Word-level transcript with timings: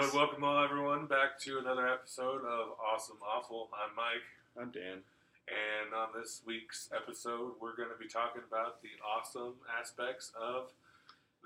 But 0.00 0.14
welcome 0.14 0.44
all 0.44 0.64
everyone 0.64 1.04
back 1.04 1.38
to 1.40 1.58
another 1.58 1.86
episode 1.86 2.40
of 2.42 2.68
Awesome 2.80 3.18
Awful. 3.20 3.68
I'm 3.74 3.94
Mike, 3.94 4.24
I'm 4.58 4.70
Dan. 4.70 5.04
and 5.46 5.92
on 5.94 6.08
this 6.18 6.40
week's 6.46 6.88
episode, 6.96 7.52
we're 7.60 7.76
going 7.76 7.90
to 7.90 7.98
be 8.00 8.08
talking 8.08 8.40
about 8.48 8.80
the 8.80 8.88
awesome 9.04 9.56
aspects 9.78 10.32
of 10.40 10.70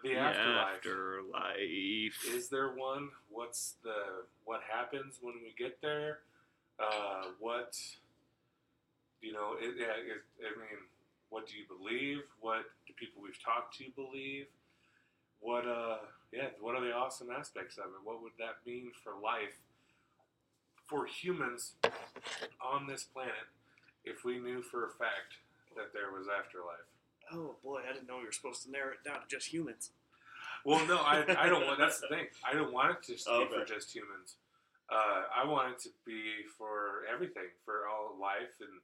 the 0.05 0.15
afterlife. 0.15 0.77
Afterlife. 0.77 2.33
Is 2.33 2.49
there 2.49 2.69
one? 2.69 3.09
What's 3.29 3.75
the 3.83 4.23
what 4.45 4.61
happens 4.73 5.19
when 5.21 5.35
we 5.43 5.53
get 5.59 5.83
there? 5.83 6.21
Uh, 6.79 7.31
what 7.41 7.77
you 9.21 9.33
know? 9.33 9.57
It, 9.59 9.75
yeah, 9.77 9.99
it, 9.99 10.23
I 10.39 10.57
mean, 10.61 10.79
what 11.29 11.49
do 11.49 11.55
you 11.57 11.65
believe? 11.67 12.21
What 12.41 12.63
do 12.87 12.93
people 12.95 13.21
we've 13.21 13.43
talked 13.43 13.77
to 13.79 13.85
believe? 13.97 14.47
What 15.41 15.67
uh, 15.67 15.97
yeah, 16.35 16.49
what 16.61 16.75
are 16.75 16.81
the 16.85 16.93
awesome 16.93 17.29
aspects 17.31 17.79
of 17.79 17.85
it? 17.87 18.03
What 18.05 18.23
would 18.23 18.33
that 18.39 18.57
mean 18.67 18.91
for 19.03 19.13
life 19.23 19.59
for 20.87 21.07
humans 21.07 21.75
on 22.61 22.87
this 22.87 23.05
planet 23.05 23.49
if 24.05 24.25
we 24.25 24.39
knew 24.39 24.63
for 24.63 24.87
a 24.87 24.91
fact 24.91 25.39
that 25.77 25.93
there 25.93 26.11
was 26.13 26.27
afterlife? 26.29 26.89
Oh 27.33 27.57
boy, 27.63 27.81
I 27.89 27.93
didn't 27.93 28.09
know 28.09 28.19
we 28.19 28.25
were 28.27 28.33
supposed 28.33 28.63
to 28.65 28.71
narrow 28.71 28.93
it 28.93 29.05
down 29.05 29.21
to 29.21 29.29
just 29.29 29.47
humans. 29.53 29.91
Well, 30.65 30.85
no, 30.87 30.97
I, 30.99 31.25
I 31.39 31.49
don't 31.49 31.67
want. 31.67 31.79
That's 31.79 32.01
the 32.01 32.09
thing. 32.09 32.27
I 32.45 32.55
don't 32.55 32.73
want 32.73 32.91
it 32.93 33.03
to 33.07 33.13
just 33.17 33.27
be 33.27 33.47
for 33.53 33.65
just 33.65 33.95
humans. 33.95 34.37
Uh, 34.91 35.25
I 35.35 35.47
want 35.49 35.73
it 35.73 35.79
to 35.85 35.91
be 36.05 36.45
for 36.59 37.05
everything, 37.11 37.49
for 37.65 37.89
all 37.89 38.17
life 38.21 38.61
and 38.61 38.81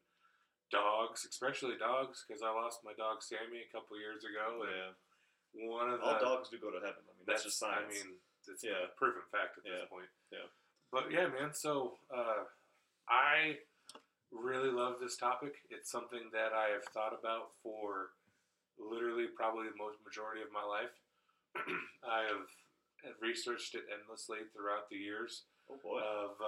dogs, 0.73 1.27
especially 1.29 1.77
dogs, 1.79 2.24
because 2.27 2.43
I 2.43 2.48
lost 2.48 2.80
my 2.85 2.93
dog 2.96 3.23
Sammy 3.23 3.60
a 3.60 3.71
couple 3.73 3.98
years 3.98 4.24
ago, 4.24 4.65
and 4.65 4.95
Yeah. 5.52 5.69
one 5.69 5.91
of 5.91 6.01
the 6.01 6.07
All 6.07 6.21
dogs 6.21 6.48
do 6.48 6.57
go 6.59 6.71
to 6.71 6.80
heaven. 6.80 7.05
Mean, 7.20 7.27
that's, 7.29 7.45
just 7.45 7.59
science. 7.59 7.92
I 8.01 8.05
mean, 8.09 8.16
it's 8.48 8.65
Yeah. 8.65 8.84
a 8.84 8.88
proven 8.97 9.23
fact 9.30 9.59
at 9.59 9.65
this 9.65 9.73
Yeah. 9.77 9.87
point. 9.87 10.09
Yeah. 10.33 10.47
But 10.91 11.10
yeah, 11.10 11.29
man. 11.29 11.52
So 11.55 11.98
uh, 12.10 12.45
I 13.09 13.60
really 14.30 14.71
love 14.71 14.99
this 15.01 15.16
topic. 15.16 15.63
It's 15.71 15.91
something 15.91 16.30
that 16.32 16.52
I 16.52 16.68
have 16.71 16.85
thought 16.85 17.13
about 17.13 17.52
for 17.63 18.10
literally 18.79 19.26
probably 19.29 19.68
the 19.68 19.76
most 19.76 19.98
majority 20.04 20.43
of 20.43 20.51
my 20.52 20.65
life. 20.65 20.91
I 22.07 22.23
have, 22.30 22.48
have 23.04 23.21
researched 23.21 23.74
it 23.74 23.85
endlessly 23.93 24.38
throughout 24.54 24.88
the 24.88 24.96
years 24.96 25.45
oh 25.68 25.76
boy. 25.82 26.01
of 26.01 26.38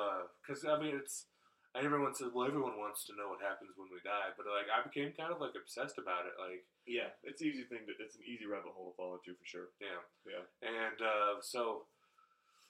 because 0.40 0.64
I 0.64 0.78
mean 0.80 0.96
it's. 0.96 1.26
And 1.74 1.86
everyone 1.86 2.14
says, 2.14 2.28
"Well, 2.34 2.46
everyone 2.46 2.76
wants 2.76 3.06
to 3.08 3.16
know 3.16 3.30
what 3.32 3.40
happens 3.40 3.72
when 3.78 3.88
we 3.90 3.96
die," 4.04 4.28
but 4.36 4.44
like 4.44 4.68
I 4.68 4.82
became 4.84 5.10
kind 5.16 5.32
of 5.32 5.40
like 5.40 5.56
obsessed 5.56 5.96
about 5.96 6.26
it. 6.28 6.36
Like, 6.38 6.66
yeah, 6.86 7.14
it's 7.22 7.40
an 7.40 7.48
easy 7.48 7.64
thing. 7.64 7.86
To, 7.86 7.92
it's 7.98 8.16
an 8.16 8.26
easy 8.26 8.46
rabbit 8.46 8.72
hole 8.74 8.90
to 8.90 8.96
fall 8.96 9.14
into 9.14 9.38
for 9.38 9.46
sure. 9.46 9.68
yeah, 9.80 10.02
Yeah. 10.26 10.44
And 10.62 10.98
uh, 11.00 11.40
so, 11.40 11.86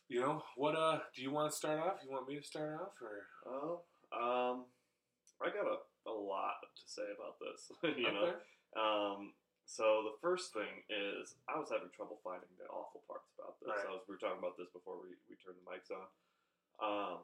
you 0.08 0.20
know, 0.20 0.42
what 0.56 0.76
uh, 0.76 1.00
do 1.14 1.22
you 1.22 1.30
want 1.30 1.50
to 1.50 1.56
start 1.56 1.80
off? 1.80 2.04
You 2.04 2.10
want 2.10 2.28
me 2.28 2.36
to 2.36 2.44
start 2.44 2.76
off, 2.80 2.92
or 3.00 3.26
oh, 3.48 3.82
um, 4.12 4.66
I 5.40 5.48
got 5.48 5.64
a, 5.64 5.80
a 6.08 6.12
lot 6.12 6.60
to 6.62 6.84
say 6.84 7.08
about 7.08 7.40
this. 7.40 7.72
you 7.96 8.12
know. 8.12 8.36
Okay. 8.36 8.40
Um, 8.76 9.32
so 9.64 10.04
the 10.04 10.20
first 10.20 10.52
thing 10.52 10.84
is 10.90 11.38
I 11.48 11.56
was 11.56 11.72
having 11.72 11.88
trouble 11.96 12.20
finding 12.20 12.50
the 12.60 12.68
awful 12.68 13.00
parts 13.08 13.32
about 13.38 13.56
this. 13.62 13.72
Right. 13.72 13.88
I 13.88 13.96
was, 13.96 14.04
we 14.04 14.18
were 14.18 14.20
talking 14.20 14.42
about 14.42 14.60
this 14.60 14.68
before 14.68 15.00
we, 15.00 15.16
we 15.30 15.38
turned 15.40 15.56
the 15.56 15.64
mics 15.64 15.88
on. 15.88 16.04
Um, 16.82 17.18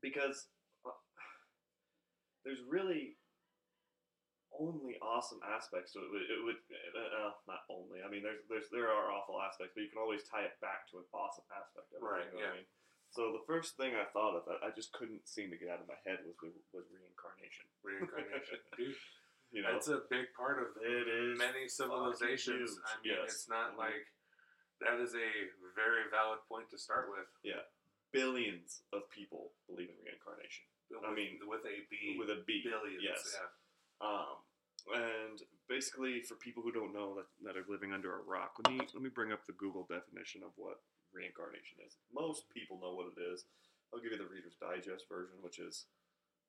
because 0.00 0.48
uh, 0.82 0.96
there's 2.42 2.64
really 2.66 3.19
only 4.58 4.98
awesome 5.00 5.38
aspects 5.46 5.92
to 5.94 6.00
it. 6.02 6.08
It 6.08 6.12
would, 6.12 6.26
it 6.26 6.40
would 6.42 6.60
uh, 6.96 7.30
uh, 7.30 7.32
not 7.46 7.62
only. 7.70 8.02
I 8.02 8.08
mean, 8.10 8.22
there's 8.26 8.42
there's 8.50 8.68
there 8.74 8.90
are 8.90 9.10
awful 9.14 9.38
aspects, 9.40 9.72
but 9.76 9.82
you 9.86 9.90
can 9.92 10.02
always 10.02 10.26
tie 10.26 10.44
it 10.48 10.58
back 10.60 10.90
to 10.90 10.98
an 10.98 11.06
awesome 11.14 11.46
aspect 11.54 11.90
of 11.94 12.00
it. 12.00 12.04
Right, 12.04 12.26
you 12.34 12.40
know 12.40 12.50
yeah. 12.50 12.54
I 12.54 12.64
mean? 12.64 12.68
So 13.10 13.34
the 13.34 13.42
first 13.46 13.74
thing 13.74 13.98
I 13.98 14.06
thought 14.14 14.38
of 14.38 14.46
that 14.46 14.62
I 14.62 14.70
just 14.70 14.94
couldn't 14.94 15.26
seem 15.26 15.50
to 15.50 15.58
get 15.58 15.66
out 15.70 15.82
of 15.82 15.90
my 15.90 15.98
head 16.06 16.22
was 16.26 16.38
was 16.70 16.86
reincarnation. 16.94 17.66
reincarnation? 17.86 18.58
Dude, 18.78 18.94
You 19.50 19.66
know, 19.66 19.74
that's 19.74 19.90
a 19.90 20.06
big 20.06 20.30
part 20.38 20.62
of 20.62 20.78
It 20.78 21.06
is 21.10 21.34
many 21.38 21.66
civilizations. 21.66 22.78
I 22.86 22.94
mean, 23.02 23.18
yes. 23.18 23.34
it's 23.34 23.48
not 23.50 23.74
Mhm. 23.74 23.82
like 23.82 24.06
that 24.78 25.02
is 25.02 25.12
a 25.18 25.30
very 25.74 26.06
valid 26.10 26.38
point 26.46 26.70
to 26.70 26.78
start 26.78 27.10
with. 27.10 27.26
Yeah, 27.42 27.66
billions 28.14 28.82
of 28.94 29.10
people 29.10 29.52
believe 29.66 29.90
in 29.90 29.98
reincarnation 30.02 30.64
With, 30.90 31.02
I 31.04 31.10
mean, 31.14 31.38
with 31.46 31.66
a 31.66 31.82
B, 31.90 32.14
with 32.18 32.30
a 32.30 32.42
B. 32.46 32.62
billions. 32.62 33.02
yes. 33.02 33.22
Yeah. 33.38 33.46
Um, 34.00 34.40
and 34.96 35.38
basically, 35.68 36.22
for 36.24 36.34
people 36.40 36.62
who 36.64 36.72
don't 36.72 36.92
know 36.96 37.14
that, 37.20 37.28
that 37.44 37.56
are 37.56 37.68
living 37.68 37.92
under 37.92 38.16
a 38.16 38.24
rock, 38.24 38.56
let 38.64 38.72
me 38.72 38.80
let 38.94 39.02
me 39.04 39.12
bring 39.12 39.30
up 39.32 39.44
the 39.46 39.52
Google 39.60 39.86
definition 39.86 40.42
of 40.42 40.50
what 40.56 40.80
reincarnation 41.12 41.78
is. 41.84 41.94
Most 42.14 42.48
people 42.50 42.80
know 42.80 42.94
what 42.96 43.12
it 43.12 43.20
is. 43.20 43.44
I'll 43.92 44.00
give 44.00 44.12
you 44.14 44.18
the 44.22 44.30
Reader's 44.30 44.56
Digest 44.56 45.04
version, 45.10 45.36
which 45.42 45.58
is 45.58 45.84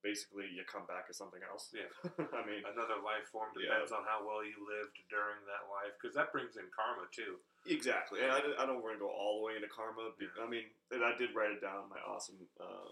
basically 0.05 0.49
you 0.49 0.63
come 0.65 0.85
back 0.89 1.05
as 1.11 1.17
something 1.17 1.41
else. 1.45 1.69
Yeah. 1.75 1.89
I 2.37 2.41
mean, 2.47 2.61
Another 2.65 2.97
life 3.05 3.29
form 3.29 3.53
Yeah. 3.57 3.69
depends 3.69 3.91
on 3.93 4.01
how 4.07 4.21
well 4.25 4.41
you 4.41 4.57
lived 4.65 4.97
during 5.13 5.41
that 5.45 5.69
life, 5.69 5.93
because 5.97 6.13
that 6.17 6.31
brings 6.33 6.57
in 6.57 6.65
karma 6.73 7.05
too. 7.13 7.37
Exactly. 7.69 8.21
And 8.25 8.31
I, 8.33 8.41
did- 8.41 8.57
I 8.57 8.65
don't 8.65 8.81
want 8.81 8.97
to 8.97 9.01
go 9.01 9.09
all 9.13 9.41
the 9.41 9.45
way 9.45 9.53
into 9.59 9.69
karma. 9.69 10.13
Yeah. 10.17 10.33
I 10.41 10.49
mean, 10.49 10.69
and 10.89 11.03
I 11.05 11.13
did 11.19 11.33
write 11.37 11.53
it 11.53 11.61
down 11.61 11.85
on 11.85 11.89
my 11.93 12.01
awesome 12.01 12.41
uh, 12.57 12.89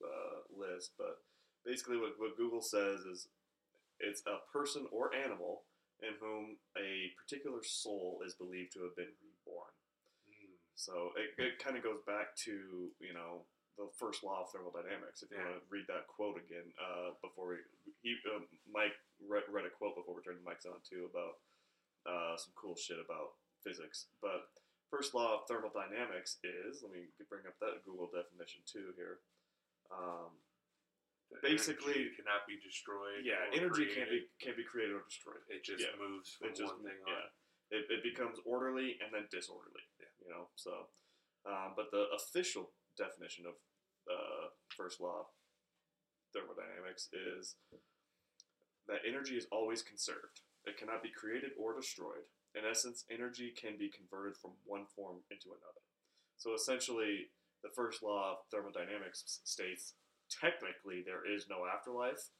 uh, 0.00 0.36
list, 0.52 0.92
but 0.96 1.20
basically, 1.64 1.96
what, 2.00 2.16
what 2.16 2.36
Google 2.40 2.62
says 2.64 3.04
is 3.04 3.28
it's 4.00 4.22
a 4.26 4.38
person 4.52 4.86
or 4.92 5.14
animal 5.14 5.62
in 6.02 6.12
whom 6.20 6.56
a 6.76 7.12
particular 7.16 7.64
soul 7.64 8.20
is 8.26 8.34
believed 8.34 8.72
to 8.72 8.84
have 8.84 8.96
been 8.96 9.12
reborn. 9.24 9.72
Mm. 10.28 10.52
So 10.74 11.12
it, 11.16 11.32
it 11.40 11.58
kind 11.58 11.76
of 11.76 11.82
goes 11.82 12.04
back 12.04 12.36
to, 12.44 12.92
you 13.00 13.14
know, 13.16 13.48
the 13.80 13.88
first 13.96 14.24
law 14.24 14.44
of 14.44 14.52
thermodynamics. 14.52 15.22
If 15.22 15.30
you 15.30 15.36
Yeah. 15.36 15.48
want 15.52 15.64
to 15.64 15.68
read 15.72 15.88
that 15.88 16.08
quote 16.08 16.36
again, 16.36 16.68
uh, 16.80 17.16
before 17.20 17.56
we, 17.56 17.64
he, 18.02 18.16
uh, 18.28 18.40
Mike 18.68 18.96
read, 19.24 19.44
read 19.48 19.64
a 19.64 19.72
quote 19.72 19.96
before 19.96 20.16
we 20.16 20.22
turned 20.24 20.40
the 20.40 20.48
mics 20.48 20.64
on 20.68 20.80
too 20.84 21.08
about 21.08 21.40
uh, 22.04 22.36
some 22.36 22.52
cool 22.56 22.76
shit 22.76 23.00
about 23.00 23.36
physics. 23.64 24.06
But 24.20 24.48
first 24.88 25.12
law 25.12 25.40
of 25.40 25.48
thermodynamics 25.48 26.38
is, 26.44 26.80
let 26.84 26.92
me 26.92 27.08
bring 27.28 27.44
up 27.48 27.58
that 27.60 27.84
Google 27.84 28.08
definition 28.12 28.60
too 28.64 28.92
here. 28.96 29.20
Um, 29.92 30.32
The 31.30 31.38
Basically- 31.42 32.14
cannot 32.14 32.46
be 32.46 32.58
destroyed. 32.60 33.24
yeah, 33.24 33.50
energy 33.52 33.86
can't 33.86 34.08
be 34.10 34.28
can't 34.38 34.56
be 34.56 34.64
created 34.64 34.94
or 34.94 35.02
destroyed. 35.02 35.42
It 35.48 35.64
just 35.64 35.82
yeah. 35.82 35.96
moves 35.98 36.32
from 36.34 36.48
It 36.48 36.54
just 36.54 36.72
one 36.72 36.84
thing 36.84 36.98
yeah. 37.06 37.14
on. 37.14 37.30
It, 37.70 37.90
it 37.90 38.02
becomes 38.02 38.38
orderly 38.46 38.96
and 39.02 39.12
then 39.12 39.26
disorderly. 39.30 39.82
Yeah. 39.98 40.06
You 40.22 40.28
know, 40.30 40.48
so 40.54 40.86
um, 41.44 41.74
but 41.74 41.90
the 41.90 42.06
official 42.14 42.70
definition 42.96 43.46
of 43.46 43.54
uh, 44.10 44.50
first 44.76 45.00
law 45.00 45.26
of 45.26 45.26
thermodynamics 46.32 47.08
is 47.12 47.56
that 48.86 49.02
energy 49.06 49.36
is 49.36 49.46
always 49.50 49.82
conserved. 49.82 50.42
It 50.64 50.76
cannot 50.78 51.02
be 51.02 51.10
created 51.10 51.50
or 51.58 51.74
destroyed. 51.74 52.26
In 52.54 52.62
essence, 52.64 53.04
energy 53.10 53.52
can 53.54 53.76
be 53.78 53.90
converted 53.90 54.36
from 54.36 54.52
one 54.64 54.86
form 54.86 55.18
into 55.30 55.48
another. 55.48 55.82
So 56.38 56.54
essentially, 56.54 57.30
the 57.62 57.70
first 57.74 58.02
law 58.02 58.32
of 58.32 58.38
thermodynamics 58.50 59.40
states 59.44 59.94
technically 60.30 61.02
there 61.04 61.22
is 61.26 61.46
no 61.48 61.64
afterlife, 61.66 62.30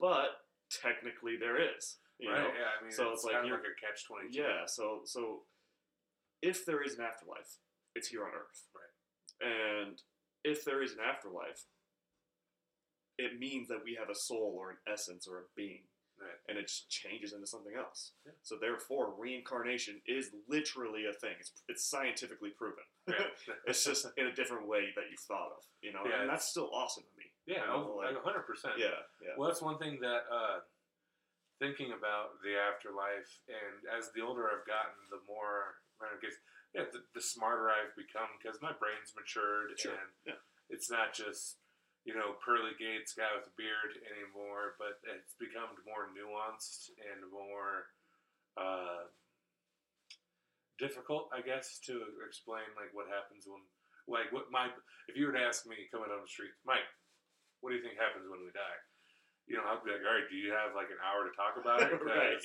but 0.00 0.42
technically 0.70 1.36
there 1.38 1.56
is. 1.60 1.96
You 2.18 2.30
right? 2.30 2.40
know? 2.42 2.48
yeah, 2.48 2.72
I 2.80 2.82
mean, 2.82 2.92
So 2.92 3.10
it's, 3.12 3.24
it's 3.24 3.24
like 3.32 3.44
you're- 3.44 3.58
like 3.58 3.66
a 3.66 3.80
catch 3.80 4.06
twenty. 4.06 4.28
Yeah, 4.30 4.66
so 4.66 5.02
so 5.04 5.42
if 6.42 6.64
there 6.64 6.82
is 6.82 6.94
an 6.94 7.04
afterlife, 7.04 7.58
it's 7.94 8.08
here 8.08 8.24
on 8.24 8.30
Earth. 8.32 8.64
Right. 8.74 9.48
And 9.50 10.00
if 10.44 10.64
there 10.64 10.82
is 10.82 10.92
an 10.92 10.98
afterlife, 11.06 11.64
it 13.18 13.38
means 13.38 13.68
that 13.68 13.80
we 13.84 13.94
have 13.98 14.10
a 14.10 14.14
soul 14.14 14.54
or 14.58 14.70
an 14.70 14.76
essence 14.90 15.26
or 15.26 15.38
a 15.38 15.42
being. 15.56 15.82
Right. 16.16 16.38
And 16.48 16.56
it 16.58 16.68
just 16.68 16.88
changes 16.88 17.32
into 17.32 17.46
something 17.46 17.74
else. 17.76 18.12
Yeah. 18.24 18.32
So 18.42 18.56
therefore, 18.60 19.12
reincarnation 19.18 20.00
is 20.06 20.30
literally 20.48 21.04
a 21.06 21.12
thing. 21.12 21.36
It's, 21.38 21.52
it's 21.68 21.84
scientifically 21.84 22.50
proven. 22.50 22.84
Yeah. 23.06 23.30
it's 23.70 23.84
just 23.84 24.02
in 24.18 24.26
a 24.26 24.34
different 24.34 24.66
way 24.66 24.90
that 24.96 25.06
you've 25.10 25.22
thought 25.22 25.54
of, 25.54 25.62
you 25.80 25.92
know. 25.92 26.02
Yeah, 26.02 26.22
and 26.22 26.28
that's 26.30 26.48
still 26.50 26.70
awesome 26.74 27.04
to 27.06 27.14
me. 27.14 27.30
yeah, 27.46 27.62
you 27.62 27.70
know, 27.70 27.94
oh, 27.94 28.02
like- 28.02 28.16
a 28.16 28.24
hundred 28.24 28.42
percent. 28.50 28.74
Yeah, 28.78 28.98
yeah. 29.22 29.38
Well, 29.38 29.46
that's 29.46 29.62
one 29.62 29.78
thing 29.78 30.02
that 30.02 30.26
uh, 30.26 30.66
thinking 31.62 31.94
about 31.94 32.42
the 32.42 32.58
afterlife, 32.58 33.30
and 33.46 33.86
as 33.94 34.10
the 34.10 34.22
older 34.26 34.50
I've 34.50 34.66
gotten, 34.66 34.98
the 35.14 35.22
more 35.30 35.78
I 36.02 36.18
guess 36.20 36.34
yeah, 36.74 36.90
the, 36.92 37.06
the 37.14 37.22
smarter 37.22 37.70
I've 37.70 37.94
become 37.96 38.28
because 38.36 38.58
my 38.60 38.74
brain's 38.76 39.14
matured, 39.14 39.72
Sure, 39.78 39.94
and 40.26 40.36
it's 40.68 40.90
not 40.90 41.14
just 41.14 41.62
you 42.06 42.14
know 42.14 42.38
pearly 42.38 42.72
gates 42.78 43.12
guy 43.18 43.26
with 43.34 43.50
a 43.50 43.54
beard 43.58 43.98
anymore, 44.14 44.78
but 44.78 45.02
it's 45.10 45.34
become 45.36 45.74
more 45.82 46.06
nuanced 46.14 46.94
and 47.02 47.26
more 47.34 47.90
uh, 48.54 49.10
difficult, 50.78 51.28
I 51.34 51.42
guess, 51.42 51.82
to 51.90 52.00
explain 52.24 52.64
like 52.78 52.94
what 52.94 53.10
happens 53.10 53.44
when 53.50 53.60
like 54.06 54.30
what 54.30 54.48
my 54.54 54.70
if 55.10 55.18
you 55.18 55.26
were 55.26 55.34
to 55.34 55.42
ask 55.42 55.66
me 55.66 55.90
coming 55.90 56.08
down 56.08 56.22
the 56.22 56.30
street, 56.30 56.54
Mike, 56.62 56.86
what 57.60 57.74
do 57.74 57.76
you 57.76 57.82
think 57.82 57.98
happens 57.98 58.30
when 58.30 58.40
we 58.46 58.54
die? 58.54 58.78
You 59.50 59.58
know, 59.58 59.66
I'd 59.66 59.82
be 59.86 59.94
like, 59.94 60.02
all 60.06 60.14
right, 60.14 60.26
do 60.30 60.38
you 60.38 60.50
have 60.54 60.74
like 60.78 60.90
an 60.90 60.98
hour 61.02 61.26
to 61.26 61.34
talk 61.34 61.58
about 61.58 61.82
it? 61.82 61.90
Right. 62.02 62.42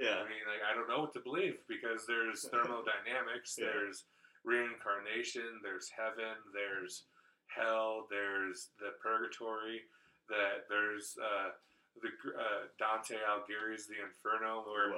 Yeah. 0.00 0.24
I 0.24 0.28
mean, 0.28 0.40
like, 0.48 0.64
I 0.64 0.72
don't 0.72 0.88
know 0.88 1.04
what 1.04 1.12
to 1.14 1.20
believe 1.22 1.60
because 1.68 2.08
there's 2.08 2.48
thermodynamics, 2.48 3.54
Yeah. 3.60 3.68
there's 3.76 4.08
reincarnation, 4.42 5.60
there's 5.62 5.92
heaven, 5.92 6.32
there's 6.56 7.04
hell, 7.54 8.06
there's 8.10 8.70
the 8.80 8.92
purgatory, 9.02 9.84
that 10.28 10.64
there's 10.68 11.14
uh, 11.20 11.52
the 12.00 12.08
uh, 12.32 12.72
Dante 12.80 13.20
Alighieri's 13.20 13.84
The 13.84 14.00
Inferno, 14.00 14.64
where 14.64 14.96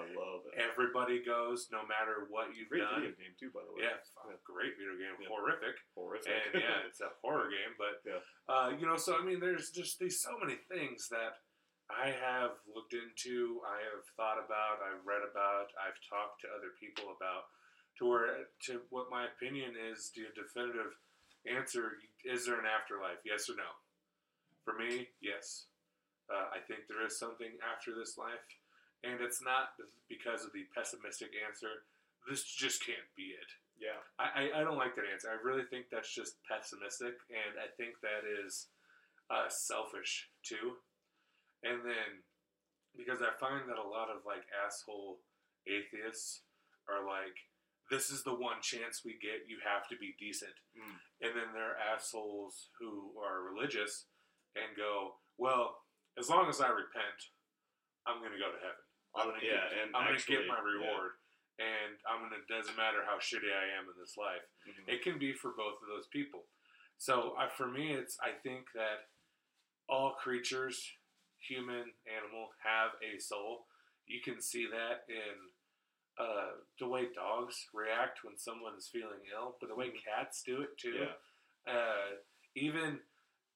everybody 0.55 1.19
goes, 1.27 1.67
no 1.75 1.83
matter 1.91 2.31
what 2.31 2.55
you've 2.55 2.71
Great 2.71 2.87
done. 2.87 3.03
video 3.03 3.19
game 3.19 3.35
too, 3.35 3.51
by 3.51 3.67
the 3.67 3.75
way. 3.75 3.91
Yeah, 3.91 3.99
fuck, 4.15 4.39
great 4.47 4.79
video 4.79 4.95
game, 4.95 5.19
Yeah. 5.19 5.27
horrific, 5.27 5.75
Horrific. 5.99 6.31
and 6.31 6.63
yeah, 6.63 6.83
it's 6.87 7.03
a 7.03 7.11
horror 7.19 7.51
game. 7.51 7.75
But 7.75 7.99
Yeah. 8.07 8.23
uh, 8.47 8.69
you 8.79 8.87
know, 8.87 8.95
so 8.95 9.19
I 9.19 9.27
mean, 9.27 9.43
there's 9.43 9.75
just 9.75 9.99
these 9.99 10.23
so 10.23 10.39
many 10.39 10.55
things 10.71 11.09
that 11.11 11.43
I 11.91 12.15
have 12.15 12.63
looked 12.71 12.95
into, 12.95 13.61
I 13.67 13.83
have 13.91 14.07
thought 14.17 14.39
about, 14.39 14.81
I've 14.81 15.03
read 15.05 15.21
about, 15.27 15.69
I've 15.77 15.99
talked 16.09 16.41
to 16.47 16.49
other 16.55 16.73
people 16.79 17.11
about, 17.13 17.51
to 17.99 18.07
where 18.07 18.47
to 18.71 18.81
what 18.95 19.11
my 19.11 19.27
opinion 19.27 19.75
is 19.77 20.11
the 20.15 20.31
definitive 20.33 20.95
answer: 21.49 21.99
is 22.25 22.47
there 22.47 22.59
an 22.59 22.67
afterlife? 22.67 23.21
Yes 23.25 23.49
or 23.49 23.57
no? 23.57 23.71
For 24.65 24.75
me, 24.75 25.09
yes. 25.21 25.67
Uh, 26.33 26.49
I 26.57 26.61
think 26.65 26.89
there 26.89 27.05
is 27.05 27.19
something 27.19 27.53
after 27.61 27.93
this 27.95 28.17
life, 28.17 28.41
and 29.05 29.21
it's 29.21 29.43
not 29.45 29.77
because 30.09 30.45
of 30.45 30.53
the 30.57 30.65
pessimistic 30.75 31.37
answer. 31.47 31.85
This 32.29 32.45
just 32.45 32.81
can't 32.85 33.05
be 33.17 33.37
it. 33.37 33.51
yeah. 33.77 34.01
I, 34.19 34.49
I, 34.57 34.61
I 34.61 34.65
don't 34.65 34.79
like 34.81 34.97
that 34.97 35.05
answer. 35.13 35.29
I 35.29 35.37
really 35.45 35.65
think 35.69 35.87
that's 35.93 36.09
just 36.15 36.41
pessimistic, 36.49 37.21
and 37.29 37.61
I 37.61 37.69
think 37.77 38.01
that 38.01 38.25
is 38.25 38.69
uh, 39.29 39.49
selfish 39.49 40.29
too. 40.43 40.81
And 41.63 41.85
then, 41.85 42.25
because 42.97 43.21
I 43.21 43.37
find 43.39 43.69
that 43.69 43.77
a 43.81 43.85
lot 43.85 44.09
of 44.09 44.25
like 44.25 44.45
asshole 44.65 45.19
atheists 45.69 46.41
are 46.89 47.05
like, 47.05 47.37
this 47.91 48.11
is 48.11 48.23
the 48.25 48.35
one 48.35 48.61
chance 48.63 49.03
we 49.05 49.19
get, 49.21 49.45
you 49.49 49.59
have 49.65 49.89
to 49.89 49.97
be 49.97 50.15
decent. 50.19 50.55
Mm. 50.77 50.97
And 51.21 51.31
then 51.37 51.49
there 51.53 51.77
are 51.77 51.81
assholes 51.95 52.69
who 52.81 53.13
are 53.21 53.43
religious 53.45 54.07
and 54.57 54.77
go, 54.77 55.21
well, 55.37 55.83
as 56.19 56.31
long 56.31 56.49
as 56.49 56.61
I 56.61 56.69
repent, 56.69 57.19
I'm 58.07 58.21
going 58.21 58.33
to 58.33 58.39
go 58.39 58.51
to 58.53 58.61
heaven. 58.61 58.85
I'm 59.15 59.29
Um, 59.29 59.35
gonna 59.35 59.47
yeah, 59.47 59.69
get, 59.71 59.79
and 59.79 59.89
I'm 59.95 60.07
gonna 60.11 60.19
get 60.27 60.43
my 60.51 60.59
yeah. 60.59 60.75
reward, 60.75 61.13
and 61.63 61.95
I'm 62.11 62.19
gonna. 62.27 62.43
Doesn't 62.51 62.75
matter 62.75 63.05
how 63.07 63.23
shitty 63.23 63.47
I 63.47 63.79
am 63.79 63.87
in 63.87 63.95
this 63.95 64.17
life. 64.19 64.43
Mhm. 64.67 64.89
It 64.91 65.03
can 65.03 65.21
be 65.21 65.33
for 65.33 65.53
both 65.55 65.81
of 65.81 65.87
those 65.87 66.09
people. 66.09 66.49
So 66.99 67.37
uh, 67.39 67.47
for 67.49 67.69
me, 67.71 67.93
it's 67.95 68.19
I 68.19 68.33
think 68.33 68.73
that 68.75 69.07
all 69.89 70.15
creatures, 70.15 70.83
human, 71.39 71.95
animal, 72.11 72.51
have 72.65 72.91
a 73.07 73.21
soul. 73.21 73.69
You 74.07 74.21
can 74.21 74.43
see 74.43 74.67
that 74.67 75.05
in 75.09 75.54
uh, 76.19 76.63
the 76.79 76.87
way 76.89 77.07
dogs 77.15 77.57
react 77.75 78.21
when 78.23 78.37
someone 78.39 78.75
is 78.79 78.89
feeling 78.93 79.23
ill, 79.35 79.57
but 79.61 79.69
the 79.69 79.75
way 79.75 79.91
cats 79.91 80.43
do 80.47 80.63
it 80.63 80.77
too. 80.79 80.95
Yeah. 81.07 81.15
Uh, 81.67 82.21
even 82.55 83.01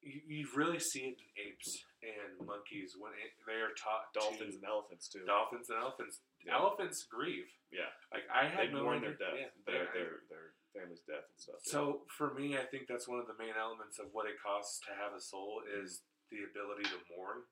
you, 0.02 0.20
you 0.26 0.42
really 0.56 0.78
see 0.78 1.10
it 1.12 1.18
in 1.18 1.28
apes 1.38 1.70
and 2.02 2.46
monkeys 2.46 2.94
when 2.98 3.12
it, 3.18 3.34
they 3.46 3.58
are 3.62 3.74
taught 3.78 4.10
to- 4.14 4.20
Dolphins 4.22 4.54
and 4.58 4.64
elephants 4.64 5.06
too. 5.10 5.22
dolphins 5.26 5.70
and 5.70 5.78
elephants. 5.78 6.20
Yeah. 6.46 6.54
Elephants 6.58 7.06
grieve. 7.10 7.50
Yeah. 7.70 7.90
Like 8.14 8.24
I 8.30 8.48
They 8.48 8.54
had 8.54 8.72
no 8.72 8.82
mourn 8.86 9.02
their 9.02 9.18
death, 9.18 9.34
Yeah, 9.38 9.50
their, 9.66 9.86
their 9.94 10.12
their 10.30 10.46
family's 10.74 11.02
death 11.06 11.26
and 11.30 11.38
stuff. 11.38 11.60
yeah. 11.66 11.72
So 11.74 12.06
for 12.16 12.32
me, 12.34 12.56
I 12.56 12.64
think 12.66 12.86
that's 12.88 13.06
one 13.10 13.18
of 13.18 13.26
the 13.26 13.36
main 13.38 13.54
elements 13.58 13.98
of 13.98 14.10
what 14.14 14.26
it 14.30 14.38
costs 14.40 14.78
to 14.86 14.94
have 14.98 15.12
a 15.14 15.20
soul 15.22 15.62
is 15.66 16.02
the 16.30 16.46
ability 16.46 16.86
to 16.90 16.98
mourn. 17.14 17.42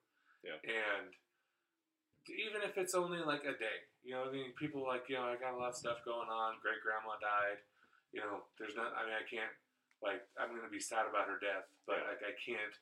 Yeah. 0.43 0.57
And 0.63 1.11
even 2.29 2.61
if 2.63 2.77
it's 2.77 2.95
only 2.95 3.19
like 3.19 3.43
a 3.47 3.55
day, 3.55 3.79
you 4.03 4.13
know, 4.15 4.27
I 4.27 4.31
mean, 4.31 4.51
people 4.59 4.83
like, 4.85 5.07
you 5.07 5.15
know, 5.15 5.27
I 5.31 5.35
got 5.39 5.55
a 5.55 5.59
lot 5.59 5.71
of 5.73 5.79
stuff 5.79 6.03
going 6.05 6.27
on. 6.29 6.59
Great 6.61 6.79
grandma 6.83 7.15
died. 7.19 7.59
You 8.11 8.21
know, 8.23 8.47
there's 8.59 8.75
not. 8.75 8.95
I 8.95 9.03
mean, 9.07 9.15
I 9.17 9.25
can't. 9.27 9.51
Like, 10.03 10.21
I'm 10.37 10.53
gonna 10.55 10.71
be 10.71 10.79
sad 10.83 11.09
about 11.09 11.27
her 11.27 11.39
death, 11.41 11.65
but 11.89 12.03
like, 12.07 12.21
I 12.21 12.33
can't 12.37 12.75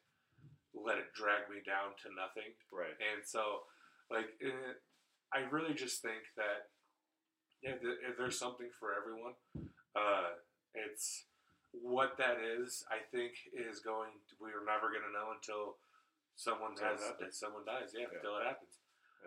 let 0.75 0.99
it 0.99 1.13
drag 1.15 1.47
me 1.47 1.63
down 1.63 1.95
to 2.03 2.11
nothing. 2.11 2.51
right. 2.71 2.93
And 2.99 3.23
so, 3.23 3.63
like, 4.11 4.35
it, 4.43 4.53
I 5.33 5.47
really 5.49 5.73
just 5.73 6.01
think 6.03 6.27
that 6.35 6.69
yeah, 7.63 7.79
th- 7.81 8.03
there's 8.19 8.37
something 8.37 8.69
for 8.79 8.93
everyone. 8.93 9.33
Uh, 9.95 10.37
it's 10.75 11.25
what 11.71 12.17
that 12.19 12.37
is. 12.43 12.83
I 12.91 12.99
think 13.15 13.33
is 13.55 13.79
going. 13.79 14.11
We're 14.39 14.61
never 14.67 14.91
going 14.91 15.07
to 15.07 15.15
know 15.15 15.31
until 15.33 15.79
someone 16.35 16.75
Until 16.75 16.99
has 16.99 17.35
someone 17.35 17.63
dies. 17.65 17.95
Yeah, 17.95 18.11
Yeah. 18.11 18.19
until 18.19 18.37
it 18.37 18.45
happens. 18.45 18.75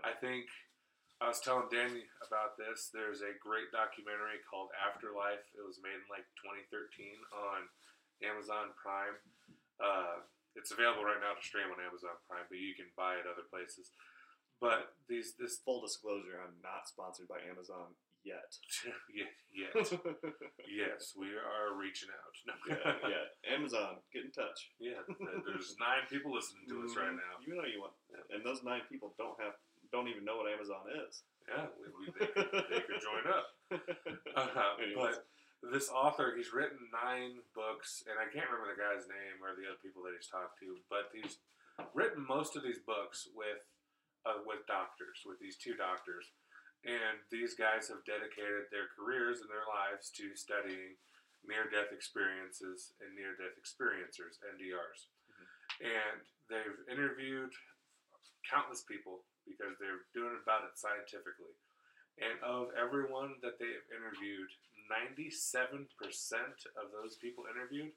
I 0.05 0.15
think 0.17 0.47
I 1.19 1.27
was 1.27 1.43
telling 1.43 1.67
Danny 1.71 2.07
about 2.23 2.55
this. 2.55 2.91
There's 2.95 3.23
a 3.23 3.35
great 3.43 3.75
documentary 3.75 4.39
called 4.47 4.71
Afterlife. 4.79 5.43
It 5.59 5.65
was 5.67 5.83
made 5.83 5.99
in 5.99 6.07
like 6.07 6.27
2013 6.39 6.71
on 7.35 7.67
Amazon 8.23 8.75
Prime. 8.79 9.19
Uh, 9.79 10.23
it's 10.59 10.75
available 10.75 11.07
right 11.07 11.23
now 11.23 11.39
to 11.39 11.43
stream 11.43 11.71
on 11.71 11.79
Amazon 11.79 12.19
Prime, 12.27 12.47
but 12.51 12.59
you 12.59 12.75
can 12.75 12.91
buy 12.99 13.19
it 13.19 13.27
other 13.27 13.47
places. 13.47 13.95
But 14.59 14.95
these 15.07 15.39
this 15.39 15.63
Full 15.63 15.83
disclosure: 15.83 16.43
I'm 16.43 16.59
not 16.67 16.91
sponsored 16.91 17.31
by 17.31 17.39
Amazon 17.47 17.95
yet. 18.27 18.59
yeah, 19.15 19.31
yet. 19.55 19.75
yes, 20.67 21.15
we 21.15 21.31
are 21.39 21.79
reaching 21.79 22.11
out. 22.11 22.35
No. 22.43 22.55
yeah, 22.75 22.95
yeah. 23.07 23.55
Amazon, 23.55 24.03
get 24.11 24.27
in 24.27 24.35
touch. 24.35 24.75
Yeah, 24.83 24.99
th- 25.07 25.47
there's 25.47 25.79
nine 25.79 26.11
people 26.11 26.35
listening 26.35 26.67
to 26.75 26.83
us 26.83 26.99
right 26.99 27.15
now. 27.15 27.39
You 27.47 27.55
know 27.55 27.67
you 27.67 27.81
want, 27.87 27.95
and 28.35 28.43
those 28.43 28.67
nine 28.67 28.83
people 28.91 29.15
don't 29.15 29.39
have, 29.39 29.55
don't 29.93 30.09
even 30.09 30.25
know 30.25 30.41
what 30.41 30.51
Amazon 30.51 30.85
is. 31.09 31.23
Yeah, 31.49 31.67
we, 31.81 31.87
we, 31.97 32.05
they, 32.13 32.29
could, 32.29 32.65
they 32.69 32.83
could 32.85 33.01
join 33.01 33.25
up. 33.29 33.47
Uh, 34.39 34.79
but 34.95 35.27
this 35.67 35.91
author, 35.91 36.31
he's 36.39 36.55
written 36.55 36.79
nine 36.95 37.43
books, 37.59 38.07
and 38.07 38.15
I 38.15 38.31
can't 38.31 38.47
remember 38.47 38.71
the 38.71 38.79
guy's 38.79 39.11
name 39.11 39.43
or 39.43 39.59
the 39.59 39.67
other 39.67 39.83
people 39.83 40.07
that 40.07 40.15
he's 40.15 40.31
talked 40.31 40.63
to, 40.63 40.79
but 40.87 41.11
he's 41.11 41.43
written 41.91 42.23
most 42.23 42.55
of 42.55 42.63
these 42.63 42.79
books 42.79 43.27
with 43.35 43.67
uh, 44.23 44.43
with 44.47 44.63
doctors, 44.71 45.27
with 45.27 45.43
these 45.43 45.59
two 45.59 45.75
doctors, 45.75 46.31
and 46.87 47.19
these 47.35 47.59
guys 47.59 47.91
have 47.91 48.07
dedicated 48.07 48.71
their 48.71 48.87
careers 48.95 49.43
and 49.43 49.51
their 49.51 49.67
lives 49.67 50.15
to 50.15 50.39
studying 50.39 50.95
near-death 51.43 51.91
experiences 51.91 52.95
and 53.03 53.11
near-death 53.19 53.59
experiencers 53.59 54.39
(NDRs), 54.55 55.11
and 55.83 56.23
they've 56.47 56.79
interviewed 56.87 57.51
countless 58.47 58.87
people 58.87 59.27
because 59.49 59.75
they're 59.81 60.05
doing 60.13 60.37
about 60.43 60.65
it 60.69 60.77
scientifically. 60.77 61.57
And 62.21 62.37
of 62.45 62.69
everyone 62.77 63.41
that 63.43 63.59
they 63.59 63.73
have 63.73 63.87
interviewed, 63.95 64.51
97% 64.91 65.89
of 66.77 66.93
those 66.93 67.17
people 67.17 67.45
interviewed 67.49 67.93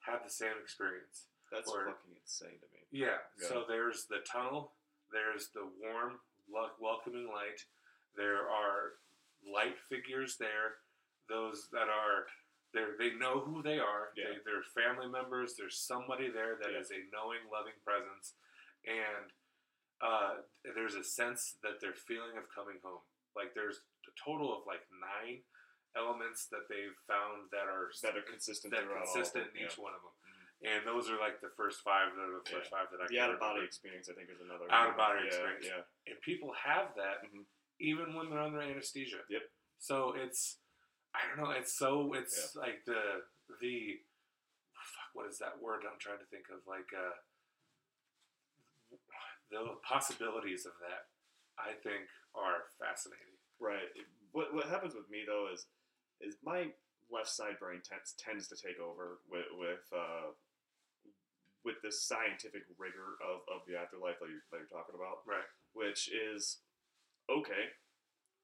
had 0.00 0.20
the 0.24 0.30
same 0.30 0.54
experience. 0.62 1.26
That's 1.50 1.70
Or- 1.70 1.86
fucking 1.86 2.16
insane 2.16 2.58
to 2.60 2.66
me. 2.72 2.86
Yeah, 2.90 3.18
Yeah. 3.38 3.48
so 3.48 3.64
there's 3.64 4.06
the 4.06 4.20
tunnel, 4.20 4.74
there's 5.10 5.48
the 5.50 5.64
warm, 5.66 6.20
welcoming 6.48 7.26
light, 7.28 7.64
there 8.14 8.48
are 8.48 8.98
light 9.42 9.78
figures 9.88 10.36
there, 10.38 10.78
those 11.28 11.68
that 11.70 11.88
are. 11.88 12.26
They're, 12.72 12.96
they 12.98 13.14
know 13.14 13.40
who 13.40 13.62
they 13.62 13.78
are. 13.78 14.12
Yeah. 14.16 14.30
They, 14.32 14.38
they're 14.44 14.62
family 14.62 15.08
members. 15.08 15.56
There's 15.56 15.78
somebody 15.78 16.28
there 16.28 16.56
that 16.56 16.72
Yeah. 16.72 16.78
is 16.80 16.90
a 16.90 17.04
knowing, 17.10 17.48
loving 17.50 17.78
presence, 17.84 18.34
and 18.84 19.32
uh, 20.02 20.44
there's 20.62 20.94
a 20.94 21.04
sense 21.04 21.56
that 21.62 21.80
they're 21.80 21.96
feeling 21.96 22.36
of 22.36 22.44
coming 22.52 22.76
home. 22.84 23.00
Like 23.34 23.52
there's 23.54 23.80
a 24.08 24.12
total 24.16 24.52
of 24.52 24.64
like 24.68 24.84
nine 24.92 25.44
elements 25.96 26.46
that 26.52 26.68
they've 26.68 26.96
found 27.08 27.48
that 27.52 27.68
are 27.68 27.88
That 28.04 28.16
are 28.16 28.24
consistent 28.24 28.72
that 28.76 28.84
throughout 28.84 29.04
all 29.04 29.08
of 29.08 29.16
consistent 29.16 29.48
in 29.56 29.64
each 29.64 29.76
yeah. 29.80 29.84
one 29.84 29.94
of 29.96 30.02
them. 30.04 30.12
And 30.64 30.80
those 30.88 31.12
are 31.12 31.20
like 31.20 31.40
the 31.44 31.52
first 31.52 31.84
five 31.84 32.16
that 32.16 32.24
are 32.32 32.40
the 32.40 32.48
first 32.48 32.72
five 32.72 32.88
that 32.88 33.00
I 33.04 33.06
The 33.12 33.20
out 33.20 33.32
of 33.32 33.40
body 33.40 33.60
experience, 33.64 34.08
I 34.08 34.16
think, 34.16 34.32
is 34.32 34.40
another. 34.40 34.64
Out 34.72 34.88
of 34.88 34.96
body 34.96 35.20
yeah, 35.20 35.28
experience. 35.28 35.68
Yeah, 35.68 35.84
And 36.12 36.16
people 36.24 36.52
have 36.56 36.96
that 36.96 37.24
Mhm. 37.28 37.44
even 37.78 38.14
when 38.16 38.30
they're 38.32 38.40
under 38.40 38.60
anesthesia. 38.60 39.20
Yep. 39.28 39.44
So 39.78 40.12
it's 40.16 40.60
I 41.14 41.20
don't 41.28 41.36
know, 41.44 41.50
it's 41.52 41.76
so 41.76 42.12
it's 42.12 42.56
like 42.56 42.84
the 42.84 43.24
the 43.60 44.00
fuck 44.72 45.10
what 45.12 45.26
is 45.28 45.38
that 45.38 45.60
word 45.60 45.84
I'm 45.84 45.98
trying 45.98 46.18
to 46.18 46.28
think 46.32 46.48
of? 46.52 46.60
Like 46.66 46.88
uh 46.92 47.16
the 49.50 49.76
possibilities 49.82 50.66
of 50.66 50.72
that 50.82 51.08
I 51.58 51.72
think 51.82 52.06
are 52.34 52.68
fascinating. 52.78 53.36
right. 53.60 53.88
What 54.32 54.52
what 54.52 54.68
happens 54.68 54.94
with 54.94 55.08
me 55.08 55.24
though 55.26 55.48
is 55.52 55.66
is 56.20 56.36
my 56.44 56.68
left 57.10 57.30
side 57.30 57.56
brain 57.60 57.80
tends 57.84 58.12
tends 58.18 58.48
to 58.48 58.56
take 58.56 58.78
over 58.80 59.18
with 59.30 59.46
with 59.56 59.84
uh, 59.94 60.34
with 61.64 61.80
this 61.82 62.02
scientific 62.02 62.62
rigor 62.78 63.18
of, 63.24 63.42
of 63.50 63.66
the 63.66 63.74
afterlife 63.74 64.18
that 64.22 64.30
you're, 64.30 64.44
that 64.54 64.62
you're 64.62 64.70
talking 64.70 64.94
about. 64.94 65.26
Right. 65.26 65.46
which 65.74 66.06
is 66.12 66.58
okay 67.26 67.74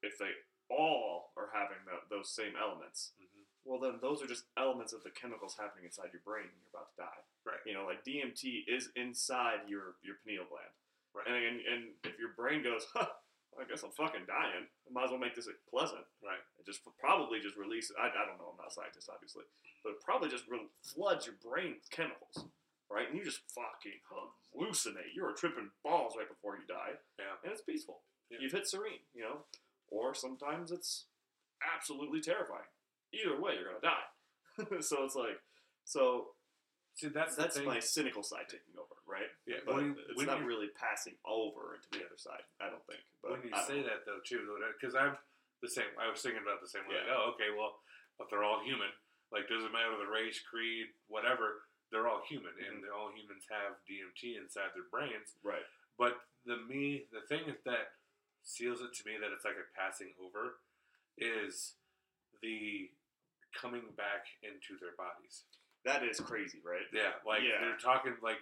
if 0.03 0.17
they 0.19 0.35
all 0.67 1.31
are 1.39 1.47
having 1.55 1.79
the, 1.87 2.03
those 2.11 2.27
same 2.29 2.53
elements. 2.59 3.15
hmm 3.15 3.47
Well, 3.63 3.79
then 3.79 3.99
those 4.03 4.19
are 4.21 4.27
just 4.27 4.51
elements 4.59 4.91
of 4.91 5.03
the 5.07 5.11
chemicals 5.15 5.55
happening 5.55 5.85
inside 5.87 6.11
your 6.11 6.25
brain 6.27 6.51
when 6.51 6.59
you're 6.59 6.73
about 6.75 6.91
to 6.91 6.99
die. 6.99 7.21
Right. 7.47 7.63
You 7.63 7.73
know, 7.75 7.85
like 7.87 8.03
DMT 8.03 8.67
is 8.67 8.89
inside 8.95 9.69
your 9.71 9.95
your 10.03 10.19
pineal 10.25 10.47
gland. 10.51 10.73
Right. 11.13 11.29
And, 11.29 11.37
and 11.37 11.57
and 11.61 11.81
if 12.03 12.17
your 12.17 12.33
brain 12.33 12.65
goes, 12.65 12.89
huh, 12.93 13.09
I 13.53 13.69
guess 13.69 13.85
I'm 13.85 13.93
fucking 13.93 14.25
dying. 14.25 14.65
I 14.65 14.89
might 14.89 15.05
as 15.05 15.11
well 15.13 15.21
make 15.21 15.37
this 15.37 15.49
pleasant. 15.69 16.05
Right. 16.25 16.41
It 16.57 16.65
just 16.65 16.81
probably 16.97 17.39
just 17.39 17.57
release. 17.57 17.93
I, 17.93 18.09
I 18.09 18.25
don't 18.25 18.41
know. 18.41 18.53
I'm 18.53 18.59
not 18.59 18.73
a 18.73 18.75
scientist, 18.75 19.09
obviously, 19.13 19.45
but 19.85 19.93
it 19.93 20.01
probably 20.01 20.29
just 20.29 20.49
re- 20.49 20.73
floods 20.81 21.29
your 21.29 21.37
brain 21.37 21.77
with 21.77 21.89
chemicals, 21.93 22.49
right? 22.89 23.05
And 23.05 23.13
you 23.17 23.23
just 23.23 23.45
fucking 23.53 24.01
hallucinate. 24.09 25.13
You're 25.13 25.37
tripping 25.37 25.69
balls 25.85 26.17
right 26.17 26.29
before 26.29 26.57
you 26.57 26.65
die. 26.65 26.97
Yeah. 27.21 27.37
And 27.45 27.53
it's 27.53 27.61
peaceful. 27.61 28.01
Yeah. 28.29 28.41
You've 28.41 28.57
hit 28.57 28.65
serene, 28.65 29.05
you 29.13 29.21
know. 29.21 29.45
Or 29.93 30.17
sometimes 30.17 30.71
it's 30.71 31.05
absolutely 31.61 32.21
terrifying. 32.21 32.69
Either 33.13 33.37
way, 33.39 33.53
you're 33.53 33.69
gonna 33.69 33.85
die. 33.85 34.81
so 34.81 35.05
it's 35.05 35.15
like, 35.15 35.37
so 35.85 36.33
See, 36.95 37.09
that's 37.09 37.35
that's 37.35 37.57
my 37.65 37.79
cynical 37.79 38.21
side 38.21 38.45
taking 38.49 38.77
over, 38.77 38.93
right? 39.09 39.29
yeah, 39.49 39.65
But 39.65 39.75
when, 39.75 39.97
it's 40.09 40.17
when 40.17 40.27
not 40.29 40.39
you, 40.41 40.45
really 40.45 40.69
passing 40.77 41.17
over 41.25 41.73
into 41.75 41.89
the 41.89 42.05
other 42.05 42.17
side. 42.21 42.45
I 42.61 42.69
don't 42.69 42.85
think. 42.85 43.01
But 43.21 43.31
when 43.37 43.41
you 43.43 43.53
say 43.65 43.81
know. 43.81 43.89
that 43.89 44.05
though 44.05 44.21
too, 44.21 44.45
because 44.79 44.93
I'm 44.93 45.17
the 45.61 45.69
same. 45.69 45.89
I 45.97 46.05
was 46.11 46.21
thinking 46.21 46.43
about 46.45 46.61
the 46.61 46.69
same. 46.69 46.85
way. 46.85 47.01
Yeah. 47.01 47.13
oh, 47.17 47.33
okay, 47.33 47.49
well, 47.55 47.81
but 48.21 48.29
they're 48.29 48.43
all 48.45 48.61
human. 48.61 48.93
Like, 49.33 49.49
doesn't 49.49 49.73
matter 49.73 49.97
the 49.97 50.05
race, 50.11 50.37
creed, 50.45 50.93
whatever. 51.09 51.65
They're 51.89 52.05
all 52.07 52.21
human, 52.29 52.53
and 52.61 52.83
Mhm. 52.85 52.93
all 52.93 53.09
humans 53.13 53.45
have 53.49 53.81
DMT 53.89 54.37
inside 54.37 54.69
their 54.77 54.85
brains. 54.93 55.33
right? 55.41 55.65
But 55.97 56.21
the 56.45 56.57
me, 56.57 57.07
the 57.11 57.21
thing 57.25 57.55
that 57.65 57.93
seals 58.43 58.81
it 58.81 58.93
to 58.93 59.01
me 59.09 59.17
that 59.17 59.31
it's 59.33 59.45
like 59.45 59.57
a 59.57 59.65
passing 59.77 60.13
over 60.21 60.59
is 61.17 61.73
the 62.41 62.91
coming 63.53 63.89
back 63.97 64.25
into 64.41 64.77
their 64.81 64.93
bodies. 64.97 65.45
That 65.85 66.03
is 66.03 66.19
crazy, 66.19 66.59
right? 66.63 66.87
Yeah, 66.93 67.11
like 67.25 67.41
Yeah. 67.43 67.59
they're 67.61 67.77
talking 67.77 68.15
like 68.21 68.37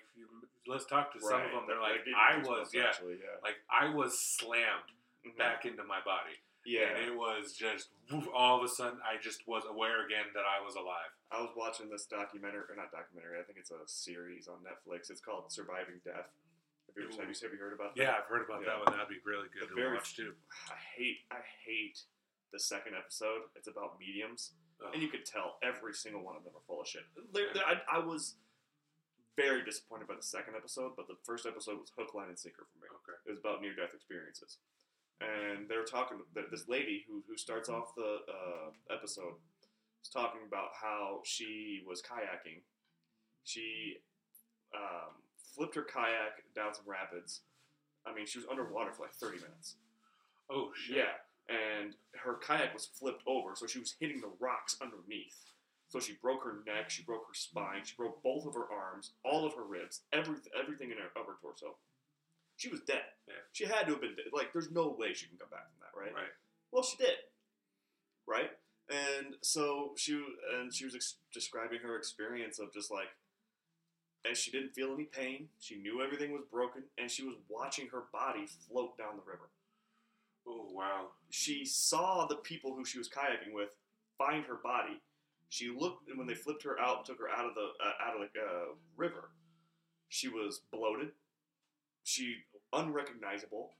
let's 0.67 0.85
talk 0.85 1.11
to 1.13 1.19
some 1.19 1.41
of 1.41 1.51
them. 1.51 1.63
They're 1.67 1.81
like, 1.81 2.05
I 2.15 2.37
was, 2.37 2.69
yeah, 2.73 2.85
actually, 2.85 3.17
yeah. 3.17 3.41
like 3.41 3.55
I 3.69 3.89
was 3.89 4.19
slammed 4.19 4.91
Mhm. 5.25 5.37
back 5.37 5.65
into 5.65 5.83
my 5.83 6.01
body, 6.01 6.37
Yeah, 6.65 6.89
and 6.93 7.03
it 7.03 7.15
was 7.15 7.53
just 7.57 7.89
woof, 8.11 8.27
all 8.33 8.57
of 8.59 8.63
a 8.63 8.67
sudden 8.69 9.01
I 9.01 9.17
just 9.17 9.47
was 9.47 9.65
aware 9.65 10.05
again 10.05 10.25
that 10.33 10.45
I 10.45 10.61
was 10.61 10.75
alive. 10.75 11.09
I 11.31 11.41
was 11.41 11.49
watching 11.55 11.89
this 11.89 12.05
documentary, 12.05 12.65
or 12.69 12.75
not 12.75 12.91
documentary. 12.91 13.39
I 13.39 13.43
think 13.43 13.57
it's 13.57 13.71
a 13.71 13.87
series 13.87 14.47
on 14.47 14.63
Netflix. 14.63 15.09
It's 15.09 15.21
called 15.21 15.51
Surviving 15.51 15.99
Death. 16.05 16.29
Have 16.87 16.97
you, 16.97 17.03
ever, 17.09 17.21
have 17.21 17.29
you, 17.29 17.35
have 17.41 17.53
you 17.53 17.57
heard 17.59 17.73
about 17.73 17.95
that? 17.95 18.01
Yeah, 18.03 18.17
I've 18.17 18.25
heard 18.25 18.43
about 18.43 18.61
Yeah. 18.61 18.75
that 18.75 18.85
one. 18.85 18.91
That'd 18.97 19.07
be 19.09 19.19
really 19.23 19.47
good 19.49 19.63
The 19.63 19.67
to 19.67 19.73
very- 19.75 19.93
watch 19.95 20.15
too. 20.15 20.35
I 20.69 20.75
hate, 20.75 21.25
I 21.31 21.39
hate 21.65 22.03
the 22.51 22.59
second 22.59 22.95
episode. 22.95 23.49
It's 23.55 23.67
about 23.69 23.97
mediums, 23.97 24.53
Ugh. 24.83 24.91
and 24.93 25.01
you 25.01 25.09
could 25.09 25.25
tell 25.25 25.57
every 25.63 25.93
single 25.93 26.23
one 26.23 26.35
of 26.35 26.43
them 26.43 26.53
are 26.55 26.65
full 26.67 26.81
of 26.81 26.87
shit. 26.87 27.03
They're- 27.33 27.53
they're- 27.53 27.63
I, 27.65 27.97
I 27.97 27.99
was 27.99 28.35
very 29.37 29.63
disappointed 29.63 30.07
by 30.07 30.15
the 30.15 30.23
second 30.23 30.55
episode, 30.55 30.93
but 30.95 31.07
the 31.07 31.15
first 31.23 31.45
episode 31.45 31.79
was 31.79 31.91
hook, 31.97 32.13
line, 32.13 32.29
and 32.29 32.37
sinker 32.37 32.65
for 32.71 32.77
me. 32.83 32.87
Okay. 32.91 33.17
It 33.25 33.31
was 33.31 33.39
about 33.39 33.61
near 33.61 33.73
death 33.75 33.93
experiences. 33.93 34.57
And 35.21 35.69
they're 35.69 35.85
talking, 35.85 36.17
th- 36.33 36.47
this 36.51 36.67
lady 36.67 37.05
who, 37.07 37.23
who 37.27 37.37
starts 37.37 37.69
off 37.69 37.93
the 37.95 38.19
uh, 38.27 38.69
episode 38.93 39.35
was 40.01 40.09
talking 40.11 40.41
about 40.47 40.69
how 40.79 41.21
she 41.23 41.81
was 41.87 42.01
kayaking. 42.01 42.61
She 43.43 43.97
um, 44.75 45.21
flipped 45.55 45.75
her 45.75 45.83
kayak 45.83 46.43
down 46.55 46.73
some 46.73 46.85
rapids. 46.87 47.41
I 48.05 48.13
mean, 48.13 48.25
she 48.25 48.39
was 48.39 48.47
underwater 48.49 48.91
for 48.93 49.03
like 49.03 49.13
30 49.13 49.37
minutes. 49.37 49.75
Oh 50.49 50.71
shit. 50.75 50.97
Yeah. 50.97 51.21
And 51.49 51.95
her 52.23 52.35
kayak 52.35 52.73
was 52.73 52.85
flipped 52.85 53.23
over, 53.27 53.55
so 53.55 53.67
she 53.67 53.79
was 53.79 53.95
hitting 53.99 54.21
the 54.21 54.31
rocks 54.39 54.77
underneath. 54.81 55.51
So 55.89 55.99
she 55.99 56.13
broke 56.21 56.43
her 56.43 56.63
neck, 56.65 56.89
she 56.89 57.03
broke 57.03 57.27
her 57.27 57.33
spine, 57.33 57.81
she 57.83 57.95
broke 57.97 58.23
both 58.23 58.45
of 58.45 58.53
her 58.53 58.71
arms, 58.71 59.11
all 59.25 59.45
of 59.45 59.53
her 59.55 59.63
ribs, 59.63 60.01
everything, 60.13 60.51
everything 60.57 60.91
in 60.91 60.97
her 60.97 61.11
upper 61.19 61.35
torso. 61.41 61.75
She 62.55 62.69
was 62.69 62.79
dead. 62.81 63.03
Yeah. 63.27 63.33
She 63.51 63.65
had 63.65 63.87
to 63.87 63.93
have 63.93 64.01
been 64.01 64.15
dead. 64.15 64.31
Like, 64.31 64.53
there's 64.53 64.71
no 64.71 64.95
way 64.97 65.13
she 65.13 65.27
can 65.27 65.37
come 65.37 65.49
back 65.49 65.67
from 65.67 65.81
that, 65.81 65.99
right? 65.99 66.13
Right. 66.13 66.31
Well, 66.71 66.83
she 66.83 66.95
did. 66.95 67.17
Right? 68.25 68.51
And 68.89 69.35
so 69.41 69.91
she 69.97 70.23
and 70.53 70.73
she 70.73 70.85
was 70.85 70.95
ex- 70.95 71.15
describing 71.33 71.79
her 71.79 71.97
experience 71.97 72.59
of 72.59 72.73
just 72.73 72.91
like 72.91 73.07
and 74.23 74.37
she 74.37 74.51
didn't 74.51 74.73
feel 74.73 74.93
any 74.93 75.05
pain. 75.05 75.47
She 75.59 75.75
knew 75.75 76.01
everything 76.01 76.31
was 76.31 76.43
broken 76.51 76.83
and 76.97 77.09
she 77.09 77.23
was 77.23 77.35
watching 77.49 77.87
her 77.87 78.03
body 78.11 78.47
float 78.67 78.97
down 78.97 79.15
the 79.15 79.29
river. 79.29 79.49
Oh 80.47 80.67
wow. 80.71 81.07
She 81.29 81.65
saw 81.65 82.25
the 82.25 82.37
people 82.37 82.75
who 82.75 82.85
she 82.85 82.97
was 82.97 83.09
kayaking 83.09 83.53
with 83.53 83.69
find 84.17 84.45
her 84.45 84.59
body. 84.63 85.01
She 85.49 85.69
looked 85.69 86.09
and 86.09 86.17
when 86.17 86.27
they 86.27 86.33
flipped 86.33 86.63
her 86.63 86.79
out, 86.79 86.97
and 86.97 87.05
took 87.05 87.19
her 87.19 87.29
out 87.29 87.45
of 87.45 87.55
the 87.55 87.69
uh, 87.83 88.07
out 88.07 88.15
of 88.15 88.21
the 88.33 88.39
uh, 88.39 88.73
river. 88.95 89.31
She 90.09 90.27
was 90.27 90.61
bloated. 90.71 91.11
She 92.03 92.37
unrecognizable. 92.73 93.71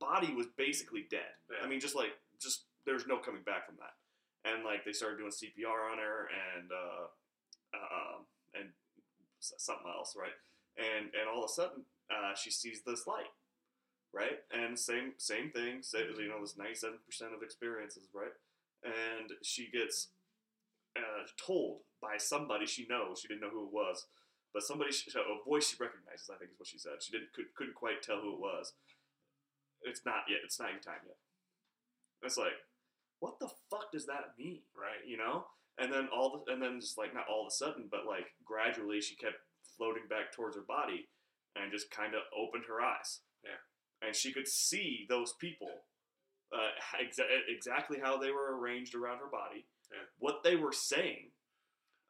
Body 0.00 0.34
was 0.34 0.46
basically 0.56 1.06
dead. 1.10 1.34
Yeah. 1.50 1.64
I 1.64 1.68
mean, 1.68 1.80
just 1.80 1.94
like 1.94 2.12
just 2.40 2.64
there's 2.84 3.06
no 3.06 3.18
coming 3.18 3.42
back 3.42 3.66
from 3.66 3.76
that. 3.76 3.94
And 4.48 4.64
like 4.64 4.84
they 4.84 4.92
started 4.92 5.18
doing 5.18 5.30
CPR 5.30 5.92
on 5.92 5.98
her 5.98 6.28
and 6.30 6.70
uh, 6.70 7.06
uh, 7.74 7.94
um, 7.96 8.20
and 8.54 8.68
something 9.40 9.90
else, 9.90 10.16
right? 10.18 10.34
And 10.78 11.06
and 11.06 11.28
all 11.28 11.44
of 11.44 11.50
a 11.50 11.52
sudden 11.52 11.82
uh, 12.10 12.34
she 12.34 12.50
sees 12.50 12.82
this 12.86 13.06
light, 13.06 13.30
right? 14.14 14.40
And 14.52 14.78
same 14.78 15.12
same 15.18 15.50
thing. 15.50 15.82
You 15.94 16.28
know, 16.28 16.40
this 16.40 16.56
ninety 16.56 16.74
seven 16.74 16.98
percent 17.04 17.34
of 17.34 17.42
experiences, 17.42 18.08
right? 18.14 18.34
And 18.84 19.32
she 19.42 19.70
gets 19.70 20.08
uh, 20.96 21.26
told 21.36 21.80
by 22.00 22.16
somebody 22.18 22.66
she 22.66 22.86
knows. 22.88 23.20
She 23.20 23.28
didn't 23.28 23.42
know 23.42 23.50
who 23.50 23.66
it 23.66 23.72
was, 23.72 24.06
but 24.52 24.62
somebody 24.62 24.90
a 24.90 25.48
voice 25.48 25.70
she 25.70 25.76
recognizes. 25.80 26.30
I 26.32 26.38
think 26.38 26.52
is 26.52 26.58
what 26.58 26.68
she 26.68 26.78
said. 26.78 27.02
She 27.02 27.12
didn't 27.12 27.32
could, 27.34 27.52
couldn't 27.56 27.74
quite 27.74 28.02
tell 28.02 28.20
who 28.20 28.34
it 28.34 28.40
was. 28.40 28.72
It's 29.82 30.02
not 30.04 30.24
yet. 30.28 30.40
It's 30.44 30.58
not 30.58 30.72
your 30.72 30.80
time 30.80 31.04
yet. 31.06 31.16
It's 32.22 32.38
like, 32.38 32.56
what 33.20 33.38
the 33.38 33.48
fuck 33.70 33.92
does 33.92 34.06
that 34.06 34.32
mean? 34.38 34.60
Right. 34.74 35.04
You 35.06 35.18
know? 35.18 35.46
And 35.78 35.92
then 35.92 36.08
all 36.14 36.42
the, 36.46 36.52
and 36.52 36.62
then 36.62 36.80
just 36.80 36.96
like 36.96 37.12
not 37.12 37.28
all 37.28 37.42
of 37.42 37.48
a 37.48 37.54
sudden, 37.54 37.88
but 37.90 38.06
like 38.06 38.32
gradually 38.44 39.00
she 39.00 39.14
kept 39.14 39.36
floating 39.76 40.08
back 40.08 40.32
towards 40.32 40.56
her 40.56 40.64
body 40.66 41.08
and 41.54 41.70
just 41.70 41.90
kind 41.90 42.14
of 42.14 42.22
opened 42.36 42.64
her 42.68 42.80
eyes. 42.80 43.20
And 44.02 44.14
she 44.14 44.32
could 44.32 44.46
see 44.48 45.06
those 45.08 45.32
people 45.40 45.70
uh, 46.52 46.70
exa- 47.02 47.24
exactly 47.48 47.98
how 48.02 48.16
they 48.18 48.30
were 48.30 48.58
arranged 48.58 48.94
around 48.94 49.18
her 49.18 49.26
body, 49.30 49.66
Yeah. 49.92 49.98
what 50.18 50.42
they 50.44 50.54
were 50.56 50.72
saying, 50.72 51.30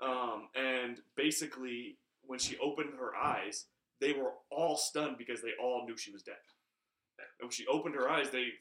um, 0.01 0.49
and 0.55 1.01
basically 1.17 1.97
when 2.23 2.39
she 2.39 2.59
opened 2.59 2.95
her 2.99 3.15
eyes, 3.17 3.67
they 4.01 4.13
were 4.13 4.33
all 4.51 4.77
stunned 4.77 5.17
because 5.17 5.41
they 5.41 5.53
all 5.61 5.87
knew 5.87 5.97
she 5.97 6.11
was 6.13 6.23
dead. 6.23 6.37
And 7.19 7.47
when 7.47 7.51
she 7.51 7.67
opened 7.67 7.95
her 7.95 8.11
eyes, 8.11 8.29
they 8.31 8.41
it, 8.41 8.55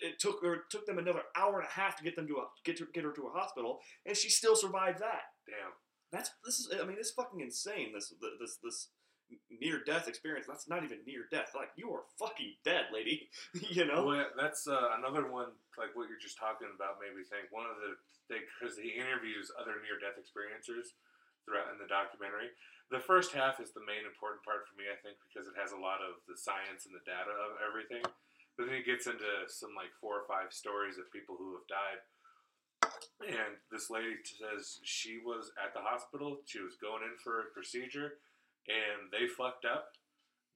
it 0.00 0.18
took 0.20 0.40
her 0.44 0.54
it 0.54 0.60
took 0.70 0.86
them 0.86 0.98
another 0.98 1.22
hour 1.34 1.58
and 1.58 1.66
a 1.66 1.70
half 1.70 1.96
to 1.96 2.04
get 2.04 2.14
them 2.14 2.28
to 2.28 2.36
a, 2.36 2.44
get 2.64 2.78
her, 2.78 2.86
get 2.94 3.02
her 3.02 3.12
to 3.12 3.26
a 3.26 3.30
hospital, 3.30 3.80
and 4.06 4.16
she 4.16 4.28
still 4.30 4.54
survived 4.54 5.00
that. 5.00 5.22
Damn. 5.46 5.72
That's 6.12 6.30
this 6.44 6.60
is 6.60 6.68
I 6.80 6.84
mean 6.86 6.96
it's 7.00 7.10
fucking 7.10 7.40
insane. 7.40 7.90
This 7.92 8.14
this 8.40 8.58
this 8.62 8.88
near 9.48 9.82
death 9.84 10.08
experience. 10.08 10.46
That's 10.46 10.68
not 10.68 10.84
even 10.84 11.04
near 11.06 11.26
death. 11.30 11.52
Like 11.54 11.70
you 11.76 11.90
are 11.92 12.06
fucking 12.18 12.60
dead, 12.64 12.88
lady. 12.92 13.28
you 13.70 13.84
know. 13.84 14.06
Well, 14.06 14.26
that's 14.38 14.66
uh, 14.66 14.96
another 14.98 15.30
one. 15.30 15.52
Like 15.76 15.94
what 15.94 16.08
you're 16.08 16.20
just 16.20 16.38
talking 16.38 16.68
about 16.72 17.02
made 17.02 17.16
me 17.16 17.24
think. 17.26 17.50
One 17.50 17.66
of 17.66 17.76
the 17.80 17.98
because 18.28 18.76
he 18.76 18.92
interviews 18.92 19.48
other 19.56 19.80
near-death 19.80 20.20
experiencers 20.20 20.92
throughout 21.48 21.72
in 21.72 21.80
the 21.80 21.88
documentary. 21.88 22.52
The 22.92 23.00
first 23.00 23.32
half 23.32 23.60
is 23.60 23.72
the 23.72 23.84
main 23.84 24.04
important 24.04 24.44
part 24.44 24.68
for 24.68 24.76
me, 24.76 24.88
I 24.88 25.00
think, 25.00 25.16
because 25.28 25.48
it 25.48 25.56
has 25.56 25.72
a 25.72 25.80
lot 25.80 26.04
of 26.04 26.20
the 26.28 26.36
science 26.36 26.84
and 26.84 26.92
the 26.92 27.04
data 27.04 27.32
of 27.32 27.56
everything. 27.64 28.04
But 28.56 28.68
then 28.68 28.80
he 28.80 28.84
gets 28.84 29.08
into 29.08 29.48
some 29.48 29.72
like 29.72 29.92
four 29.96 30.20
or 30.20 30.28
five 30.28 30.52
stories 30.52 31.00
of 31.00 31.08
people 31.08 31.36
who 31.40 31.56
have 31.56 31.68
died. 31.68 32.00
And 33.18 33.58
this 33.72 33.90
lady 33.90 34.16
says 34.24 34.80
she 34.84 35.18
was 35.20 35.52
at 35.58 35.74
the 35.74 35.84
hospital. 35.84 36.40
She 36.46 36.60
was 36.60 36.78
going 36.80 37.02
in 37.02 37.16
for 37.20 37.44
a 37.44 37.52
procedure, 37.52 38.20
and 38.68 39.08
they 39.10 39.26
fucked 39.26 39.64
up. 39.64 39.96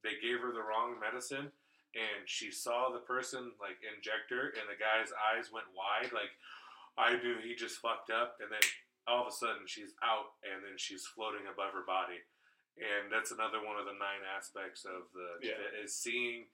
They 0.04 0.20
gave 0.20 0.40
her 0.44 0.52
the 0.52 0.62
wrong 0.62 1.00
medicine, 1.00 1.50
and 1.96 2.22
she 2.26 2.50
saw 2.50 2.90
the 2.92 3.04
person 3.04 3.52
like 3.60 3.80
inject 3.82 4.30
her, 4.30 4.52
and 4.54 4.68
the 4.68 4.78
guy's 4.78 5.12
eyes 5.32 5.50
went 5.52 5.70
wide. 5.72 6.12
Like 6.12 6.32
I 7.00 7.16
knew 7.16 7.40
he 7.40 7.56
just 7.56 7.80
fucked 7.80 8.10
up, 8.12 8.36
and 8.40 8.52
then 8.52 8.62
all 9.08 9.26
of 9.26 9.32
a 9.32 9.34
sudden 9.34 9.64
she's 9.66 9.96
out, 10.04 10.36
and 10.44 10.62
then 10.62 10.76
she's 10.76 11.08
floating 11.08 11.48
above 11.48 11.72
her 11.72 11.86
body, 11.86 12.20
and 12.76 13.08
that's 13.10 13.32
another 13.32 13.64
one 13.64 13.78
of 13.78 13.86
the 13.86 13.96
nine 13.96 14.22
aspects 14.26 14.84
of 14.84 15.08
the 15.14 15.46
Yeah. 15.46 15.82
is 15.82 15.96
seeing 15.96 16.46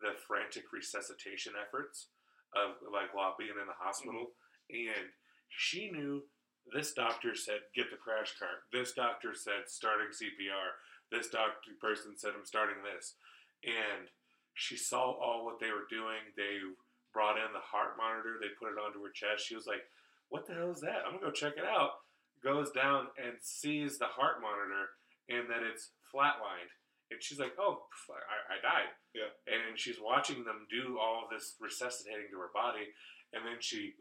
the 0.00 0.14
frantic 0.26 0.72
resuscitation 0.72 1.54
efforts 1.58 2.08
of 2.54 2.76
like 2.92 3.14
while 3.14 3.34
being 3.38 3.56
in 3.58 3.66
the 3.66 3.78
hospital, 3.78 4.34
mm-hmm. 4.70 4.92
and 4.92 5.12
she 5.48 5.90
knew. 5.90 6.28
This 6.70 6.92
doctor 6.92 7.34
said, 7.34 7.60
"Get 7.74 7.88
the 7.90 7.96
crash 7.96 8.36
cart." 8.38 8.68
This 8.70 8.92
doctor 8.92 9.34
said, 9.34 9.70
"Starting 9.70 10.12
CPR." 10.12 10.76
This 11.10 11.28
doctor 11.28 11.72
person 11.80 12.16
said, 12.16 12.34
"I'm 12.36 12.44
starting 12.44 12.82
this," 12.82 13.14
and 13.64 14.10
she 14.54 14.76
saw 14.76 15.12
all 15.12 15.44
what 15.44 15.58
they 15.60 15.70
were 15.70 15.86
doing. 15.88 16.32
They 16.36 16.58
brought 17.12 17.38
in 17.38 17.52
the 17.52 17.60
heart 17.60 17.96
monitor. 17.96 18.38
They 18.40 18.48
put 18.58 18.72
it 18.72 18.78
onto 18.78 19.02
her 19.02 19.10
chest. 19.10 19.46
She 19.46 19.54
was 19.54 19.66
like, 19.66 19.88
"What 20.28 20.46
the 20.46 20.54
hell 20.54 20.70
is 20.70 20.80
that? 20.80 21.04
I'm 21.06 21.12
gonna 21.14 21.26
go 21.26 21.30
check 21.30 21.56
it 21.56 21.64
out." 21.64 22.00
Goes 22.42 22.70
down 22.70 23.08
and 23.16 23.42
sees 23.42 23.98
the 23.98 24.06
heart 24.06 24.40
monitor, 24.40 24.90
and 25.28 25.50
that 25.50 25.62
it's 25.62 25.90
flatlined, 26.14 26.70
And 27.10 27.22
she's 27.22 27.38
like, 27.40 27.54
"Oh, 27.58 27.88
I, 28.10 28.54
I 28.54 28.60
died." 28.60 28.92
Yeah. 29.14 29.30
And 29.46 29.78
she's 29.78 29.98
watching 30.00 30.44
them 30.44 30.66
do 30.70 30.98
all 30.98 31.26
this 31.30 31.56
resuscitating 31.58 32.28
to 32.30 32.38
her 32.38 32.50
body, 32.52 32.92
and 33.32 33.44
then 33.44 33.56
she 33.60 33.94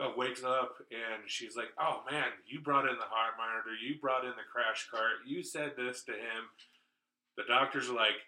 uh, 0.00 0.10
wakes 0.16 0.42
up 0.44 0.76
and 0.90 1.24
she's 1.26 1.56
like, 1.56 1.70
"Oh 1.78 2.02
man, 2.10 2.28
you 2.46 2.60
brought 2.60 2.88
in 2.88 2.96
the 2.96 3.08
heart 3.08 3.34
monitor. 3.38 3.74
You 3.74 3.98
brought 4.00 4.24
in 4.24 4.32
the 4.36 4.46
crash 4.50 4.88
cart. 4.90 5.24
You 5.26 5.42
said 5.42 5.72
this 5.76 6.02
to 6.04 6.12
him." 6.12 6.50
The 7.36 7.44
doctors 7.48 7.88
are 7.90 7.94
like, 7.96 8.18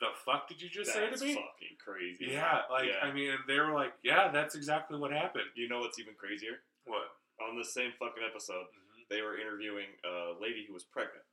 "The 0.00 0.10
fuck 0.24 0.48
did 0.48 0.62
you 0.62 0.68
just 0.70 0.92
That's 0.94 1.20
say 1.20 1.26
to 1.26 1.32
me?" 1.32 1.34
fucking 1.34 1.76
crazy. 1.82 2.30
Yeah, 2.34 2.62
like 2.70 2.86
Yeah. 2.90 3.02
I 3.06 3.12
mean, 3.12 3.30
and 3.30 3.42
they 3.48 3.58
were 3.58 3.72
like, 3.74 3.92
"Yeah, 4.02 4.30
that's 4.30 4.54
exactly 4.54 4.98
what 4.98 5.10
happened." 5.12 5.50
You 5.54 5.68
know 5.68 5.80
what's 5.80 5.98
even 5.98 6.14
crazier? 6.14 6.62
What? 6.84 7.10
On 7.42 7.56
the 7.58 7.64
same 7.64 7.92
fucking 7.98 8.22
episode, 8.22 8.66
Mm-hmm. 8.70 9.02
they 9.10 9.22
were 9.22 9.38
interviewing 9.38 9.88
a 10.04 10.34
lady 10.40 10.64
who 10.66 10.74
was 10.74 10.84
pregnant. 10.84 11.24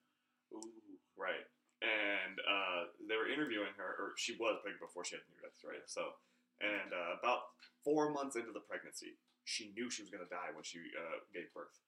Ooh. 0.53 0.74
Right. 1.17 1.46
And 1.81 2.36
uh, 2.43 2.91
they 3.08 3.15
were 3.15 3.29
interviewing 3.29 3.72
her, 3.77 3.91
or 4.00 4.12
she 4.17 4.34
was 4.36 4.58
pregnant 4.63 4.81
before 4.81 5.03
she 5.05 5.15
had 5.15 5.24
the 5.27 5.31
near 5.38 5.48
death, 5.48 5.62
right? 5.63 5.86
So, 5.88 6.17
and 6.62 6.94
uh, 6.94 7.18
about 7.20 7.39
four 7.84 8.12
months 8.12 8.36
into 8.36 8.51
the 8.51 8.60
pregnancy, 8.60 9.18
she 9.46 9.72
knew 9.75 9.89
she 9.89 10.01
was 10.01 10.10
going 10.12 10.24
to 10.24 10.30
die 10.30 10.51
when 10.54 10.63
she 10.63 10.80
uh, 10.98 11.20
gave 11.34 11.54
birth. 11.54 11.80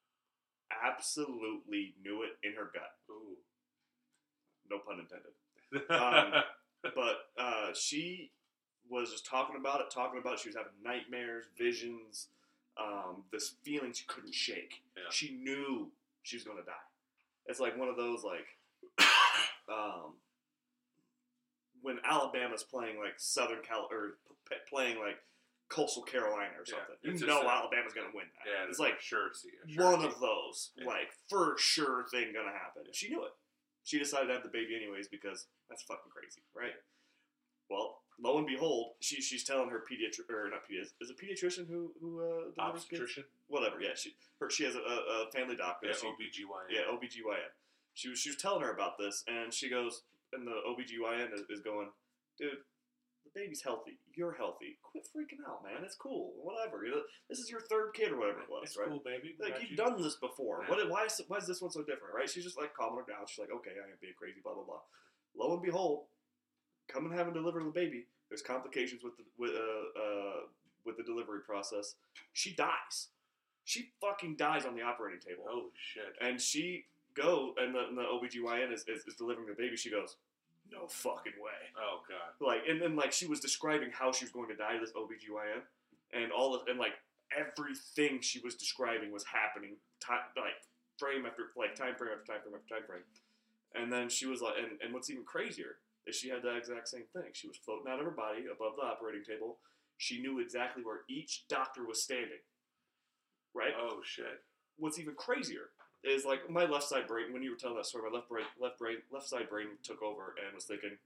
Absolutely 0.72 1.96
knew 2.04 2.24
it 2.24 2.38
in 2.48 2.54
her 2.54 2.72
gut. 2.74 2.96
Ooh. 3.10 3.38
No 4.70 4.80
pun 4.80 5.00
intended. 5.00 5.34
Um, 5.90 6.44
But 6.96 7.18
uh, 7.38 7.74
she 7.74 8.32
was 8.90 9.12
just 9.12 9.26
talking 9.26 9.56
about 9.56 9.82
it, 9.82 9.92
talking 9.92 10.20
about 10.20 10.34
it. 10.34 10.40
She 10.40 10.50
was 10.50 10.56
having 10.56 10.72
nightmares, 10.84 11.46
visions, 11.58 12.28
um, 12.82 13.24
this 13.32 13.54
feeling 13.64 13.94
she 13.94 14.06
couldn't 14.08 14.34
shake. 14.34 14.82
Yeah. 14.98 15.04
She 15.12 15.36
knew 15.44 15.92
she 16.24 16.38
was 16.38 16.44
going 16.44 16.58
to 16.58 16.64
die. 16.64 16.72
It's 17.46 17.60
like 17.60 17.78
one 17.78 17.88
of 17.88 17.98
those 17.98 18.24
like 18.24 18.48
um, 19.70 20.14
when 21.82 22.00
Alabama's 22.04 22.64
playing 22.64 22.98
like 23.00 23.14
Southern 23.18 23.62
Cal 23.62 23.88
or 23.92 24.18
playing 24.70 25.00
like 25.00 25.18
Coastal 25.70 26.04
Carolina 26.04 26.52
or 26.58 26.66
Yeah, 26.68 26.76
something. 26.88 27.18
you 27.20 27.28
know 27.28 27.42
a- 27.42 27.48
Alabama's 27.48 27.94
going 27.94 28.10
to 28.10 28.16
win 28.16 28.26
that. 28.36 28.50
yeah, 28.50 28.68
it's 28.70 28.80
like 28.80 29.00
sure. 29.00 29.32
See, 29.34 29.50
one 29.78 30.04
of 30.04 30.20
those, 30.20 30.72
Yeah. 30.76 30.86
like 30.86 31.12
for 31.30 31.58
sure 31.58 32.06
thing 32.12 32.34
gonna 32.34 32.52
happen. 32.52 32.84
And 32.86 32.96
she 32.96 33.10
knew 33.10 33.24
it. 33.24 33.32
She 33.84 33.98
decided 33.98 34.28
to 34.28 34.34
have 34.34 34.44
the 34.44 34.50
baby 34.50 34.76
anyways 34.76 35.08
because 35.08 35.48
that's 35.70 35.84
fucking 35.84 36.12
crazy, 36.12 36.42
right? 36.54 36.76
Well, 37.70 38.02
lo 38.20 38.38
and 38.38 38.46
behold, 38.46 38.96
she 39.00 39.22
she's 39.22 39.44
telling 39.46 39.70
her 39.70 39.80
pediatric 39.90 40.30
or 40.30 40.50
not 40.50 40.64
pediatrician 40.70 40.92
is 41.02 41.10
a 41.10 41.14
pediatrician 41.14 41.68
who 41.68 41.94
who 42.02 42.20
uh, 42.22 42.62
obstetrician. 42.62 43.24
whatever. 43.48 43.80
Yeah, 43.82 43.96
she 43.96 44.16
her 44.40 44.50
she 44.50 44.66
has 44.66 44.76
a, 44.76 44.80
a 44.80 45.28
a 45.28 45.32
family 45.32 45.56
doctor. 45.56 45.88
Yeah, 45.88 45.94
she, 45.94 46.08
OBGYN. 46.08 46.70
yeah, 46.70 46.82
OBGYN. 46.92 47.50
She 47.94 48.10
was 48.10 48.20
she 48.20 48.30
was 48.30 48.38
telling 48.38 48.62
her 48.62 48.72
about 48.74 48.98
this, 48.98 49.24
and 49.28 49.54
she 49.54 49.70
goes, 49.70 50.04
and 50.34 50.46
the 50.46 50.52
OBGYN 50.68 51.34
is, 51.34 51.42
is 51.50 51.62
going, 51.62 51.90
dude, 52.38 52.58
the 53.34 53.40
baby's 53.40 53.62
healthy. 53.62 53.98
You're 54.14 54.34
healthy. 54.34 54.78
Quit 54.84 55.06
freaking 55.06 55.48
out, 55.48 55.64
man. 55.64 55.84
It's 55.84 55.96
cool. 55.96 56.34
Whatever. 56.42 56.86
You 56.86 56.92
know, 56.92 57.02
this 57.30 57.40
is 57.40 57.50
your 57.50 57.62
third 57.62 57.94
kid 57.94 58.12
or 58.12 58.18
whatever 58.20 58.42
it 58.42 58.50
was, 58.50 58.64
It's 58.64 58.78
right? 58.78 58.88
cool, 58.88 59.02
baby. 59.04 59.36
We 59.40 59.46
Like 59.46 59.62
you've 59.62 59.72
you. 59.72 59.78
done 59.78 60.02
this 60.02 60.16
before. 60.16 60.64
Yeah. 60.64 60.76
What? 60.76 60.90
Why 60.90 61.06
is 61.06 61.22
why 61.28 61.38
is 61.38 61.48
this 61.48 61.62
one 61.62 61.72
so 61.72 61.82
different? 61.82 62.14
Right? 62.16 62.30
She's 62.30 62.44
just 62.44 62.58
like 62.58 62.74
calming 62.74 63.00
her 63.00 63.12
down. 63.12 63.26
She's 63.28 63.40
like, 63.40 63.52
okay, 63.52 63.72
I 63.72 63.90
am 63.90 63.98
being 64.02 64.14
crazy. 64.18 64.40
Blah 64.44 64.54
blah 64.54 64.64
blah. 64.64 64.82
Lo 65.36 65.54
and 65.54 65.62
behold, 65.62 66.06
come 66.88 67.06
and 67.06 67.14
have 67.14 67.28
having 67.28 67.34
delivered 67.34 67.66
the 67.66 67.72
baby. 67.72 68.06
There's 68.30 68.42
complications 68.42 69.04
with 69.04 69.18
the 69.18 69.24
with 69.38 69.52
uh, 69.52 70.00
uh 70.00 70.42
with 70.86 70.98
the 70.98 71.04
delivery 71.04 71.42
process. 71.42 71.96
She 72.34 72.54
dies. 72.54 73.10
She 73.64 73.92
fucking 74.02 74.36
dies 74.38 74.66
on 74.66 74.76
the 74.76 74.82
operating 74.82 75.20
table. 75.22 75.44
Oh 75.50 75.70
shit. 75.76 76.16
And 76.20 76.42
she 76.42 76.86
go 77.14 77.54
and 77.58 77.76
the, 77.76 77.80
and 77.88 77.98
the 77.98 78.04
OBGYN 78.04 78.74
is, 78.74 78.86
is, 78.88 79.06
is 79.06 79.16
delivering 79.16 79.48
the 79.48 79.54
baby. 79.54 79.76
She 79.76 79.92
goes, 79.92 80.16
no 80.72 80.88
fucking 80.88 81.38
way. 81.42 81.62
Oh 81.78 82.02
god. 82.08 82.34
Like 82.40 82.62
and 82.68 82.82
then 82.82 82.96
like 82.96 83.12
she 83.12 83.28
was 83.28 83.40
describing 83.40 83.92
how 83.92 84.12
she 84.12 84.26
was 84.26 84.32
going 84.32 84.50
to 84.50 84.56
die 84.56 84.74
to 84.74 84.80
this 84.80 84.94
OBGYN 84.94 85.62
and 86.14 86.32
all 86.32 86.56
of 86.56 86.68
and 86.68 86.80
like 86.80 86.94
everything 87.36 88.20
she 88.22 88.40
was 88.40 88.56
describing 88.56 89.12
was 89.12 89.24
happening 89.26 89.76
time 90.00 90.28
like 90.36 90.60
frame 90.98 91.26
after 91.26 91.52
like 91.56 91.76
time 91.76 91.96
frame 91.96 92.12
after 92.16 92.34
time 92.34 92.42
frame 92.42 92.56
after 92.56 92.76
time 92.76 92.86
frame. 92.88 93.08
And 93.76 93.92
then 93.92 94.10
she 94.10 94.26
was 94.26 94.42
like 94.42 94.56
and, 94.58 94.80
and 94.82 94.94
what's 94.94 95.10
even 95.10 95.24
crazier 95.24 95.78
is 96.08 96.16
she 96.16 96.30
had 96.30 96.42
that 96.44 96.58
exact 96.58 96.88
same 96.88 97.06
thing. 97.14 97.30
She 97.34 97.48
was 97.48 97.58
floating 97.58 97.92
out 97.92 98.00
of 98.00 98.06
her 98.06 98.12
body 98.12 98.46
above 98.52 98.74
the 98.76 98.88
operating 98.88 99.24
table. 99.24 99.58
She 99.98 100.22
knew 100.22 100.40
exactly 100.40 100.84
where 100.84 101.02
each 101.10 101.46
doctor 101.48 101.86
was 101.86 102.02
standing. 102.02 102.42
Right? 103.54 103.74
Oh 103.78 104.00
shit. 104.04 104.42
what's 104.78 105.00
even 105.00 105.16
crazier 105.16 105.70
is 106.04 106.26
like 106.26 106.50
my 106.50 106.66
left 106.66 106.86
side 106.88 107.08
brain 107.08 107.32
when 107.32 107.44
you 107.44 107.52
were 107.52 107.58
telling 107.58 107.76
that 107.78 107.86
story 107.86 108.10
my 108.10 108.16
left 108.18 108.30
brain 108.30 108.46
left 108.60 108.78
brain 108.80 108.98
left 109.12 109.28
side 109.28 109.50
brain 109.50 109.68
took 109.84 110.02
over 110.02 110.36
and 110.46 110.54
was 110.56 110.66
thinking 110.66 110.98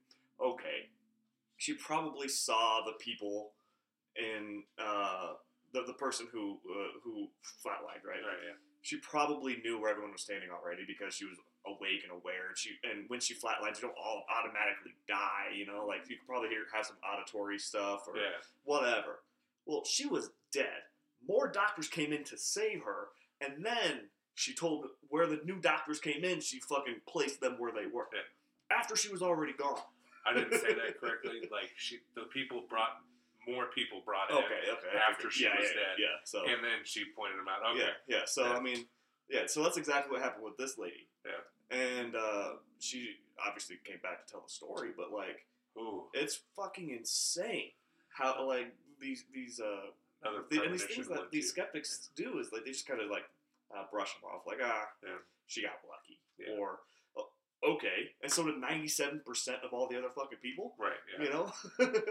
okay 0.42 0.88
she 1.58 1.74
probably 1.74 2.28
saw 2.28 2.82
the 2.86 2.94
people 3.00 3.52
in 4.16 4.64
uh, 4.80 5.34
the, 5.74 5.84
the 5.88 5.94
person 5.94 6.28
who 6.32 6.58
uh, 6.70 6.88
who 7.04 7.28
flatlined 7.64 8.04
right 8.08 8.24
Right. 8.24 8.44
Yeah. 8.48 8.56
she 8.82 8.98
probably 8.98 9.58
knew 9.64 9.80
where 9.80 9.92
everyone 9.92 10.12
was 10.14 10.22
standing 10.22 10.50
already 10.50 10.84
because 10.88 11.14
she 11.14 11.26
was 11.26 11.38
awake 11.68 12.04
and 12.04 12.12
aware 12.12 12.48
and 12.50 12.58
she 12.58 12.72
and 12.90 13.06
when 13.10 13.20
she 13.20 13.34
flatlines 13.34 13.76
you 13.82 13.82
don't 13.90 13.98
all 13.98 14.24
automatically 14.30 14.94
die 15.08 15.52
you 15.56 15.66
know 15.66 15.86
like 15.86 16.08
you 16.10 16.16
could 16.18 16.28
probably 16.28 16.50
hear 16.50 16.64
have 16.74 16.86
some 16.86 16.96
auditory 17.04 17.58
stuff 17.60 18.08
or 18.08 18.16
Yeah. 18.16 18.40
whatever. 18.64 19.20
Well, 19.66 19.84
she 19.84 20.06
was 20.06 20.30
dead. 20.54 20.86
More 21.28 21.48
doctors 21.48 21.88
came 21.88 22.14
in 22.14 22.24
to 22.26 22.38
save 22.38 22.84
her, 22.84 23.08
and 23.42 23.66
then 23.66 24.02
she 24.36 24.54
told 24.54 24.86
where 25.10 25.28
the 25.28 25.40
new 25.46 25.60
doctors 25.60 26.00
came 26.00 26.24
in, 26.24 26.42
she 26.42 26.60
fucking 26.60 27.02
placed 27.08 27.42
them 27.42 27.56
where 27.58 27.72
they 27.72 27.88
were. 27.92 28.08
Yeah. 28.14 28.78
After 28.78 28.96
she 28.96 29.10
was 29.10 29.22
already 29.22 29.54
gone. 29.54 29.80
I 30.26 30.34
didn't 30.34 30.60
say 30.60 30.74
that 30.74 30.98
correctly. 31.00 31.48
Like 31.52 31.72
she, 31.78 32.00
the 32.16 32.24
people 32.34 32.64
brought 32.70 33.02
more 33.48 33.68
people 33.68 34.02
brought 34.06 34.30
in, 34.32 34.38
Okay, 34.38 34.68
okay. 34.72 34.98
After 35.10 35.30
she 35.30 35.44
yeah, 35.44 35.56
was 35.58 35.70
yeah, 35.70 35.80
dead. 35.80 35.96
Yeah, 36.00 36.18
so 36.24 36.40
and 36.42 36.64
then 36.64 36.84
she 36.84 37.04
pointed 37.16 37.38
them 37.40 37.46
out. 37.48 37.72
Okay. 37.72 37.86
yeah, 38.08 38.18
yeah. 38.18 38.26
So. 38.26 38.52
I 38.52 38.60
mean, 38.60 38.86
yeah. 39.30 39.42
So 39.48 39.64
that's 39.64 39.78
exactly 39.78 40.12
what 40.12 40.22
happened 40.22 40.44
with 40.44 40.58
this 40.58 40.78
lady. 40.78 41.08
Yeah. 41.26 41.78
And 41.78 42.16
uh, 42.16 42.50
she 42.80 43.18
obviously 43.46 43.78
came 43.84 43.98
back 44.04 44.26
to 44.26 44.32
tell 44.34 44.42
the 44.42 44.52
story, 44.52 44.90
but 44.96 45.12
like, 45.12 45.46
Ooh, 45.78 46.06
it's 46.14 46.40
fucking 46.56 46.90
insane 46.90 47.72
how 48.10 48.48
like 48.48 48.74
these 49.00 49.26
these 49.34 49.60
uh 49.60 49.92
another 50.24 50.46
these 50.50 50.84
things 50.84 51.08
that 51.08 51.32
these 51.32 51.50
skeptics 51.50 52.10
do 52.16 52.40
is 52.40 52.52
like 52.54 52.64
they 52.64 52.72
just 52.72 52.88
kind 52.88 53.02
of 53.02 53.10
like 53.10 53.24
uh, 53.76 53.84
brush 53.92 54.14
them 54.16 54.30
off, 54.30 54.48
like 54.48 54.60
ah, 54.64 54.88
Yeah. 55.04 55.20
she 55.48 55.62
got 55.64 55.80
lucky, 55.88 56.20
Yeah. 56.40 56.56
or 56.58 56.80
"Oh, 57.18 57.30
okay, 57.76 58.12
and 58.24 58.32
so 58.32 58.46
did 58.46 58.58
ninety 58.58 58.88
seven 58.88 59.22
percent 59.26 59.64
of 59.64 59.74
all 59.74 59.88
the 59.88 59.98
other 59.98 60.10
fucking 60.10 60.40
people. 60.42 60.76
Right. 60.80 61.00
Yeah. 61.20 61.26
You 61.26 61.30
know? 61.32 61.52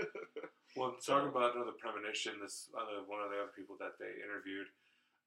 Well, 0.77 0.96
talking 1.07 1.29
about 1.29 1.55
another 1.55 1.70
premonition, 1.79 2.35
this 2.42 2.68
other 2.74 3.07
one 3.07 3.22
of 3.22 3.31
the 3.31 3.38
other 3.38 3.53
people 3.55 3.77
that 3.79 3.94
they 4.00 4.11
interviewed, 4.18 4.66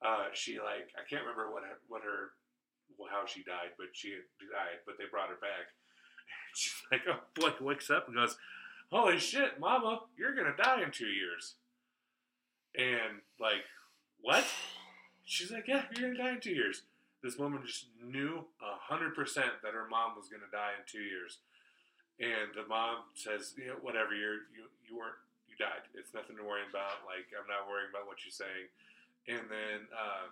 uh, 0.04 0.28
she 0.34 0.60
like 0.60 0.91
I 1.00 1.08
can't 1.10 1.23
remember 1.23 1.50
what 1.54 1.63
her, 1.63 1.80
what 1.88 2.04
her 2.04 2.36
well, 3.00 3.08
how 3.10 3.26
she 3.26 3.43
died, 3.43 3.71
but 3.78 3.88
she 3.93 4.10
died, 4.52 4.84
but 4.86 4.97
they 4.97 5.06
brought 5.10 5.30
her 5.30 5.39
back. 5.39 5.71
She's 6.54 6.73
like, 6.91 7.02
oh, 7.08 7.23
like 7.41 7.62
wakes 7.62 7.89
up 7.89 8.08
and 8.08 8.15
goes, 8.17 8.36
"Holy 8.91 9.19
shit, 9.19 9.58
Mama, 9.58 10.02
you're 10.17 10.36
gonna 10.36 10.52
die 10.58 10.84
in 10.84 10.91
two 10.91 11.08
years." 11.08 11.56
And 12.76 13.21
like, 13.39 13.63
what? 14.19 14.43
She's 15.28 15.52
like, 15.52 15.68
"Yeah, 15.68 15.84
you're 15.92 16.13
gonna 16.13 16.24
die 16.24 16.36
in 16.36 16.40
two 16.40 16.56
years." 16.56 16.84
This 17.22 17.38
woman 17.38 17.60
just 17.66 17.88
knew 18.02 18.46
hundred 18.88 19.13
percent 19.13 19.60
that 19.62 19.76
her 19.76 19.86
mom 19.92 20.16
was 20.16 20.32
gonna 20.32 20.48
die 20.52 20.80
in 20.80 20.88
two 20.88 21.04
years. 21.04 21.44
And 22.20 22.56
the 22.56 22.66
mom 22.66 23.12
says, 23.13 23.54
you 23.60 23.68
know, 23.68 23.78
whatever, 23.84 24.16
you're 24.16 24.48
you 24.56 24.72
you 24.88 24.96
weren't 24.96 25.20
you 25.52 25.60
died. 25.60 25.84
It's 25.94 26.16
nothing 26.16 26.40
to 26.40 26.44
worry 26.48 26.63
about. 26.63 27.04
Like 27.04 27.28
I'm 27.36 27.46
not 27.52 27.68
worrying 27.68 27.92
about 27.92 28.08
what 28.08 28.24
you're 28.24 28.32
saying. 28.32 28.72
And 29.28 29.52
then 29.52 29.92
uh, 29.92 30.32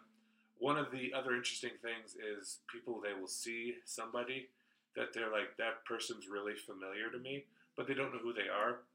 one 0.57 0.79
of 0.79 0.89
the 0.89 1.11
other 1.11 1.35
interesting 1.35 1.75
things 1.83 2.15
is 2.15 2.63
people 2.71 3.03
they 3.03 3.11
will 3.11 3.27
see 3.27 3.75
somebody 3.83 4.47
that 4.95 5.11
they're 5.11 5.31
like 5.31 5.59
that 5.59 5.83
person's 5.83 6.31
really 6.31 6.55
familiar 6.55 7.11
to 7.11 7.19
me, 7.19 7.43
but 7.75 7.85
they 7.85 7.93
don't 7.93 8.15
know 8.15 8.23
who 8.23 8.31
they 8.31 8.47
are, 8.47 8.87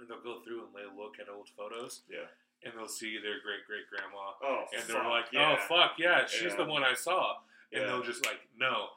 and 0.00 0.08
they'll 0.08 0.24
go 0.24 0.40
through 0.40 0.64
and 0.64 0.72
they 0.72 0.88
look 0.88 1.20
at 1.20 1.28
old 1.28 1.52
photos. 1.52 2.00
Yeah. 2.08 2.32
And 2.64 2.72
they'll 2.76 2.88
see 2.88 3.18
their 3.18 3.40
great 3.42 3.66
great 3.66 3.84
grandma, 3.90 4.32
oh, 4.42 4.64
and 4.74 4.82
they're 4.88 5.04
like, 5.04 5.26
yeah. 5.32 5.52
"Oh 5.60 5.66
fuck 5.68 5.98
yeah, 5.98 6.24
she's 6.26 6.52
Yeah. 6.52 6.56
the 6.56 6.64
one 6.64 6.82
I 6.82 6.94
saw," 6.94 7.40
and 7.72 7.82
Yeah. 7.82 7.86
they'll 7.88 8.02
just 8.02 8.24
like, 8.24 8.40
"No." 8.56 8.88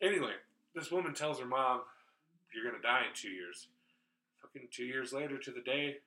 Anyway, 0.00 0.34
this 0.74 0.90
woman 0.90 1.14
tells 1.14 1.38
her 1.38 1.46
mom, 1.46 1.84
"You're 2.52 2.64
gonna 2.68 2.82
die 2.82 3.06
in 3.06 3.14
two 3.14 3.30
years." 3.30 3.68
Fucking 4.42 4.68
two 4.72 4.84
years 4.84 5.12
later 5.12 5.38
to 5.38 5.52
the 5.52 5.60
day, 5.60 6.02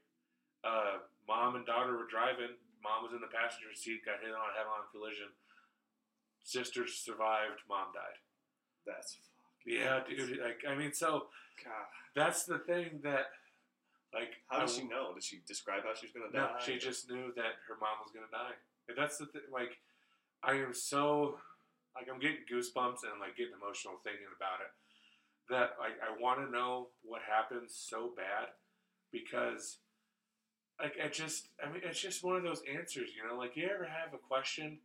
uh, 0.65 0.99
mom 1.27 1.55
and 1.55 1.65
daughter 1.65 1.95
were 1.95 2.07
driving. 2.07 2.57
Mom 2.83 3.03
was 3.03 3.13
in 3.13 3.21
the 3.21 3.27
passenger 3.27 3.73
seat, 3.73 4.03
got 4.05 4.19
hit 4.21 4.31
on 4.33 4.49
a 4.49 4.53
head-on 4.53 4.87
collision. 4.91 5.29
Sister 6.43 6.87
survived. 6.87 7.61
Mom 7.67 7.91
died. 7.93 8.19
That's 8.85 9.17
Yeah, 9.65 9.99
nuts. 9.99 10.09
dude. 10.09 10.39
Like, 10.39 10.63
I 10.65 10.75
mean, 10.75 10.93
so 10.93 11.29
God, 11.63 11.87
that's 12.13 12.45
the 12.45 12.59
thing 12.59 13.01
that, 13.01 13.31
like, 14.13 14.39
how 14.47 14.59
does 14.59 14.75
she 14.75 14.83
know? 14.83 15.13
Did 15.13 15.23
she 15.23 15.41
describe 15.47 15.83
how 15.83 15.93
she 15.93 16.07
was 16.07 16.13
gonna 16.13 16.31
die? 16.31 16.39
No, 16.39 16.57
die? 16.57 16.63
she 16.63 16.77
just 16.77 17.09
knew 17.09 17.33
that 17.35 17.59
her 17.67 17.75
mom 17.79 17.99
was 18.03 18.11
gonna 18.13 18.31
die. 18.31 18.55
And 18.87 18.97
that's 18.97 19.17
the 19.17 19.25
thing. 19.27 19.47
Like, 19.51 19.77
I 20.43 20.53
am 20.55 20.73
so 20.73 21.39
like 21.97 22.07
I'm 22.13 22.21
getting 22.21 22.45
goosebumps 22.45 23.01
and 23.09 23.17
like 23.19 23.35
getting 23.35 23.57
emotional 23.57 23.97
thinking 24.05 24.29
about 24.37 24.61
it. 24.61 24.71
that 25.49 25.81
like 25.81 25.97
I 25.97 26.13
want 26.21 26.39
to 26.45 26.51
know 26.51 26.89
what 27.01 27.21
happened 27.25 27.67
so 27.67 28.13
bad 28.15 28.53
because 29.11 29.79
like 30.79 30.93
I 31.03 31.09
just 31.09 31.49
I 31.57 31.71
mean 31.71 31.81
it's 31.83 31.99
just 31.99 32.23
one 32.23 32.35
of 32.37 32.43
those 32.43 32.61
answers, 32.69 33.09
you 33.17 33.25
know, 33.27 33.35
like 33.37 33.57
you 33.57 33.65
ever 33.65 33.85
have 33.85 34.13
a 34.13 34.21
question 34.21 34.77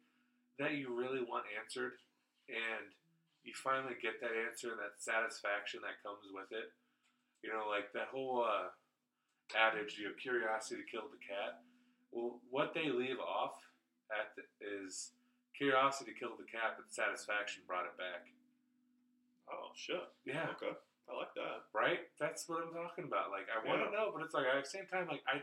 that 0.59 0.73
you 0.73 0.95
really 0.95 1.21
want 1.21 1.45
answered 1.61 2.01
and 2.49 2.89
you 3.45 3.53
finally 3.53 3.95
get 4.01 4.21
that 4.21 4.33
answer 4.49 4.71
and 4.73 4.81
that 4.81 4.97
satisfaction 4.99 5.81
that 5.83 6.01
comes 6.01 6.25
with 6.33 6.49
it. 6.53 6.73
You 7.43 7.51
know, 7.51 7.69
like 7.69 7.93
that 7.93 8.09
whole 8.15 8.47
uh, 8.47 8.71
adage, 9.57 9.99
you 9.99 10.07
know, 10.09 10.15
curiosity 10.21 10.83
killed 10.91 11.13
the 11.13 11.21
cat. 11.23 11.61
Well, 12.11 12.41
what 12.51 12.75
they 12.75 12.91
leave 12.91 13.19
off 13.21 13.55
at 14.11 14.37
the, 14.37 14.43
is 14.61 15.13
curiosity 15.57 16.13
killed 16.19 16.39
the 16.39 16.45
cat, 16.51 16.77
but 16.77 16.93
satisfaction 16.93 17.63
brought 17.67 17.85
it 17.87 17.97
back. 17.97 18.29
Oh 19.51 19.71
shit. 19.75 20.03
Yeah, 20.25 20.47
Okay. 20.57 20.73
I 21.11 21.17
like 21.19 21.35
that. 21.35 21.67
right. 21.75 21.99
That's 22.19 22.49
what 22.49 22.63
I'm 22.63 22.73
talking 22.73 23.05
about. 23.05 23.31
Like, 23.31 23.47
I 23.51 23.59
want 23.67 23.83
to 23.85 23.91
know, 23.91 24.13
but 24.15 24.23
it's 24.25 24.33
like 24.35 24.47
at 24.47 24.63
the 24.65 24.71
same 24.71 24.87
time, 24.87 25.09
like 25.09 25.21
I, 25.27 25.43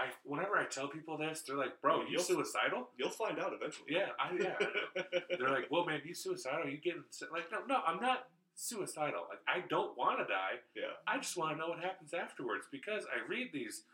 I, 0.00 0.06
whenever 0.24 0.56
I 0.56 0.64
tell 0.64 0.88
people 0.88 1.18
this, 1.18 1.42
they're 1.42 1.56
like, 1.56 1.78
"Bro, 1.82 2.02
you 2.02 2.12
You'll- 2.12 2.22
suicidal?" 2.22 2.88
You'll 2.96 3.10
find 3.10 3.38
out 3.38 3.52
eventually. 3.52 3.88
Yeah, 3.90 4.10
I, 4.18 4.32
yeah. 4.40 4.54
I 4.58 4.64
know. 4.64 5.20
They're 5.38 5.50
like, 5.50 5.66
"Well, 5.70 5.84
man, 5.84 6.00
you 6.04 6.14
suicidal? 6.14 6.70
You 6.70 6.78
getting 6.78 7.02
si-" 7.10 7.26
like?" 7.32 7.50
No, 7.50 7.58
no, 7.68 7.80
I'm 7.84 8.00
not 8.00 8.28
suicidal. 8.54 9.26
Like, 9.28 9.42
I 9.48 9.66
don't 9.68 9.96
want 9.96 10.18
to 10.18 10.24
die. 10.24 10.60
yeah. 10.74 10.96
I 11.06 11.18
just 11.18 11.36
want 11.36 11.52
to 11.52 11.58
know 11.58 11.68
what 11.68 11.80
happens 11.80 12.14
afterwards 12.14 12.66
because 12.70 13.04
I 13.08 13.26
read 13.28 13.48
these 13.52 13.84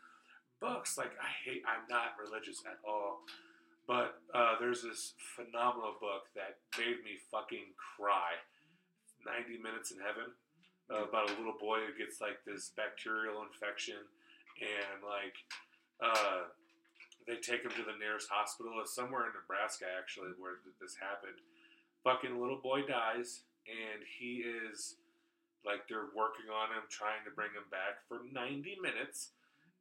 books. 0.61 0.97
Like, 0.97 1.11
I 1.21 1.29
hate. 1.45 1.63
I'm 1.67 1.87
not 1.89 2.15
religious 2.19 2.63
at 2.65 2.79
all, 2.87 3.21
but 3.87 4.19
uh, 4.33 4.55
there's 4.59 4.81
this 4.83 5.13
phenomenal 5.35 5.95
book 5.99 6.27
that 6.35 6.59
made 6.77 7.03
me 7.03 7.17
fucking 7.31 7.73
cry. 7.77 8.37
90 9.25 9.59
Minutes 9.61 9.91
in 9.91 9.99
Heaven 9.99 10.31
uh, 10.87 11.03
about 11.03 11.29
a 11.29 11.35
little 11.35 11.57
boy 11.59 11.83
who 11.83 11.91
gets 11.97 12.21
like 12.21 12.39
this 12.47 12.71
bacterial 12.75 13.43
infection 13.43 13.99
and 14.63 15.03
like 15.03 15.35
uh, 15.99 16.47
they 17.27 17.35
take 17.35 17.63
him 17.63 17.71
to 17.75 17.83
the 17.83 17.99
nearest 17.99 18.31
hospital. 18.31 18.79
It's 18.79 18.95
somewhere 18.95 19.27
in 19.27 19.35
Nebraska 19.35 19.85
actually 19.91 20.31
where 20.39 20.63
th- 20.63 20.75
this 20.79 20.95
happened. 20.95 21.43
Fucking 22.03 22.39
little 22.39 22.63
boy 22.63 22.87
dies 22.87 23.43
and 23.69 24.01
he 24.19 24.43
is 24.43 24.95
like 25.65 25.87
they're 25.87 26.11
working 26.15 26.49
on 26.49 26.73
him 26.73 26.83
trying 26.89 27.21
to 27.25 27.31
bring 27.31 27.51
him 27.51 27.67
back 27.69 28.01
for 28.07 28.21
90 28.31 28.77
minutes 28.81 29.29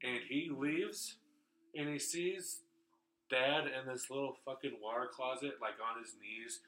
and 0.03 0.21
he 0.29 0.51
leaves 0.53 1.17
and 1.75 1.89
he 1.89 1.99
sees 1.99 2.61
dad 3.31 3.65
in 3.65 3.87
this 3.87 4.11
little 4.11 4.37
fucking 4.45 4.77
water 4.83 5.09
closet 5.09 5.57
like 5.61 5.81
on 5.81 6.03
his 6.03 6.15
knees 6.21 6.61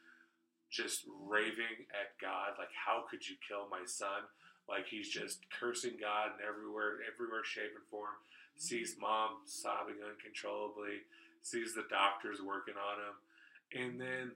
just 0.71 1.05
raving 1.27 1.91
at 1.91 2.15
God, 2.23 2.55
like, 2.57 2.71
how 2.73 3.05
could 3.11 3.29
you 3.29 3.35
kill 3.47 3.67
my 3.71 3.83
son? 3.85 4.31
Like, 4.69 4.87
he's 4.87 5.11
just 5.11 5.43
cursing 5.51 5.99
God 6.01 6.39
in 6.39 6.47
everywhere, 6.47 7.03
everywhere, 7.03 7.43
shape, 7.43 7.75
and 7.75 7.85
form. 7.91 8.23
Sees 8.57 8.97
mom 9.01 9.43
sobbing 9.47 9.99
uncontrollably, 9.99 11.03
sees 11.43 11.75
the 11.75 11.91
doctors 11.91 12.39
working 12.41 12.79
on 12.79 12.97
him. 13.03 13.17
And 13.75 14.01
then 14.01 14.33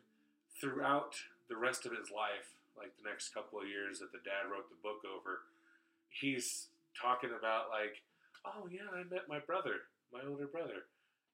throughout 0.61 1.15
the 1.49 1.57
rest 1.57 1.87
of 1.87 1.93
his 1.93 2.11
life, 2.11 2.54
like 2.77 2.97
the 2.97 3.07
next 3.09 3.35
couple 3.35 3.61
of 3.61 3.69
years 3.69 3.99
that 4.01 4.13
the 4.13 4.23
dad 4.23 4.51
wrote 4.51 4.69
the 4.69 4.81
book 4.83 5.03
over, 5.07 5.47
he's 6.09 6.69
talking 6.95 7.31
about, 7.31 7.71
like, 7.71 8.03
oh, 8.47 8.69
yeah, 8.71 8.87
I 8.93 9.03
met 9.07 9.27
my 9.29 9.39
brother, 9.39 9.91
my 10.13 10.21
older 10.27 10.47
brother. 10.47 10.87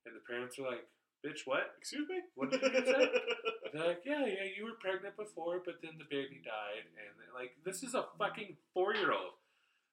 And 0.07 0.17
the 0.17 0.25
parents 0.25 0.59
are 0.59 0.69
like, 0.69 0.89
bitch, 1.25 1.45
what? 1.45 1.77
Excuse 1.79 2.09
me. 2.09 2.21
What 2.35 2.51
did 2.51 2.63
you 2.63 2.85
say? 2.85 3.09
They're 3.73 3.87
like, 3.87 4.03
yeah, 4.05 4.27
yeah, 4.27 4.49
you 4.57 4.65
were 4.65 4.81
pregnant 4.81 5.17
before, 5.17 5.63
but 5.65 5.79
then 5.83 5.95
the 5.99 6.09
baby 6.09 6.43
died, 6.43 6.91
and 6.99 7.15
like, 7.35 7.55
this 7.65 7.83
is 7.83 7.95
a 7.95 8.05
fucking 8.19 8.57
four-year-old 8.75 9.39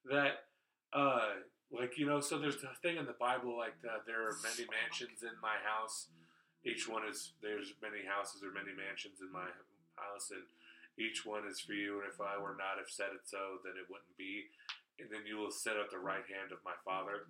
that, 0.09 0.49
uh, 0.93 1.45
like, 1.71 1.97
you 1.97 2.05
know, 2.05 2.19
so 2.19 2.39
there's 2.39 2.63
a 2.63 2.73
thing 2.81 2.97
in 2.97 3.05
the 3.05 3.15
Bible, 3.19 3.55
like, 3.55 3.77
uh, 3.85 4.01
there 4.07 4.25
are 4.25 4.35
many 4.41 4.65
mansions 4.65 5.21
in 5.21 5.35
my 5.41 5.61
house. 5.61 6.07
Each 6.65 6.89
one 6.89 7.03
is 7.05 7.31
there's 7.41 7.73
many 7.81 8.03
houses 8.03 8.41
or 8.41 8.51
many 8.51 8.73
mansions 8.73 9.21
in 9.21 9.31
my 9.31 9.47
house, 9.95 10.31
and 10.31 10.43
each 10.99 11.25
one 11.25 11.47
is 11.47 11.59
for 11.61 11.73
you. 11.73 12.01
And 12.01 12.09
if 12.11 12.19
I 12.19 12.37
were 12.41 12.57
not 12.57 12.77
have 12.81 12.89
said 12.89 13.13
it 13.13 13.25
so, 13.25 13.61
then 13.63 13.73
it 13.77 13.87
wouldn't 13.89 14.17
be. 14.17 14.49
And 14.99 15.09
then 15.13 15.25
you 15.29 15.37
will 15.37 15.51
sit 15.53 15.77
at 15.77 15.89
the 15.91 15.99
right 16.01 16.25
hand 16.25 16.51
of 16.51 16.59
my 16.65 16.73
Father, 16.83 17.29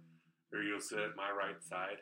or 0.55 0.63
you'll 0.63 0.79
sit 0.83 0.99
at 0.99 1.15
my 1.19 1.29
right 1.31 1.59
side 1.63 1.99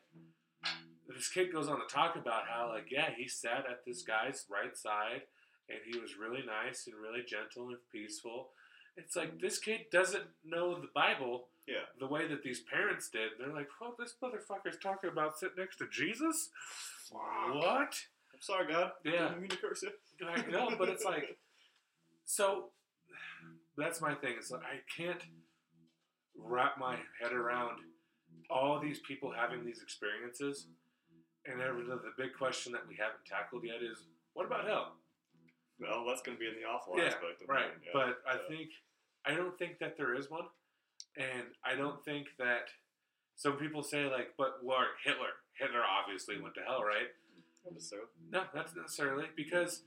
this 1.08 1.30
kid 1.30 1.54
goes 1.54 1.67
on 1.67 1.78
to 1.80 1.86
talk 1.93 2.15
about 2.15 2.43
how 2.49 2.69
like 2.69 2.88
yeah 2.89 3.10
he 3.15 3.28
sat 3.28 3.65
at 3.69 3.86
this 3.86 4.01
guy's 4.01 4.45
right 4.49 4.75
side 4.75 5.21
and 5.69 5.80
he 5.86 5.99
was 5.99 6.17
really 6.17 6.43
nice 6.45 6.88
and 6.88 6.95
really 6.95 7.23
gentle 7.28 7.67
and 7.69 7.78
peaceful 7.91 8.49
it's 8.97 9.15
like 9.15 9.39
this 9.39 9.60
kid 9.60 9.82
doesn't 9.91 10.23
know 10.43 10.73
the 10.80 10.89
bible 10.95 11.47
Yeah. 11.67 11.86
the 11.99 12.08
way 12.08 12.28
that 12.28 12.41
these 12.43 12.62
parents 12.62 13.10
did 13.10 13.32
they're 13.38 13.54
like 13.54 13.67
well 13.80 13.95
this 13.99 14.15
motherfucker's 14.21 14.80
talking 14.82 15.10
about 15.12 15.38
sitting 15.38 15.56
next 15.58 15.78
to 15.78 15.86
jesus 15.91 16.49
what 17.12 17.95
I'm 18.34 18.41
sorry, 18.41 18.67
God. 18.69 18.91
Yeah. 19.06 19.30
Didn't 19.30 19.39
mean 19.41 19.49
to 19.51 19.58
curse 19.58 19.82
you. 19.84 19.91
I 20.28 20.41
know, 20.51 20.75
but 20.78 20.89
it's 20.89 21.06
like, 21.06 21.38
so 22.25 22.65
that's 23.77 24.01
my 24.01 24.13
thing. 24.15 24.35
Is 24.39 24.51
like 24.51 24.61
I 24.63 24.79
can't 24.95 25.21
wrap 26.38 26.77
my 26.77 26.97
head 27.21 27.31
around 27.31 27.79
all 28.49 28.79
these 28.79 28.99
people 28.99 29.31
having 29.31 29.65
these 29.65 29.81
experiences, 29.81 30.67
and 31.45 31.59
the, 31.59 31.65
the 31.95 32.11
big 32.17 32.33
question 32.38 32.71
that 32.73 32.88
we 32.88 32.95
haven't 32.95 33.23
tackled 33.25 33.63
yet 33.63 33.81
is, 33.81 34.03
what 34.33 34.45
about 34.45 34.67
hell? 34.67 34.93
Well, 35.79 36.05
that's 36.07 36.21
going 36.21 36.38
to 36.38 36.39
be 36.39 36.47
in 36.47 36.53
the 36.55 36.67
awful 36.67 36.95
Yeah, 36.97 37.05
aspect 37.05 37.41
of 37.43 37.49
Right, 37.49 37.65
it. 37.65 37.81
Yeah. 37.85 37.91
but 37.93 38.17
I 38.29 38.38
think 38.47 38.69
I 39.25 39.33
don't 39.35 39.57
think 39.57 39.79
that 39.79 39.97
there 39.97 40.15
is 40.15 40.29
one, 40.29 40.45
and 41.17 41.43
I 41.65 41.75
don't 41.75 42.03
think 42.05 42.27
that 42.39 42.67
some 43.35 43.53
people 43.57 43.83
say 43.83 44.05
like, 44.05 44.29
but 44.38 44.59
what 44.63 44.88
Hitler? 45.03 45.35
Hitler 45.59 45.81
obviously 45.83 46.39
went 46.39 46.55
to 46.55 46.61
hell, 46.61 46.83
right? 46.83 47.11
Not 47.65 47.73
necessarily. 47.73 48.07
No, 48.31 48.43
not 48.53 48.75
necessarily 48.75 49.25
because 49.35 49.81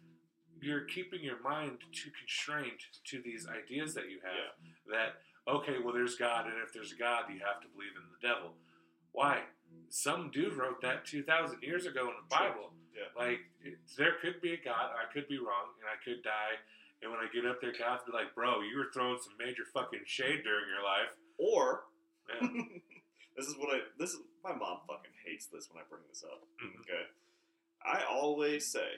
you're 0.60 0.84
keeping 0.84 1.22
your 1.22 1.40
mind 1.42 1.78
too 1.92 2.10
constrained 2.18 2.80
to 3.06 3.20
these 3.22 3.46
ideas 3.46 3.94
that 3.94 4.08
you 4.10 4.18
have. 4.22 4.54
That 4.90 5.20
okay, 5.46 5.76
well, 5.82 5.94
there's 5.94 6.16
God, 6.16 6.46
and 6.46 6.54
if 6.64 6.72
there's 6.72 6.92
a 6.92 6.96
God, 6.96 7.24
you 7.32 7.40
have 7.40 7.60
to 7.62 7.68
believe 7.68 7.92
in 7.96 8.04
the 8.12 8.20
devil. 8.26 8.52
Why? 9.12 9.42
Some 9.90 10.30
dude 10.30 10.54
wrote 10.54 10.80
that 10.82 11.04
two 11.04 11.22
thousand 11.22 11.62
years 11.62 11.86
ago 11.86 12.02
in 12.08 12.14
the. 12.16 12.28
Bible. 12.28 12.72
Yeah. 12.94 13.08
Like 13.16 13.40
it, 13.64 13.78
there 13.96 14.14
could 14.20 14.40
be 14.40 14.52
a 14.54 14.60
God, 14.62 14.90
I 14.92 15.10
could 15.12 15.28
be 15.28 15.38
wrong, 15.38 15.72
and 15.80 15.86
I 15.88 15.96
could 16.04 16.22
die. 16.22 16.58
And 17.00 17.12
when 17.12 17.20
I 17.20 17.28
get 17.32 17.46
up 17.46 17.60
there, 17.60 17.72
God's 17.72 18.02
be 18.04 18.12
like, 18.12 18.34
"Bro, 18.34 18.62
you 18.62 18.76
were 18.76 18.90
throwing 18.92 19.18
some 19.22 19.34
major 19.38 19.62
fucking 19.72 20.02
shade 20.04 20.42
during 20.44 20.66
your 20.68 20.82
life." 20.84 21.12
Or 21.38 21.84
Yeah. 22.28 22.48
this 23.36 23.46
is 23.46 23.56
what 23.56 23.70
I 23.74 23.80
this 23.98 24.10
is 24.10 24.20
my 24.42 24.52
mom 24.52 24.80
fucking 24.86 25.14
hates 25.24 25.46
this 25.46 25.68
when 25.70 25.80
I 25.80 25.86
bring 25.88 26.02
this 26.08 26.24
up. 26.24 26.42
Mhm. 26.62 26.80
Okay. 26.80 27.04
I 27.84 28.02
always 28.10 28.66
say, 28.66 28.88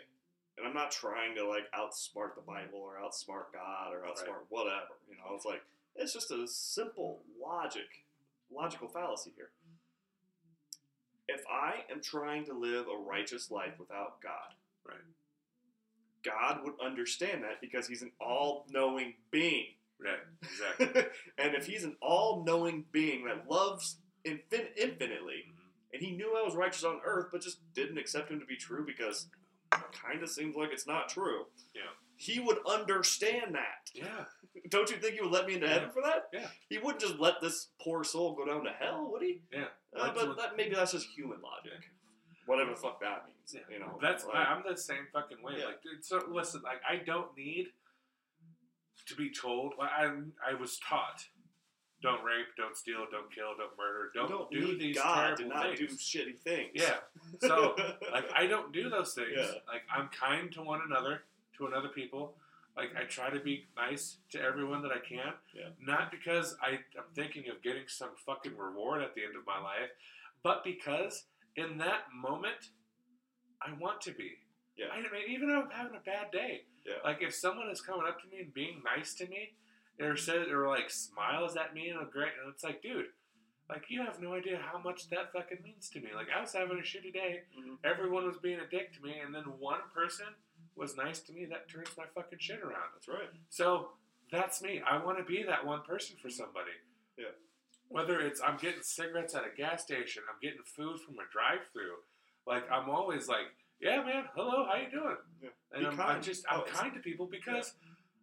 and 0.60 0.68
I'm 0.68 0.74
not 0.74 0.90
trying 0.90 1.34
to 1.36 1.48
like 1.48 1.64
outsmart 1.72 2.34
the 2.36 2.42
Bible 2.46 2.78
or 2.78 2.98
outsmart 3.02 3.52
God 3.52 3.92
or 3.92 4.00
outsmart 4.06 4.44
whatever. 4.50 5.00
You 5.08 5.16
know, 5.16 5.34
it's 5.34 5.44
like 5.46 5.62
it's 5.96 6.12
just 6.12 6.30
a 6.30 6.46
simple 6.46 7.22
logic, 7.42 8.04
logical 8.54 8.88
fallacy 8.88 9.32
here. 9.34 9.50
If 11.28 11.42
I 11.50 11.84
am 11.90 12.00
trying 12.02 12.44
to 12.46 12.52
live 12.54 12.86
a 12.88 12.96
righteous 12.96 13.50
life 13.50 13.74
without 13.78 14.20
God, 14.20 14.54
Right. 14.84 14.98
God 16.22 16.64
would 16.64 16.74
understand 16.84 17.44
that 17.44 17.60
because 17.60 17.86
He's 17.86 18.02
an 18.02 18.12
all-knowing 18.20 19.14
being. 19.30 19.74
Right. 19.98 20.18
Exactly. 20.42 21.02
and 21.38 21.54
if 21.54 21.66
he's 21.66 21.84
an 21.84 21.96
all-knowing 22.00 22.86
being 22.90 23.26
that 23.26 23.48
loves 23.50 23.98
infin- 24.24 24.74
infinitely, 24.76 25.44
Mhm. 25.46 25.92
and 25.92 26.02
he 26.02 26.12
knew 26.12 26.34
I 26.36 26.42
was 26.42 26.54
righteous 26.56 26.84
on 26.84 27.00
earth, 27.04 27.28
but 27.30 27.42
just 27.42 27.58
didn't 27.74 27.98
accept 27.98 28.30
him 28.30 28.40
to 28.40 28.46
be 28.46 28.56
true 28.56 28.84
because 28.84 29.28
kind 29.70 30.22
of 30.22 30.28
seems 30.30 30.56
like 30.56 30.70
it's 30.72 30.86
not 30.86 31.08
true. 31.08 31.44
Yeah. 31.74 31.82
He 32.16 32.38
would 32.40 32.58
understand 32.68 33.54
that. 33.54 33.90
Yeah. 33.94 34.24
Don't 34.68 34.90
you 34.90 34.96
think 34.96 35.14
he 35.14 35.20
would 35.22 35.30
let 35.30 35.46
me 35.46 35.54
into 35.54 35.66
Yeah. 35.66 35.74
heaven 35.74 35.90
for 35.90 36.02
that? 36.02 36.24
Yeah. 36.32 36.48
He 36.68 36.78
wouldn't 36.78 37.00
just 37.00 37.18
let 37.18 37.40
this 37.40 37.68
poor 37.80 38.04
soul 38.04 38.34
go 38.34 38.46
down 38.46 38.64
to 38.64 38.70
hell, 38.70 39.08
would 39.10 39.22
he? 39.22 39.40
Yeah. 39.52 39.64
Uh, 39.98 40.10
but 40.14 40.36
that, 40.36 40.56
maybe 40.56 40.74
that's 40.74 40.92
just 40.92 41.06
human 41.16 41.38
logic. 41.40 41.80
Whatever 42.46 42.70
the 42.70 42.76
fuck 42.76 43.00
that 43.00 43.24
means. 43.26 43.54
Yeah. 43.54 43.60
You 43.74 43.80
know. 43.80 43.98
That's 44.02 44.24
like- 44.24 44.36
I'm 44.36 44.62
the 44.68 44.76
same 44.76 45.06
fucking 45.12 45.42
way. 45.42 45.54
Yeah. 45.58 45.66
Like, 45.66 45.82
dude, 45.82 46.04
so 46.04 46.22
listen, 46.30 46.62
like 46.62 46.80
I 46.88 46.96
don't 47.04 47.34
need 47.36 47.68
to 49.06 49.14
be 49.16 49.30
told. 49.32 49.74
Like, 49.78 49.90
I 49.96 50.04
I 50.48 50.54
was 50.54 50.78
taught, 50.88 51.24
don't 52.02 52.24
rape, 52.24 52.46
don't 52.56 52.76
steal, 52.76 53.06
don't 53.10 53.32
kill, 53.34 53.52
don't 53.58 53.76
murder, 53.76 54.10
don't, 54.14 54.30
don't 54.30 54.50
do 54.50 54.78
these 54.78 54.96
God 54.96 55.36
terrible 55.36 55.54
not 55.54 55.76
things. 55.76 55.78
do 55.78 55.86
shitty 55.86 56.38
things. 56.38 56.70
Yeah. 56.74 56.96
So 57.40 57.76
like 58.12 58.24
I 58.34 58.46
don't 58.46 58.72
do 58.72 58.88
those 58.88 59.12
things. 59.12 59.28
Yeah. 59.36 59.60
Like 59.68 59.82
I'm 59.94 60.08
kind 60.08 60.50
to 60.52 60.62
one 60.62 60.80
another, 60.86 61.22
to 61.58 61.66
another 61.66 61.88
people. 61.88 62.34
Like 62.76 62.90
I 62.98 63.04
try 63.04 63.30
to 63.30 63.40
be 63.40 63.66
nice 63.76 64.16
to 64.30 64.40
everyone 64.40 64.82
that 64.82 64.92
I 64.92 65.00
can. 65.06 65.34
Yeah. 65.54 65.68
Not 65.84 66.10
because 66.10 66.56
I, 66.62 66.78
I'm 66.96 67.10
thinking 67.14 67.44
of 67.50 67.62
getting 67.62 67.84
some 67.86 68.10
fucking 68.24 68.56
reward 68.56 69.02
at 69.02 69.14
the 69.14 69.22
end 69.22 69.36
of 69.36 69.44
my 69.46 69.60
life, 69.60 69.90
but 70.42 70.64
because 70.64 71.24
in 71.56 71.78
that 71.78 72.04
moment, 72.14 72.70
I 73.60 73.72
want 73.78 74.00
to 74.02 74.12
be. 74.12 74.32
Yeah. 74.76 74.86
I 74.92 74.96
mean, 74.96 75.28
even 75.28 75.50
if 75.50 75.64
I'm 75.64 75.70
having 75.70 75.96
a 75.96 76.04
bad 76.04 76.30
day. 76.32 76.62
Yeah. 76.86 76.94
Like 77.04 77.18
if 77.20 77.34
someone 77.34 77.68
is 77.68 77.82
coming 77.82 78.06
up 78.08 78.22
to 78.22 78.28
me 78.28 78.42
and 78.42 78.54
being 78.54 78.80
nice 78.96 79.12
to 79.14 79.26
me, 79.26 79.52
or 80.00 80.16
says 80.16 80.48
or 80.48 80.68
like 80.68 80.90
smiles 80.90 81.56
at 81.56 81.74
me 81.74 81.88
and 81.90 82.00
a 82.00 82.04
great 82.10 82.32
and 82.42 82.52
it's 82.52 82.64
like, 82.64 82.82
dude, 82.82 83.06
like 83.68 83.84
you 83.88 84.02
have 84.02 84.20
no 84.20 84.34
idea 84.34 84.58
how 84.60 84.78
much 84.78 85.08
that 85.10 85.32
fucking 85.32 85.58
means 85.62 85.88
to 85.90 86.00
me. 86.00 86.08
Like 86.14 86.26
I 86.36 86.40
was 86.40 86.52
having 86.52 86.78
a 86.78 86.82
shitty 86.82 87.12
day, 87.12 87.42
Mhm. 87.58 87.78
everyone 87.84 88.26
was 88.26 88.38
being 88.38 88.58
a 88.60 88.66
dick 88.66 88.92
to 88.94 89.02
me, 89.02 89.18
and 89.18 89.34
then 89.34 89.44
one 89.58 89.80
person 89.94 90.26
was 90.76 90.96
nice 90.96 91.20
to 91.20 91.32
me. 91.32 91.44
That 91.46 91.68
turns 91.68 91.96
my 91.96 92.06
fucking 92.14 92.38
shit 92.38 92.60
around. 92.60 92.90
That's 92.94 93.08
right. 93.08 93.30
So 93.48 93.92
that's 94.32 94.62
me. 94.62 94.80
I 94.80 95.02
want 95.04 95.18
to 95.18 95.24
be 95.24 95.42
that 95.44 95.64
one 95.66 95.82
person 95.82 96.16
for 96.20 96.30
somebody. 96.30 96.72
Yeah. 97.16 97.26
Whether 97.88 98.20
it's 98.20 98.40
I'm 98.40 98.56
getting 98.56 98.82
cigarettes 98.82 99.34
at 99.34 99.42
a 99.44 99.50
gas 99.56 99.82
station, 99.82 100.22
I'm 100.32 100.38
getting 100.40 100.62
food 100.62 101.00
from 101.00 101.14
a 101.18 101.26
drive-through, 101.32 101.96
like 102.46 102.70
I'm 102.70 102.88
always 102.88 103.28
like, 103.28 103.46
yeah, 103.80 104.02
man, 104.04 104.24
hello, 104.34 104.64
how 104.66 104.76
you 104.76 104.90
doing? 104.90 105.16
Yeah. 105.42 105.48
And 105.72 105.86
I'm, 105.86 106.00
I'm 106.00 106.22
just 106.22 106.44
I'm 106.50 106.60
Oh, 106.60 106.64
kind 106.64 106.92
to 106.94 107.00
people 107.00 107.26
because 107.26 107.74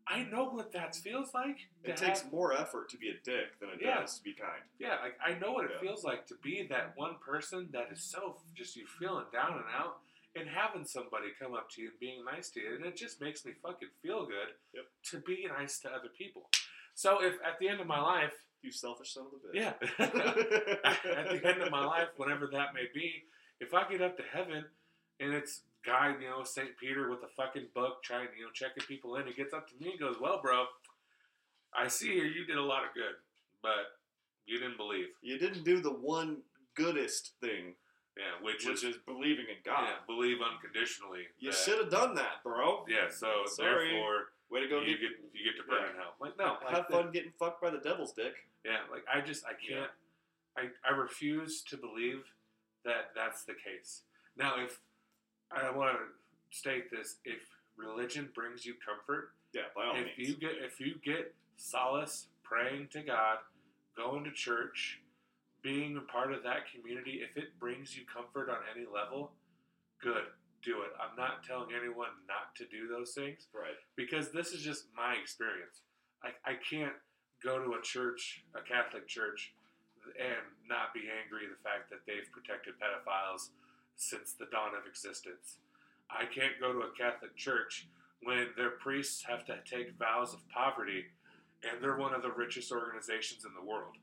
I 0.10 0.24
know 0.24 0.46
what 0.50 0.72
that 0.72 0.96
feels 0.96 1.34
like. 1.34 1.58
It 1.84 1.98
takes 1.98 2.22
have- 2.22 2.32
more 2.32 2.54
effort 2.54 2.90
to 2.90 2.98
be 2.98 3.10
a 3.10 3.18
dick 3.24 3.60
than 3.60 3.70
it 3.70 3.82
Yeah. 3.82 4.00
does 4.02 4.18
to 4.18 4.24
be 4.24 4.34
kind. 4.34 4.64
yeah, 4.80 5.00
like 5.02 5.18
I 5.22 5.34
know 5.36 5.52
what 5.52 5.66
it 5.66 5.72
Yeah. 5.74 5.80
feels 5.82 6.04
like 6.04 6.26
to 6.28 6.36
be 6.36 6.64
that 6.68 6.96
one 6.96 7.18
person 7.20 7.70
that 7.72 7.92
is 7.92 8.04
so 8.04 8.42
just 8.56 8.76
you 8.76 8.88
feeling 8.88 9.26
down 9.32 9.54
and 9.58 9.66
out, 9.70 10.02
and 10.36 10.48
having 10.48 10.86
somebody 10.86 11.32
come 11.40 11.54
up 11.54 11.70
to 11.72 11.82
you 11.82 11.90
and 11.90 12.00
being 12.00 12.24
nice 12.24 12.50
to 12.52 12.60
you, 12.62 12.76
and 12.76 12.86
it 12.86 12.96
just 12.96 13.20
makes 13.20 13.44
me 13.44 13.54
fucking 13.54 13.90
feel 14.02 14.26
good 14.26 14.56
Yep. 14.74 14.86
to 15.04 15.20
be 15.22 15.46
nice 15.48 15.80
to 15.80 15.92
other 15.92 16.10
people. 16.10 16.50
So 16.94 17.24
if 17.24 17.42
at 17.44 17.58
the 17.60 17.68
end 17.70 17.82
of 17.82 17.88
my 17.88 18.00
life, 18.00 18.34
You 18.62 18.72
selfish 18.72 19.14
son 19.14 19.28
of 19.28 19.34
a 19.34 19.38
bitch. 19.38 19.54
yeah, 19.54 19.74
at 21.16 21.30
the 21.30 21.42
end 21.48 21.62
of 21.62 21.70
my 21.72 21.86
life, 21.86 22.10
whenever 22.18 22.48
that 22.48 22.74
may 22.74 22.88
be, 22.94 23.26
if 23.60 23.74
I 23.74 23.88
get 23.90 24.02
up 24.02 24.18
to 24.18 24.24
heaven 24.24 24.66
and 25.20 25.34
it's 25.34 25.64
guy, 25.88 26.14
you 26.22 26.28
know, 26.30 26.44
Saint 26.44 26.78
Peter 26.78 27.10
with 27.10 27.24
a 27.24 27.28
fucking 27.36 27.68
book 27.74 28.04
trying, 28.04 28.28
you 28.38 28.44
know, 28.46 28.52
checking 28.54 28.84
people 28.84 29.16
in, 29.16 29.26
he 29.26 29.34
gets 29.34 29.54
up 29.54 29.68
to 29.70 29.76
me 29.80 29.92
and 29.92 30.00
goes, 30.00 30.18
"Well, 30.20 30.40
bro, 30.42 30.66
I 31.74 31.88
see 31.88 32.14
here 32.14 32.26
you 32.26 32.46
did 32.46 32.58
a 32.58 32.62
lot 32.62 32.84
of 32.84 32.94
good, 32.94 33.16
but 33.64 33.98
you 34.46 34.60
didn't 34.60 34.78
believe." 34.78 35.08
You 35.22 35.40
didn't 35.40 35.64
do 35.64 35.80
the 35.80 35.92
one 35.94 36.44
goodest 36.76 37.34
thing, 37.40 37.74
Yeah, 38.18 38.24
which, 38.42 38.66
which 38.66 38.84
is 38.84 38.96
is 38.96 38.98
believing 39.06 39.46
in 39.50 39.58
God. 39.64 39.84
yeah, 39.88 39.96
believe 40.06 40.38
unconditionally. 40.42 41.28
You 41.40 41.52
should 41.54 41.80
have 41.80 41.90
done 41.90 42.14
that, 42.16 42.44
bro. 42.44 42.86
Yeah, 42.88 43.10
so 43.10 43.46
Sorry. 43.46 43.90
therefore 43.92 44.30
Way 44.50 44.62
to 44.62 44.68
go. 44.68 44.82
you 44.82 44.98
get, 44.98 45.12
you 45.34 45.44
get 45.44 45.56
to 45.58 45.64
burn 45.68 45.84
Yeah. 45.84 45.90
in 45.92 45.96
hell. 45.96 46.16
Like 46.20 46.38
no, 46.38 46.58
have 46.70 46.88
fun 46.88 47.12
getting 47.12 47.32
fucked 47.40 47.62
by 47.62 47.70
the 47.70 47.80
devil's 47.80 48.12
dick. 48.14 48.36
Yeah, 48.66 48.82
like 48.92 49.06
I 49.12 49.22
just 49.22 49.46
I 49.46 49.54
can't. 49.54 49.92
I 50.58 50.70
I 50.88 50.92
refuse 50.96 51.62
to 51.64 51.78
believe 51.78 52.24
that 52.84 53.12
that's 53.16 53.44
the 53.46 53.54
case. 53.54 54.04
Now, 54.36 54.60
if 54.64 54.80
I 55.52 55.72
want 55.76 55.98
to 55.98 56.58
state 56.58 56.92
this, 56.92 57.18
if 57.26 57.40
religion 57.78 58.30
brings 58.34 58.66
you 58.66 58.74
comfort, 58.86 59.32
Yeah, 59.54 59.62
by 59.76 59.86
all 59.86 59.96
if 59.96 60.18
means. 60.18 60.30
you 60.30 60.36
get 60.36 60.52
if 60.62 60.80
you 60.80 60.96
get 61.04 61.34
solace 61.58 62.28
praying 62.44 62.88
to 62.92 63.02
God, 63.02 63.38
going 63.96 64.24
to 64.24 64.32
church, 64.32 65.02
being 65.62 65.98
a 65.98 66.02
part 66.02 66.32
of 66.34 66.44
that 66.44 66.70
community, 66.72 67.22
if 67.24 67.36
it 67.38 67.58
brings 67.60 67.98
you 67.98 68.04
comfort 68.06 68.50
on 68.50 68.58
any 68.76 68.86
level, 68.86 69.32
good, 70.02 70.24
do 70.64 70.82
it. 70.82 70.92
I'm 71.00 71.16
not 71.18 71.44
telling 71.44 71.70
anyone 71.76 72.14
not 72.28 72.56
to 72.56 72.66
do 72.66 72.88
those 72.88 73.12
things 73.12 73.48
right. 73.54 73.76
because 73.96 74.32
this 74.32 74.54
is 74.54 74.62
just 74.62 74.86
my 74.96 75.16
experience. 75.16 75.82
I, 76.24 76.30
I 76.46 76.56
can't 76.56 76.96
go 77.44 77.60
to 77.64 77.74
a 77.78 77.82
church, 77.82 78.44
a 78.56 78.62
Catholic 78.62 79.08
church, 79.08 79.54
and 80.18 80.46
not 80.68 80.94
be 80.94 81.06
angry 81.12 81.46
at 81.46 81.52
the 81.52 81.62
fact 81.62 81.90
that 81.92 82.02
they've 82.08 82.26
protected 82.32 82.76
pedophiles 82.80 83.50
since 83.98 84.34
the 84.34 84.46
dawn 84.52 84.72
of 84.80 84.88
existence. 84.88 85.58
I 86.10 86.26
can't 86.26 86.54
go 86.62 86.72
to 86.72 86.80
a 86.80 86.92
Catholic 86.98 87.36
church 87.36 87.88
when 88.24 88.48
their 88.56 88.72
priests 88.72 89.24
have 89.24 89.46
to 89.46 89.58
take 89.70 89.98
vows 90.00 90.34
of 90.34 90.40
poverty 90.50 91.06
and 91.64 91.82
they're 91.82 91.98
one 91.98 92.14
of 92.14 92.22
the 92.22 92.32
richest 92.32 92.72
organizations 92.72 93.44
in 93.44 93.52
the 93.54 93.66
world. 93.68 93.96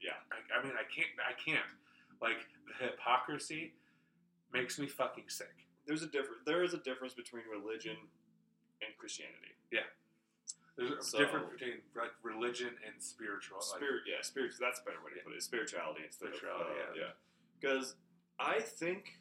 Yeah. 0.00 0.16
I, 0.32 0.58
I 0.58 0.64
mean, 0.64 0.72
I 0.72 0.84
can't, 0.88 1.08
I 1.20 1.36
can't. 1.38 1.68
Like, 2.20 2.40
the 2.66 2.84
hypocrisy 2.86 3.72
makes 4.52 4.78
me 4.78 4.86
fucking 4.86 5.28
sick. 5.28 5.52
There's 5.86 6.02
a 6.02 6.06
difference. 6.08 6.42
There 6.46 6.64
is 6.64 6.74
a 6.74 6.78
difference 6.78 7.14
between 7.14 7.42
religion 7.50 7.96
and 8.80 8.90
Christianity. 8.98 9.52
Yeah. 9.70 9.84
There's 10.76 10.92
a 10.92 11.02
So- 11.02 11.18
difference 11.18 11.52
between 11.52 11.84
like 11.94 12.12
religion 12.22 12.72
and 12.88 12.96
spiritual. 13.02 13.58
Like, 13.58 13.80
Spirit, 13.84 14.02
yeah, 14.08 14.22
spirit. 14.22 14.52
That's 14.58 14.80
a 14.80 14.84
better 14.84 15.00
way 15.04 15.12
to 15.16 15.24
put 15.24 15.34
it. 15.36 15.42
Spirituality 15.42 16.00
instead 16.06 16.32
Spirituality, 16.34 16.80
of 16.80 16.88
uh, 16.88 16.96
yeah. 16.96 17.02
yeah. 17.04 17.70
I 18.40 18.60
think 18.60 19.18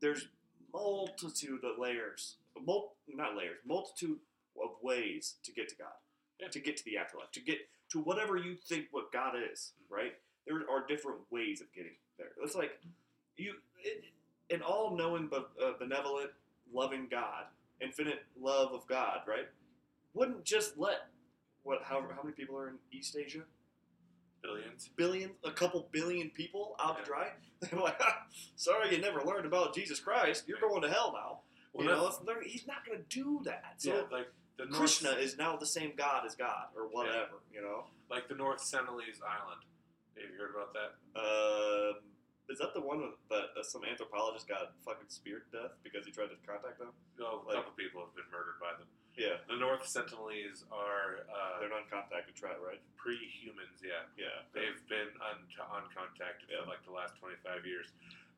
there's 0.00 0.28
multitude 0.72 1.62
of 1.64 1.78
layers, 1.78 2.36
mul- 2.64 2.94
not 3.08 3.36
layers, 3.36 3.58
multitude 3.66 4.18
of 4.62 4.70
ways 4.82 5.34
to 5.44 5.52
get 5.52 5.68
to 5.68 5.76
God, 5.76 5.92
Yeah. 6.40 6.48
to 6.48 6.60
get 6.60 6.76
to 6.78 6.84
the 6.84 6.96
afterlife, 6.96 7.30
to 7.32 7.40
get 7.40 7.68
to 7.90 8.00
whatever 8.00 8.36
you 8.36 8.56
think 8.56 8.86
what 8.90 9.12
God 9.12 9.34
is. 9.36 9.72
Mm-hmm. 9.84 9.94
Right? 9.94 10.12
There 10.46 10.68
are 10.70 10.86
different 10.86 11.20
ways 11.30 11.60
of 11.60 11.72
getting 11.72 11.96
there. 12.18 12.32
It's 12.42 12.54
like 12.54 12.80
you, 13.36 13.54
it, 13.84 14.04
an 14.50 14.62
all-knowing, 14.62 15.28
but 15.28 15.50
uh, 15.62 15.72
benevolent, 15.78 16.30
loving 16.72 17.06
God, 17.10 17.44
infinite 17.80 18.24
love 18.40 18.72
of 18.72 18.86
God. 18.86 19.20
Right? 19.26 19.48
Wouldn't 20.14 20.44
just 20.44 20.78
let 20.78 21.08
what? 21.62 21.82
How, 21.82 22.00
how 22.00 22.22
many 22.22 22.34
people 22.34 22.56
are 22.56 22.68
in 22.68 22.76
East 22.90 23.16
Asia? 23.16 23.42
Billions. 24.42 24.88
billion, 24.96 25.30
a 25.44 25.50
couple 25.50 25.88
billion 25.92 26.30
people 26.30 26.76
out 26.80 26.96
Yeah. 26.98 27.04
to 27.04 27.10
dry. 27.10 27.28
They're 27.60 27.80
like, 27.80 28.00
sorry, 28.56 28.94
you 28.94 29.00
never 29.00 29.22
learned 29.22 29.46
about 29.46 29.74
Jesus 29.74 30.00
Christ. 30.00 30.44
You're 30.46 30.60
going 30.60 30.82
to 30.82 30.88
hell 30.90 31.12
now. 31.14 31.40
Well, 31.72 31.84
you 31.86 31.92
know, 31.92 32.10
he's 32.44 32.66
not 32.66 32.84
going 32.84 32.98
to 32.98 33.04
do 33.08 33.40
that. 33.44 33.74
So 33.78 33.94
yeah, 33.94 34.02
like 34.10 34.26
the 34.58 34.64
North, 34.66 34.76
Krishna 34.78 35.10
is 35.10 35.38
now 35.38 35.56
the 35.56 35.66
same 35.66 35.92
God 35.96 36.26
as 36.26 36.34
God, 36.34 36.66
or 36.76 36.88
whatever. 36.90 37.38
You 37.52 37.62
know, 37.62 37.84
like 38.10 38.28
the 38.28 38.34
North 38.34 38.60
Sentinelese 38.60 39.22
Island. 39.22 39.62
Have 40.18 40.28
you 40.28 40.36
heard 40.36 40.50
about 40.52 40.74
that? 40.74 40.90
um, 41.16 42.02
is 42.50 42.58
that 42.58 42.74
the 42.74 42.80
one 42.82 43.14
that 43.30 43.54
uh, 43.56 43.62
some 43.62 43.82
anthropologist 43.88 44.48
got 44.48 44.74
fucking 44.84 45.06
speared 45.08 45.46
to 45.52 45.62
death 45.62 45.72
because 45.86 46.04
he 46.04 46.10
tried 46.10 46.34
to 46.34 46.38
contact 46.42 46.80
them? 46.80 46.90
No, 47.18 47.40
a 47.40 47.46
Like- 47.46 47.56
couple 47.62 47.72
people 47.78 48.02
have 48.02 48.12
been 48.18 48.26
murdered 48.34 48.58
by 48.60 48.74
them. 48.76 48.88
Yeah, 49.16 49.36
The 49.48 49.56
North 49.56 49.82
Sentinelese 49.84 50.64
are 50.72 51.26
uh, 51.28 51.60
they're 51.60 51.68
non-contacted 51.68 52.34
tribe, 52.34 52.56
right? 52.64 52.80
pre-humans. 52.96 53.80
Yeah, 53.82 54.04
Yeah, 54.16 54.44
they've 54.52 54.76
been 54.88 55.08
un- 55.24 55.48
uncontacted 55.56 56.48
Yeah. 56.52 56.62
for 56.64 56.68
like 56.70 56.84
the 56.84 56.92
last 56.92 57.16
twenty 57.18 57.36
five 57.44 57.64
years. 57.66 57.86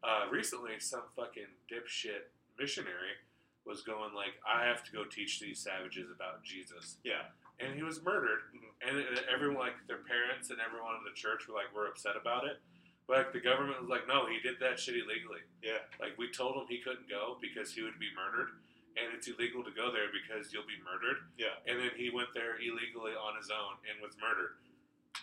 Uh, 0.02 0.26
recently, 0.30 0.78
some 0.78 1.02
fucking 1.14 1.50
dipshit 1.70 2.30
missionary 2.58 3.18
was 3.64 3.82
going 3.82 4.14
like, 4.14 4.34
"I 4.46 4.64
have 4.64 4.82
to 4.84 4.92
go 4.92 5.04
teach 5.04 5.38
these 5.40 5.58
savages 5.60 6.10
about 6.10 6.42
Jesus," 6.42 6.98
yeah, 7.04 7.30
and 7.60 7.74
he 7.74 7.82
was 7.82 8.02
murdered. 8.02 8.42
Mhm. 8.54 8.70
And 8.88 8.98
it- 8.98 9.26
everyone, 9.28 9.58
like 9.58 9.86
their 9.86 9.98
parents 10.02 10.50
and 10.50 10.60
everyone 10.60 10.96
in 10.96 11.04
the 11.04 11.12
church, 11.14 11.46
were 11.46 11.54
like, 11.54 11.72
"We're 11.74 11.86
upset 11.88 12.16
about 12.16 12.44
it." 12.46 12.60
But 13.06 13.18
like, 13.18 13.32
the 13.32 13.40
government 13.40 13.80
was 13.80 13.88
like, 13.90 14.06
"No, 14.06 14.26
he 14.26 14.38
did 14.40 14.58
that 14.60 14.78
shit 14.80 14.96
illegally." 14.96 15.42
yeah. 15.62 15.78
Like 16.00 16.16
we 16.18 16.30
told 16.30 16.56
him 16.56 16.66
he 16.68 16.78
couldn't 16.78 17.08
go 17.08 17.36
because 17.40 17.72
he 17.74 17.82
would 17.82 17.98
be 17.98 18.10
murdered, 18.14 18.50
and 18.96 19.14
it's 19.16 19.28
illegal 19.28 19.64
to 19.64 19.70
go 19.72 19.90
there 19.92 20.08
because 20.12 20.52
you'll 20.52 20.68
be 20.68 20.78
murdered. 20.84 21.24
Yeah. 21.38 21.56
And 21.66 21.80
then 21.80 21.90
he 21.96 22.10
went 22.10 22.28
there 22.34 22.60
illegally 22.60 23.12
on 23.16 23.36
his 23.40 23.48
own 23.50 23.80
and 23.88 24.00
was 24.04 24.16
murdered. 24.20 24.60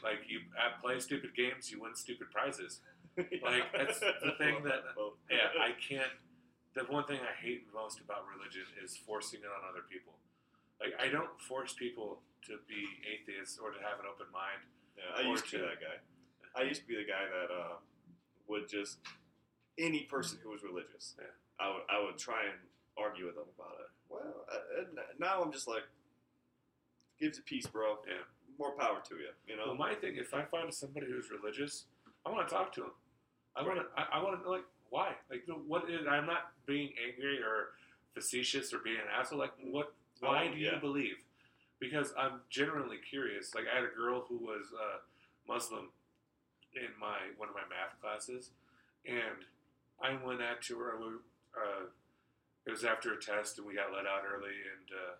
Like 0.02 0.26
you 0.30 0.42
at 0.58 0.82
play 0.82 1.00
stupid 1.00 1.36
games, 1.36 1.70
you 1.72 1.82
win 1.82 1.96
stupid 1.96 2.30
prizes. 2.32 2.82
Like, 3.44 3.68
that's 3.76 4.00
the 4.00 4.32
thing 4.40 4.64
that- 4.64 4.96
Yeah, 5.30 5.52
I 5.60 5.76
can't. 5.76 6.14
The 6.74 6.86
one 6.88 7.04
thing 7.04 7.20
I 7.20 7.36
hate 7.36 7.68
most 7.74 8.00
about 8.00 8.24
religion 8.32 8.64
is 8.82 8.96
forcing 8.96 9.42
it 9.42 9.50
on 9.52 9.62
other 9.68 9.84
people. 9.92 10.14
Like 10.80 10.94
I 11.02 11.10
don't 11.12 11.36
force 11.42 11.74
people 11.74 12.22
to 12.48 12.56
be 12.70 12.88
atheists 13.04 13.60
or 13.60 13.72
to 13.72 13.80
have 13.84 14.00
an 14.00 14.06
open 14.08 14.28
mind. 14.32 14.64
Yeah, 14.96 15.20
I 15.20 15.28
used 15.28 15.46
to 15.52 15.58
be 15.60 15.66
that 15.68 15.82
guy. 15.82 15.98
I 16.56 16.64
used 16.64 16.82
to 16.82 16.88
be 16.88 16.96
the 16.96 17.04
guy 17.04 17.28
that 17.28 17.52
uh, 17.52 17.76
would 18.48 18.70
just 18.70 19.00
any 19.78 20.04
person 20.08 20.40
who 20.42 20.52
was 20.52 20.64
religious. 20.64 21.16
Yeah. 21.20 21.26
I 21.60 21.68
would 21.74 21.84
I 21.90 21.98
would 22.06 22.18
try 22.18 22.46
and 22.48 22.56
argue 22.98 23.26
with 23.26 23.36
them 23.36 23.46
about 23.58 23.76
it. 23.80 23.90
Well, 24.10 24.46
uh, 24.52 24.80
and 24.80 24.88
now 25.20 25.42
I'm 25.44 25.52
just 25.52 25.68
like, 25.68 25.84
gives 27.20 27.38
a 27.38 27.42
peace, 27.42 27.68
bro. 27.68 27.98
Yeah. 28.08 28.14
More 28.58 28.72
power 28.72 29.02
to 29.10 29.16
you. 29.16 29.30
You 29.48 29.56
know. 29.58 29.64
Well, 29.68 29.76
my 29.76 29.94
thing, 29.96 30.16
if 30.18 30.34
I 30.34 30.44
find 30.44 30.74
somebody 30.74 31.06
who's 31.08 31.30
religious, 31.32 31.86
I 32.26 32.30
want 32.30 32.48
to 32.48 32.54
talk 32.54 32.74
to 32.74 32.82
them. 32.82 32.92
I 33.56 33.64
want 33.64 33.80
to. 33.80 33.86
I, 33.98 34.20
I 34.20 34.24
want 34.24 34.42
to 34.44 34.50
like, 34.50 34.64
why? 34.90 35.14
Like, 35.30 35.46
the- 35.46 35.54
what 35.54 35.90
is? 35.90 36.02
I'm 36.10 36.26
not 36.26 36.52
being 36.66 36.90
angry 37.08 37.40
or 37.42 37.70
facetious 38.14 38.74
or 38.74 38.80
being 38.80 38.98
an 38.98 39.04
asshole. 39.18 39.40
Like, 39.40 39.54
what? 39.64 39.94
Why 40.20 40.48
Oh, 40.50 40.54
do 40.54 40.60
yeah. 40.60 40.76
you 40.76 40.82
believe? 40.82 41.16
Because 41.80 42.14
I'm 42.18 42.42
genuinely 42.50 42.98
curious. 43.10 43.56
Like, 43.56 43.64
I 43.72 43.76
had 43.76 43.86
a 43.86 43.96
girl 43.96 44.26
who 44.28 44.38
was 44.38 44.66
uh, 44.76 44.98
Muslim 45.48 45.88
in 46.76 46.90
my 47.00 47.18
one 47.38 47.48
of 47.48 47.56
my 47.56 47.62
math 47.70 48.00
classes, 48.02 48.50
and 49.06 49.46
I 50.04 50.18
went 50.26 50.42
at 50.42 50.62
to 50.64 50.78
her. 50.80 50.98
we- 51.00 51.24
Uh, 51.56 51.86
it 52.68 52.72
was 52.72 52.84
after 52.84 53.14
a 53.14 53.20
test, 53.20 53.58
and 53.58 53.68
we 53.68 53.76
got 53.76 53.94
let 53.94 54.06
out 54.06 54.28
early, 54.28 54.56
and 54.56 54.88
uh, 54.92 55.14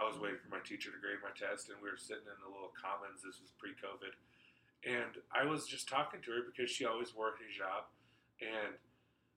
I 0.00 0.08
was 0.08 0.18
waiting 0.18 0.40
for 0.40 0.48
my 0.48 0.62
teacher 0.64 0.90
to 0.90 1.00
grade 1.00 1.20
my 1.20 1.34
test, 1.34 1.68
and 1.68 1.78
we 1.82 1.90
were 1.90 2.00
sitting 2.00 2.26
in 2.26 2.38
the 2.40 2.50
little 2.50 2.72
commons. 2.76 3.20
This 3.20 3.40
was 3.40 3.52
pre-COVID, 3.60 4.16
and 4.84 5.20
I 5.30 5.44
was 5.44 5.68
just 5.68 5.88
talking 5.88 6.20
to 6.24 6.30
her 6.32 6.42
because 6.46 6.70
she 6.72 6.84
always 6.84 7.14
wore 7.14 7.32
a 7.32 7.38
hijab, 7.38 7.88
and 8.40 8.74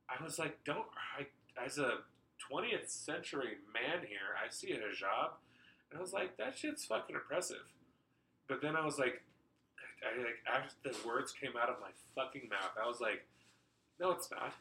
I 0.07 0.23
was 0.23 0.39
like, 0.39 0.63
"Don't 0.63 0.87
I?" 0.95 1.27
As 1.53 1.77
a 1.77 2.01
20th 2.51 2.89
century 2.89 3.57
man 3.73 4.05
here, 4.07 4.35
I 4.35 4.49
see 4.49 4.71
a 4.71 4.77
hijab, 4.77 5.37
And 5.89 5.97
I 5.97 6.01
was 6.01 6.13
like, 6.13 6.37
that 6.37 6.57
shit's 6.57 6.85
fucking 6.85 7.15
oppressive. 7.15 7.63
But 8.47 8.61
then 8.61 8.75
I 8.75 8.85
was 8.85 8.99
like, 8.99 9.21
I 10.03 10.17
like 10.17 10.43
after 10.51 10.75
the 10.83 11.07
words 11.07 11.31
came 11.31 11.53
out 11.59 11.69
of 11.69 11.77
my 11.79 11.91
fucking 12.15 12.49
mouth, 12.49 12.75
I 12.81 12.87
was 12.87 12.99
like, 12.99 13.25
no, 13.99 14.11
it's 14.11 14.29
not. 14.29 14.53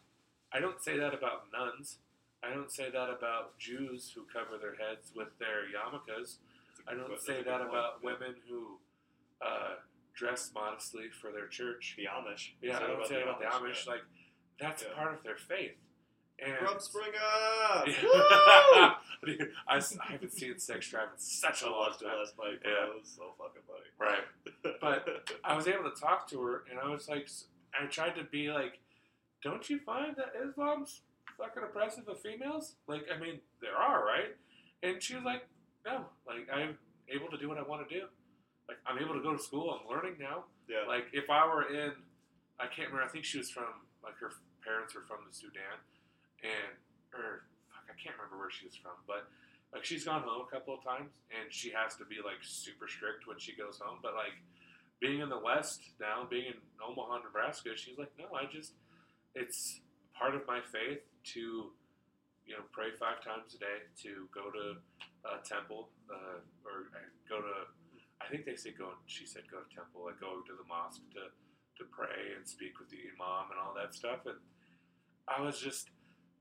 I 0.53 0.61
don't 0.61 0.81
say 0.81 0.99
that 0.99 1.15
about 1.15 1.47
nuns. 1.53 1.99
I 2.45 2.51
don't 2.51 2.71
say 2.73 2.91
that 2.91 3.09
about 3.11 3.59
Jews 3.59 4.13
who 4.15 4.23
cover 4.33 4.59
their 4.59 4.75
heads 4.75 5.13
with 5.15 5.29
their 5.39 5.65
yarmulkes. 5.71 6.37
I 6.89 6.95
don't 6.95 7.21
say 7.21 7.43
that 7.43 7.61
about 7.61 8.01
Yeah. 8.03 8.11
women 8.13 8.35
who 8.49 8.79
uh, 9.41 9.75
dress 10.15 10.51
modestly 10.55 11.09
for 11.21 11.31
their 11.33 11.47
church. 11.49 11.95
The 11.97 12.05
Amish. 12.05 12.51
Yeah, 12.61 12.77
I 12.79 12.87
don't 12.87 13.07
say 13.07 13.23
about 13.23 13.41
the 13.41 13.47
Amish. 13.47 13.87
yeah. 13.87 13.93
Like 13.93 14.03
that's 14.61 14.83
Yeah. 14.83 14.95
part 14.95 15.15
of 15.15 15.23
their 15.23 15.37
faith. 15.37 15.73
And 16.39 16.55
Rumspringa! 16.55 17.87
Yeah. 17.87 18.95
Woo! 19.23 19.37
Dude, 19.39 19.53
I, 19.69 19.75
haven't 19.75 20.33
seen 20.33 20.59
Sex 20.59 20.89
Drive 20.89 21.09
in 21.13 21.19
such 21.19 21.63
a 21.63 21.71
long 21.71 21.93
time. 22.01 22.19
last 22.19 22.35
night. 22.39 22.59
Yeah. 22.65 22.87
It 22.89 22.95
was 23.01 23.09
so 23.17 23.35
fucking 23.39 23.63
funny. 23.69 23.91
Right. 23.99 24.25
But 24.81 25.31
I 25.45 25.55
was 25.55 25.69
able 25.69 25.89
to 25.91 26.01
talk 26.01 26.29
to 26.31 26.41
her, 26.43 26.65
and 26.71 26.81
I 26.81 26.89
was 26.89 27.09
like, 27.09 27.29
I 27.81 27.87
tried 27.87 28.17
to 28.17 28.25
be 28.25 28.51
like, 28.51 28.79
don't 29.43 29.69
you 29.71 29.79
find 29.79 30.17
that 30.17 30.33
Islam's 30.49 31.03
fucking 31.39 31.63
oppressive 31.63 32.09
of 32.09 32.21
females? 32.21 32.77
Like, 32.87 33.07
I 33.15 33.19
mean, 33.19 33.41
there 33.61 33.77
are, 33.77 34.05
right? 34.05 34.37
And 34.83 35.03
she 35.03 35.15
was 35.15 35.25
like, 35.25 35.47
no. 35.85 36.07
Like, 36.27 36.49
I'm 36.53 36.79
able 37.09 37.29
to 37.31 37.39
do 37.39 37.49
what 37.49 37.59
I 37.59 37.63
want 37.63 37.87
to 37.89 37.95
do. 37.95 38.07
Like, 38.69 38.79
I'm 38.87 38.99
able 38.99 39.15
to 39.15 39.23
go 39.23 39.33
to 39.37 39.43
school. 39.43 39.75
I'm 39.75 39.89
learning 39.89 40.17
now. 40.19 40.45
yeah. 40.69 40.87
Like, 40.87 41.07
if 41.13 41.31
I 41.31 41.47
were 41.47 41.69
in, 41.69 41.93
I 42.61 42.67
can't 42.67 42.89
remember. 42.91 43.03
I 43.03 43.09
think 43.09 43.25
she 43.25 43.39
was 43.39 43.51
from, 43.51 43.87
like, 44.05 44.15
her 44.21 44.31
parents 44.65 44.95
were 44.95 45.03
from 45.03 45.27
the 45.27 45.35
Sudan, 45.35 45.77
and 46.43 46.73
or 47.13 47.45
fuck, 47.71 47.85
I 47.91 47.95
can't 47.99 48.15
remember 48.17 48.39
where 48.39 48.51
she 48.51 48.65
was 48.65 48.79
from, 48.79 48.97
but 49.07 49.29
like 49.75 49.85
she's 49.85 50.05
gone 50.05 50.23
home 50.23 50.47
a 50.47 50.51
couple 50.51 50.75
of 50.75 50.83
times, 50.85 51.11
and 51.35 51.51
she 51.53 51.71
has 51.75 51.97
to 51.99 52.05
be 52.07 52.23
like 52.25 52.41
super 52.43 52.87
strict 52.89 53.27
when 53.27 53.39
she 53.39 53.55
goes 53.57 53.79
home. 53.83 53.99
But 54.03 54.15
like 54.15 54.39
being 55.01 55.21
in 55.21 55.29
the 55.29 55.39
West 55.39 55.83
now, 56.01 56.27
being 56.29 56.47
in 56.47 56.59
Omaha, 56.79 57.27
Nebraska, 57.27 57.71
she's 57.75 57.99
like, 57.99 58.13
no, 58.19 58.31
I 58.37 58.47
just, 58.47 58.73
it's 59.35 59.81
part 60.19 60.35
of 60.35 60.47
my 60.47 60.61
faith 60.61 61.01
to, 61.35 61.73
you 62.47 62.55
know, 62.55 62.65
pray 62.73 62.91
five 62.99 63.23
times 63.23 63.55
a 63.55 63.59
day, 63.59 63.79
to 64.03 64.29
go 64.35 64.51
to 64.51 64.79
a 65.25 65.39
temple, 65.47 65.89
uh, 66.11 66.43
or 66.65 66.91
uh, 66.95 67.07
go 67.29 67.41
to, 67.41 67.67
I 68.21 68.29
think 68.31 68.45
they 68.45 68.57
say 68.57 68.71
go, 68.71 68.95
she 69.07 69.27
said 69.27 69.43
go 69.51 69.59
to 69.59 69.71
temple, 69.75 70.07
like 70.07 70.21
go 70.21 70.43
to 70.43 70.55
the 70.55 70.67
mosque 70.69 71.03
to, 71.15 71.31
to 71.79 71.85
pray 71.91 72.35
and 72.37 72.47
speak 72.47 72.79
with 72.79 72.91
the 72.91 72.99
imam 73.15 73.51
and 73.51 73.59
all 73.59 73.75
that 73.75 73.95
stuff. 73.95 74.27
And 74.27 74.39
I 75.29 75.41
was 75.41 75.59
just, 75.59 75.89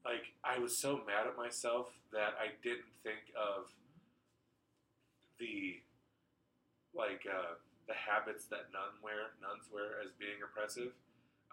like, 0.04 0.34
I 0.44 0.58
was 0.58 0.78
so 0.78 1.02
mad 1.06 1.28
at 1.28 1.38
myself 1.38 1.94
that 2.12 2.34
I 2.42 2.58
didn't 2.64 2.90
think 3.04 3.30
of 3.38 3.70
the, 5.40 5.82
like, 6.94 7.26
uh, 7.30 7.62
the 7.88 7.94
habits 7.94 8.46
that 8.50 8.74
nun 8.74 8.98
wear, 9.04 9.38
nuns 9.42 9.70
wear 9.72 10.02
as 10.02 10.10
being 10.18 10.42
oppressive 10.42 10.94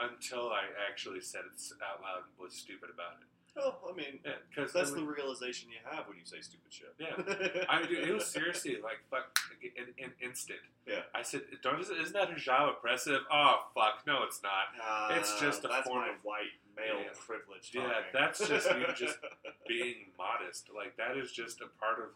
until 0.01 0.51
I 0.51 0.63
actually 0.89 1.21
said 1.21 1.43
it 1.47 1.61
out 1.83 2.01
loud 2.03 2.23
and 2.29 2.33
was 2.39 2.55
stupid 2.55 2.91
about 2.93 3.19
it. 3.21 3.27
Oh, 3.61 3.75
I 3.91 3.97
mean, 3.97 4.21
Yeah, 4.25 4.33
because 4.49 4.73
that's 4.73 4.93
the 4.93 5.03
realization 5.03 5.69
you 5.71 5.79
have 5.91 6.07
when 6.07 6.17
you 6.17 6.25
say 6.25 6.41
stupid 6.41 6.71
shit. 6.71 6.95
Yeah. 6.97 7.65
I 7.69 7.81
mean, 7.81 7.89
dude, 7.89 8.09
it 8.09 8.15
was 8.15 8.27
seriously 8.27 8.77
like 8.81 8.99
fuck, 9.11 9.37
like, 9.51 9.73
an, 9.77 9.93
an 10.05 10.13
instant. 10.23 10.61
Yeah. 10.87 11.01
I 11.13 11.23
said, 11.23 11.43
"Don't 11.63 11.81
isn't 11.81 12.13
that 12.13 12.31
hijab 12.31 12.71
oppressive?" 12.79 13.23
Oh 13.33 13.67
fuck, 13.75 14.07
no, 14.07 14.23
it's 14.23 14.41
not. 14.45 15.17
It's 15.19 15.41
just 15.41 15.65
a 15.65 15.69
Uh, 15.71 15.83
form 15.83 16.09
of- 16.09 16.23
white 16.23 16.55
male 16.77 17.01
Yeah. 17.03 17.09
privilege. 17.27 17.71
Yeah, 17.73 18.03
that's 18.13 18.47
just 18.47 18.71
you 18.71 18.87
just 18.97 19.19
Being 19.67 20.13
modest, 20.17 20.69
like 20.75 20.97
that 20.97 21.17
is 21.17 21.33
just 21.33 21.61
a 21.61 21.67
part 21.81 21.99
of 21.99 22.11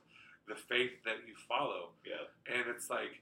the 0.47 0.55
faith 0.55 1.03
that 1.05 1.27
you 1.27 1.35
follow. 1.49 1.91
yeah. 2.07 2.55
and 2.55 2.69
it's 2.69 2.89
like 2.89 3.21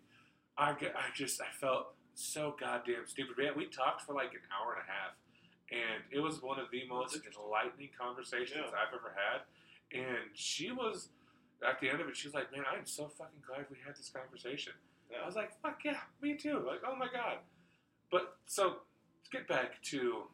I, 0.58 0.70
I 0.72 1.10
just 1.14 1.40
I 1.40 1.46
felt 1.58 1.94
so 2.20 2.54
goddamn 2.58 3.06
stupid. 3.06 3.36
Man, 3.38 3.52
we 3.56 3.66
talked 3.66 4.02
for 4.02 4.14
like 4.14 4.32
an 4.32 4.44
hour 4.52 4.74
and 4.74 4.82
a 4.82 4.90
half, 4.90 5.16
and 5.70 6.02
it 6.10 6.20
was 6.20 6.42
one 6.42 6.58
of 6.58 6.70
the 6.70 6.86
most 6.88 7.18
enlightening 7.24 7.90
conversations 7.98 8.60
Yeah. 8.64 8.76
I've 8.76 8.94
ever 8.94 9.14
had. 9.16 9.42
And 9.92 10.30
she 10.34 10.70
was 10.70 11.08
at 11.66 11.80
the 11.80 11.90
end 11.90 12.00
of 12.00 12.08
it, 12.08 12.16
she 12.16 12.26
was 12.26 12.34
like, 12.34 12.50
"Man, 12.52 12.64
I'm 12.70 12.86
so 12.86 13.08
fucking 13.08 13.42
glad 13.46 13.66
we 13.70 13.76
had 13.84 13.96
this 13.96 14.08
conversation." 14.10 14.72
I 15.20 15.26
was 15.26 15.34
like, 15.34 15.60
"Fuck 15.60 15.84
yeah, 15.84 16.00
me 16.22 16.36
too!" 16.36 16.60
Like, 16.66 16.80
oh 16.86 16.94
my 16.94 17.08
god. 17.12 17.38
But 18.10 18.38
so 18.46 18.80
let's 19.18 19.28
get 19.30 19.48
back 19.48 19.82
to 19.82 20.24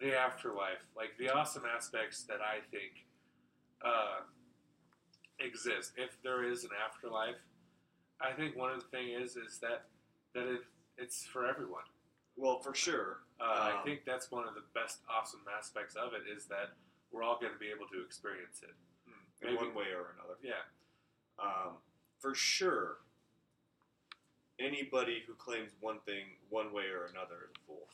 the 0.00 0.14
afterlife, 0.18 0.84
like 0.96 1.16
the 1.18 1.30
awesome 1.30 1.64
aspects 1.64 2.22
that 2.24 2.40
I 2.40 2.60
think 2.70 3.06
uh, 3.84 4.20
exist. 5.38 5.92
If 5.96 6.20
there 6.22 6.44
is 6.44 6.64
an 6.64 6.70
afterlife, 6.84 7.36
I 8.20 8.32
think 8.32 8.56
one 8.56 8.70
of 8.70 8.80
the 8.80 8.88
thing 8.88 9.08
is 9.10 9.36
is 9.36 9.58
that 9.58 9.84
that 10.34 10.46
it 10.46 10.60
it's 10.98 11.24
for 11.24 11.46
everyone. 11.46 11.84
Well, 12.36 12.58
for 12.60 12.74
sure. 12.74 13.18
Uh, 13.40 13.44
I 13.44 13.72
Um, 13.78 13.84
think 13.84 14.04
that's 14.04 14.30
one 14.30 14.46
of 14.48 14.54
the 14.54 14.62
best 14.74 15.00
awesome 15.08 15.46
aspects 15.56 15.96
of 15.96 16.14
it 16.14 16.26
is 16.26 16.46
that 16.46 16.70
we're 17.10 17.22
all 17.22 17.38
going 17.38 17.52
to 17.52 17.58
be 17.58 17.70
able 17.70 17.86
to 17.88 18.02
experience 18.02 18.62
it. 18.62 18.74
in 19.42 19.48
maybe- 19.54 19.56
one 19.56 19.74
way 19.74 19.92
or 19.92 20.10
another. 20.10 20.36
Yeah, 20.40 20.62
Um, 21.38 21.82
for 22.20 22.32
sure, 22.32 22.98
anybody 24.60 25.20
who 25.26 25.34
claims 25.34 25.72
one 25.80 25.98
thing 26.00 26.36
one 26.48 26.72
way 26.72 26.84
or 26.90 27.06
another 27.06 27.50
is 27.50 27.56
a 27.56 27.60
fool. 27.66 27.88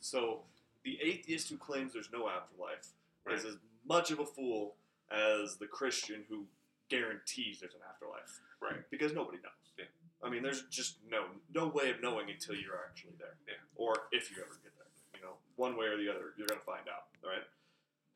So 0.00 0.44
the 0.82 1.00
atheist 1.00 1.48
who 1.48 1.56
claims 1.56 1.94
there's 1.94 2.12
no 2.12 2.28
afterlife 2.28 2.92
is 3.30 3.46
as 3.46 3.56
much 3.86 4.10
of 4.10 4.18
a 4.18 4.26
fool 4.26 4.76
as 5.10 5.56
the 5.56 5.66
Christian 5.66 6.24
who 6.28 6.46
guarantees 6.90 7.60
there's 7.60 7.74
an 7.74 7.80
afterlife. 7.88 8.40
Right. 8.60 8.88
Because 8.90 9.14
nobody 9.14 9.38
knows. 9.38 9.72
Yeah. 9.78 9.84
I 10.22 10.28
mean, 10.28 10.42
there's 10.42 10.62
just 10.70 10.96
no 11.08 11.24
no 11.54 11.66
way 11.68 11.90
of 11.90 12.02
knowing 12.02 12.28
until 12.30 12.54
you're 12.54 12.76
actually 12.88 13.14
there. 13.18 13.36
Yeah. 13.48 13.54
Or 13.76 13.94
if 14.12 14.30
you 14.30 14.36
ever 14.42 14.58
get 14.62 14.72
there. 14.76 14.86
You 15.14 15.22
know, 15.26 15.34
one 15.56 15.76
way 15.76 15.86
or 15.86 15.96
the 15.96 16.08
other, 16.10 16.32
you're 16.36 16.46
gonna 16.46 16.60
find 16.64 16.88
out, 16.88 17.08
right? 17.24 17.44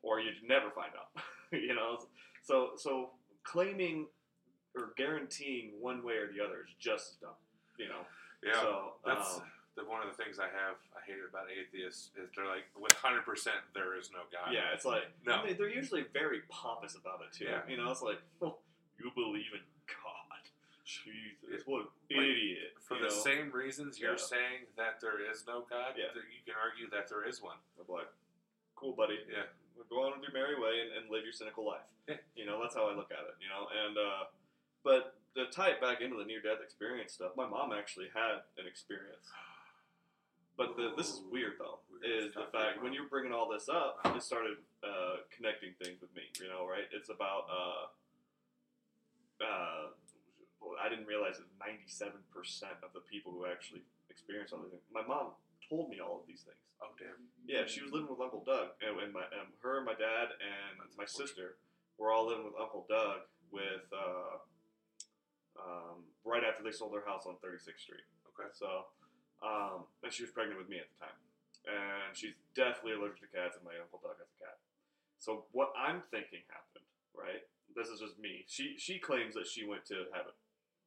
Or 0.03 0.21
you'd 0.21 0.43
never 0.47 0.71
find 0.71 0.93
out. 0.97 1.11
you 1.53 1.75
know, 1.75 1.99
so 2.43 2.73
so 2.77 3.11
claiming 3.43 4.07
or 4.77 4.93
guaranteeing 4.97 5.73
one 5.81 6.03
way 6.05 6.15
or 6.15 6.27
the 6.33 6.43
other 6.45 6.65
is 6.67 6.75
just 6.79 7.13
as 7.13 7.17
dumb. 7.21 7.39
You 7.79 7.89
know. 7.89 8.03
yeah. 8.43 8.61
So 8.61 8.93
that's 9.05 9.37
um, 9.37 9.43
the 9.77 9.85
one 9.85 10.01
of 10.07 10.09
the 10.15 10.23
things 10.23 10.39
I 10.39 10.45
have 10.53 10.77
I 10.97 11.01
hate 11.07 11.17
about 11.29 11.47
atheists 11.51 12.11
is 12.17 12.31
they're 12.37 12.47
like 12.47 12.65
with 12.79 12.93
hundred 12.93 13.25
percent 13.25 13.57
there 13.75 13.99
is 13.99 14.11
no 14.13 14.21
God. 14.33 14.53
yeah, 14.53 14.73
it's 14.73 14.85
like 14.85 15.05
No. 15.27 15.45
they- 15.45 15.55
they're 15.55 15.69
usually 15.73 16.05
very 16.13 16.41
pompous 16.49 16.95
about 16.97 17.21
it 17.27 17.37
too. 17.37 17.47
Yeah. 17.47 17.61
You 17.69 17.77
know, 17.77 17.91
it's 17.91 18.03
like, 18.03 18.21
oh, 18.43 18.59
you 19.01 19.11
believe 19.15 19.51
in. 19.53 19.61
Jesus, 20.85 21.67
what 21.67 21.89
an 22.11 22.17
Like, 22.17 22.27
idiot. 22.27 22.77
For 22.81 22.97
the 22.97 23.05
know? 23.05 23.09
same 23.09 23.51
reasons 23.51 23.99
you're 23.99 24.13
Yeah. 24.13 24.17
saying 24.17 24.67
that 24.77 25.01
there 25.01 25.19
is 25.19 25.47
no 25.47 25.63
God, 25.63 25.97
Yeah. 25.97 26.13
you 26.15 26.43
can 26.45 26.55
argue 26.55 26.89
that 26.91 27.09
there 27.09 27.25
is 27.25 27.41
one. 27.41 27.59
I'm 27.81 27.87
like, 27.89 28.09
cool, 28.77 28.93
buddy. 28.93 29.25
Yeah. 29.29 29.47
Go 29.89 30.05
on 30.05 30.13
with 30.21 30.23
your 30.23 30.33
merry 30.33 30.59
way 30.61 30.81
and, 30.81 30.93
and 30.93 31.11
live 31.11 31.25
your 31.25 31.33
cynical 31.33 31.65
life. 31.65 31.87
Yeah. 32.07 32.19
You 32.37 32.45
know, 32.47 32.61
that's 32.61 32.75
how 32.75 32.89
I 32.89 32.95
look 32.95 33.11
at 33.11 33.21
it. 33.25 33.35
You 33.41 33.49
know, 33.49 33.69
and 33.69 33.97
uh, 33.99 34.25
but 34.83 35.17
to 35.35 35.47
tie 35.51 35.71
it 35.71 35.81
back 35.81 36.01
into 36.01 36.17
the 36.17 36.25
near 36.25 36.41
death 36.43 36.61
experience 36.63 37.13
stuff, 37.15 37.35
my 37.37 37.47
mom 37.47 37.73
actually 37.73 38.09
had 38.15 38.43
an 38.59 38.67
experience. 38.67 39.31
But 40.57 40.77
the, 40.77 40.93
this 40.97 41.09
is 41.09 41.23
weird 41.31 41.59
though, 41.59 41.81
Weird. 41.91 42.05
is 42.05 42.33
the 42.35 42.41
Talk 42.41 42.53
to 42.53 42.59
your 42.59 42.67
fact 42.67 42.83
when 42.83 42.93
you're 42.93 43.09
bringing 43.09 43.33
all 43.33 43.49
this 43.49 43.69
up, 43.69 43.99
it 44.05 44.23
started 44.23 44.59
uh, 44.85 45.17
connecting 45.35 45.73
things 45.83 46.01
with 46.01 46.15
me. 46.15 46.23
You 46.41 46.49
know, 46.49 46.67
right? 46.69 46.87
It's 46.93 47.09
about. 47.09 47.47
Uh, 47.51 47.87
uh, 49.45 49.87
I 50.81 50.89
didn't 50.89 51.07
realize 51.07 51.39
that 51.39 51.51
97% 51.59 52.23
of 52.83 52.93
the 52.93 53.05
people 53.07 53.33
who 53.33 53.47
actually 53.47 53.83
experience 54.11 54.53
all 54.53 54.61
these 54.63 54.73
things. 54.73 54.87
My 54.93 55.05
mom 55.05 55.37
told 55.69 55.91
me 55.91 56.01
all 56.01 56.21
of 56.21 56.27
these 56.27 56.43
things. 56.45 56.61
Oh 56.83 56.93
damn. 56.99 57.31
Yeah, 57.47 57.65
she 57.67 57.81
was 57.81 57.93
living 57.93 58.09
with 58.11 58.21
Uncle 58.21 58.45
Doug, 58.45 58.77
and, 58.85 58.99
and 59.01 59.13
my 59.13 59.25
and 59.33 59.49
her, 59.63 59.81
my 59.81 59.97
dad, 59.97 60.37
and 60.41 60.81
That's 60.81 60.97
my 60.97 61.09
sister 61.09 61.57
were 61.99 62.13
all 62.13 62.27
living 62.27 62.45
with 62.45 62.59
Uncle 62.59 62.85
Doug 62.89 63.25
with 63.53 63.87
uh, 63.95 64.43
um, 65.57 66.05
right 66.25 66.43
after 66.43 66.63
they 66.67 66.75
sold 66.75 66.93
their 66.93 67.07
house 67.07 67.25
on 67.27 67.39
36th 67.39 67.79
Street. 67.79 68.07
Okay. 68.35 68.51
So, 68.53 68.91
um, 69.41 69.87
and 70.03 70.11
she 70.11 70.27
was 70.27 70.35
pregnant 70.35 70.59
with 70.59 70.69
me 70.69 70.83
at 70.83 70.91
the 70.91 70.99
time, 71.07 71.19
and 71.71 72.11
she's 72.13 72.35
definitely 72.59 72.99
allergic 72.99 73.23
to 73.23 73.31
cats, 73.31 73.55
and 73.55 73.65
my 73.65 73.79
Uncle 73.79 74.03
Doug 74.03 74.19
has 74.19 74.29
a 74.29 74.39
cat. 74.43 74.59
So 75.23 75.47
what 75.53 75.71
I'm 75.79 76.03
thinking 76.11 76.43
happened, 76.51 76.85
right? 77.15 77.47
This 77.73 77.89
is 77.89 78.01
just 78.01 78.19
me. 78.19 78.45
She 78.47 78.75
she 78.77 78.99
claims 78.99 79.35
that 79.35 79.47
she 79.47 79.65
went 79.65 79.87
to 79.89 80.11
heaven. 80.13 80.35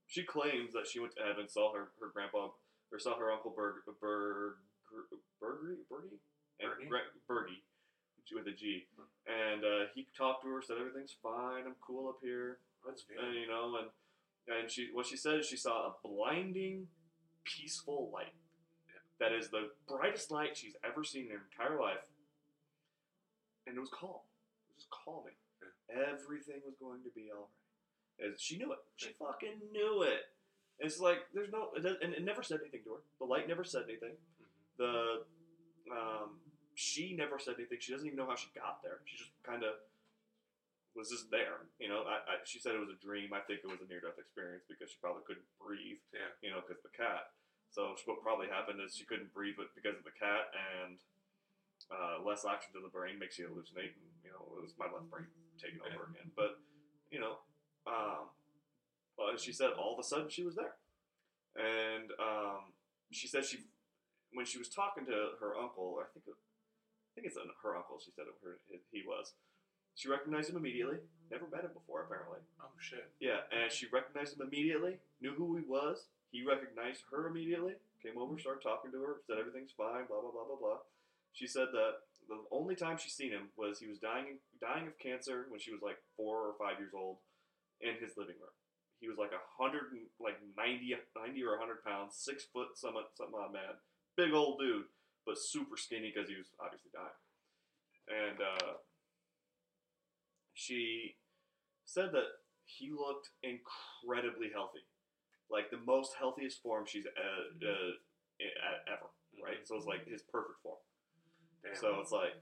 She 0.07 0.23
claims 0.23 0.73
that 0.73 0.87
she 0.87 0.99
went 0.99 1.15
to 1.17 1.23
heaven, 1.23 1.47
saw 1.47 1.73
her, 1.73 1.91
her 1.99 2.09
grandpa, 2.13 2.49
or 2.91 2.99
saw 2.99 3.17
her 3.19 3.31
uncle 3.31 3.53
Berg, 3.55 3.83
Berg, 4.01 4.55
Bergie, 5.41 5.83
Bergie? 5.91 6.19
Gra- 6.87 7.11
Bergie, 7.29 7.61
with 8.33 8.47
a 8.47 8.51
G, 8.51 8.87
and 9.27 9.63
uh, 9.63 9.85
he 9.93 10.07
talked 10.17 10.43
to 10.43 10.49
her, 10.49 10.61
said 10.61 10.77
everything's 10.79 11.15
fine, 11.21 11.63
I'm 11.65 11.75
cool 11.85 12.09
up 12.09 12.17
here, 12.21 12.57
That's 12.85 13.03
and 13.21 13.35
you 13.35 13.47
know, 13.47 13.77
and 13.77 13.89
and 14.47 14.71
she 14.71 14.89
what 14.93 15.05
she 15.05 15.17
said 15.17 15.39
is 15.39 15.45
she 15.47 15.57
saw 15.57 15.87
a 15.87 15.93
blinding, 16.03 16.87
peaceful 17.43 18.09
light. 18.13 18.33
That 19.19 19.33
is 19.33 19.49
the 19.49 19.69
brightest 19.87 20.31
light 20.31 20.55
she's 20.57 20.75
ever 20.83 21.03
seen 21.03 21.25
in 21.25 21.31
her 21.31 21.43
entire 21.51 21.79
life, 21.79 22.07
and 23.65 23.75
it 23.75 23.79
was 23.79 23.89
calm. 23.89 24.21
It 24.69 24.75
was 24.75 24.83
just 24.83 24.89
calming. 24.89 25.35
Everything 25.89 26.61
was 26.65 26.75
going 26.79 27.03
to 27.03 27.09
be 27.15 27.29
all 27.31 27.49
right. 27.49 27.66
Is 28.19 28.41
she 28.41 28.57
knew 28.57 28.71
it. 28.73 28.79
She 28.95 29.09
fucking 29.19 29.61
knew 29.71 30.01
it. 30.03 30.25
It's 30.79 30.99
like 30.99 31.25
there's 31.33 31.51
no, 31.51 31.69
it, 31.75 31.85
and 32.01 32.13
it 32.13 32.23
never 32.23 32.43
said 32.43 32.59
anything 32.61 32.81
to 32.85 32.97
her. 32.97 33.01
The 33.19 33.25
light 33.25 33.47
never 33.47 33.63
said 33.63 33.83
anything. 33.89 34.13
Mhm. 34.13 34.77
The, 34.77 35.23
um, 35.91 36.39
she 36.75 37.15
never 37.15 37.39
said 37.39 37.55
anything. 37.57 37.77
She 37.81 37.91
doesn't 37.91 38.05
even 38.05 38.17
know 38.17 38.27
how 38.29 38.35
she 38.35 38.49
got 38.53 38.81
there. 38.83 39.01
She 39.05 39.17
just 39.17 39.31
kind 39.43 39.63
of 39.63 39.73
was 40.95 41.09
just 41.09 41.29
there. 41.29 41.65
You 41.77 41.89
know, 41.89 42.05
I, 42.09 42.17
I, 42.25 42.33
she 42.45 42.57
said 42.59 42.73
it 42.73 42.81
was 42.81 42.93
a 42.93 42.97
dream. 43.01 43.33
I 43.33 43.41
think 43.45 43.61
it 43.61 43.69
was 43.69 43.81
a 43.81 43.89
near-death 43.89 44.17
experience 44.17 44.65
because 44.65 44.89
she 44.89 44.97
probably 45.01 45.21
couldn't 45.25 45.45
breathe. 45.61 46.01
Yeah. 46.13 46.29
You 46.41 46.49
know, 46.53 46.61
because 46.61 46.81
the 46.81 46.93
cat. 46.93 47.33
So 47.69 47.93
what 48.09 48.21
probably 48.25 48.49
happened 48.49 48.81
is 48.81 48.95
she 48.97 49.05
couldn't 49.05 49.33
breathe 49.33 49.57
but 49.57 49.73
because 49.77 49.97
of 49.97 50.05
the 50.05 50.15
cat 50.15 50.49
and 50.55 50.97
uh, 51.93 52.23
less 52.25 52.45
oxygen 52.45 52.81
to 52.81 52.85
the 52.85 52.93
brain 52.93 53.19
makes 53.19 53.37
you 53.37 53.45
hallucinate. 53.45 53.93
And, 53.93 54.09
you 54.25 54.31
know, 54.33 54.41
it 54.57 54.61
was 54.63 54.73
my 54.79 54.89
left 54.89 55.09
brain 55.09 55.29
taking 55.61 55.81
over 55.85 56.09
again. 56.09 56.31
But 56.33 56.57
you 57.11 57.19
know, 57.19 57.39
um, 57.87 58.27
well, 59.17 59.35
she 59.37 59.51
said 59.51 59.71
all 59.79 59.93
of 59.93 59.99
a 59.99 60.03
sudden 60.03 60.29
she 60.29 60.43
was 60.43 60.55
there, 60.55 60.75
and 61.55 62.11
um, 62.19 62.73
she 63.11 63.27
said 63.27 63.45
she 63.45 63.59
when 64.33 64.45
she 64.45 64.57
was 64.59 64.69
talking 64.69 65.05
to 65.05 65.39
her 65.39 65.55
uncle, 65.57 65.97
I 66.01 66.05
think 66.13 66.25
I 66.27 67.09
think 67.15 67.27
it's 67.27 67.37
an- 67.37 67.49
her 67.63 67.75
uncle. 67.75 67.97
She 68.03 68.11
said 68.11 68.25
it, 68.27 68.35
her, 68.43 68.59
he 68.91 69.01
was. 69.07 69.33
She 69.95 70.09
recognized 70.09 70.49
him 70.51 70.57
immediately. 70.57 70.97
Never 71.31 71.47
met 71.49 71.63
him 71.63 71.71
before, 71.73 72.03
apparently. 72.03 72.39
Oh 72.61 72.69
shit. 72.79 73.09
Yeah, 73.19 73.41
and 73.49 73.71
she 73.71 73.87
recognized 73.91 74.37
him 74.37 74.45
immediately. 74.45 74.97
Knew 75.21 75.33
who 75.33 75.55
he 75.57 75.63
was. 75.65 76.05
He 76.31 76.43
recognized 76.45 77.01
her 77.09 77.25
immediately. 77.27 77.73
Came 78.03 78.17
over, 78.21 78.37
started 78.37 78.61
talking 78.61 78.91
to 78.91 79.01
her. 79.01 79.15
Said 79.25 79.37
everything's 79.39 79.71
fine. 79.73 80.05
Blah 80.05 80.21
blah 80.21 80.29
blah 80.29 80.45
blah 80.45 80.59
blah. 80.59 80.77
She 81.33 81.47
said 81.47 81.69
that 81.73 82.05
the 82.29 82.37
only 82.51 82.75
time 82.75 82.97
she's 82.99 83.13
seen 83.13 83.31
him 83.31 83.49
was 83.57 83.79
he 83.79 83.87
was 83.87 83.97
dying 83.97 84.37
dying 84.61 84.85
of 84.85 84.99
cancer 84.99 85.45
when 85.49 85.59
she 85.59 85.71
was 85.71 85.81
like 85.81 85.97
four 86.15 86.45
or 86.45 86.53
five 86.59 86.77
years 86.77 86.93
old, 86.93 87.17
in 87.81 87.95
his 88.01 88.17
living 88.17 88.37
room. 88.39 88.53
He 88.99 89.07
was 89.07 89.17
like 89.17 89.31
a 89.31 89.43
hundred 89.61 89.93
and 89.93 90.09
like 90.17 90.41
90, 90.57 90.97
90 91.13 91.43
or 91.45 91.61
hundred 91.61 91.85
pounds, 91.85 92.17
six 92.17 92.45
foot, 92.49 92.73
some 92.73 92.97
something 93.13 93.37
odd 93.37 93.53
man, 93.53 93.77
big 94.17 94.33
old 94.33 94.57
dude, 94.57 94.89
but 95.25 95.37
super 95.37 95.77
skinny 95.77 96.11
because 96.13 96.29
he 96.29 96.35
was 96.35 96.49
obviously 96.57 96.89
dying. 96.89 97.21
And 98.09 98.41
uh, 98.41 98.81
she 100.53 101.15
said 101.85 102.09
that 102.13 102.41
he 102.65 102.89
looked 102.89 103.29
incredibly 103.45 104.49
healthy, 104.51 104.81
like 105.51 105.69
the 105.69 105.79
most 105.85 106.17
healthiest 106.17 106.63
form 106.63 106.85
she's 106.87 107.05
uh, 107.05 107.53
uh, 107.61 107.93
e- 108.41 108.59
ever. 108.89 109.13
Right, 109.37 109.61
so 109.63 109.75
it's 109.77 109.85
like 109.85 110.07
his 110.09 110.23
perfect 110.23 110.57
form. 110.63 110.81
Damn. 111.61 111.75
So 111.77 112.01
it's 112.01 112.11
like, 112.11 112.33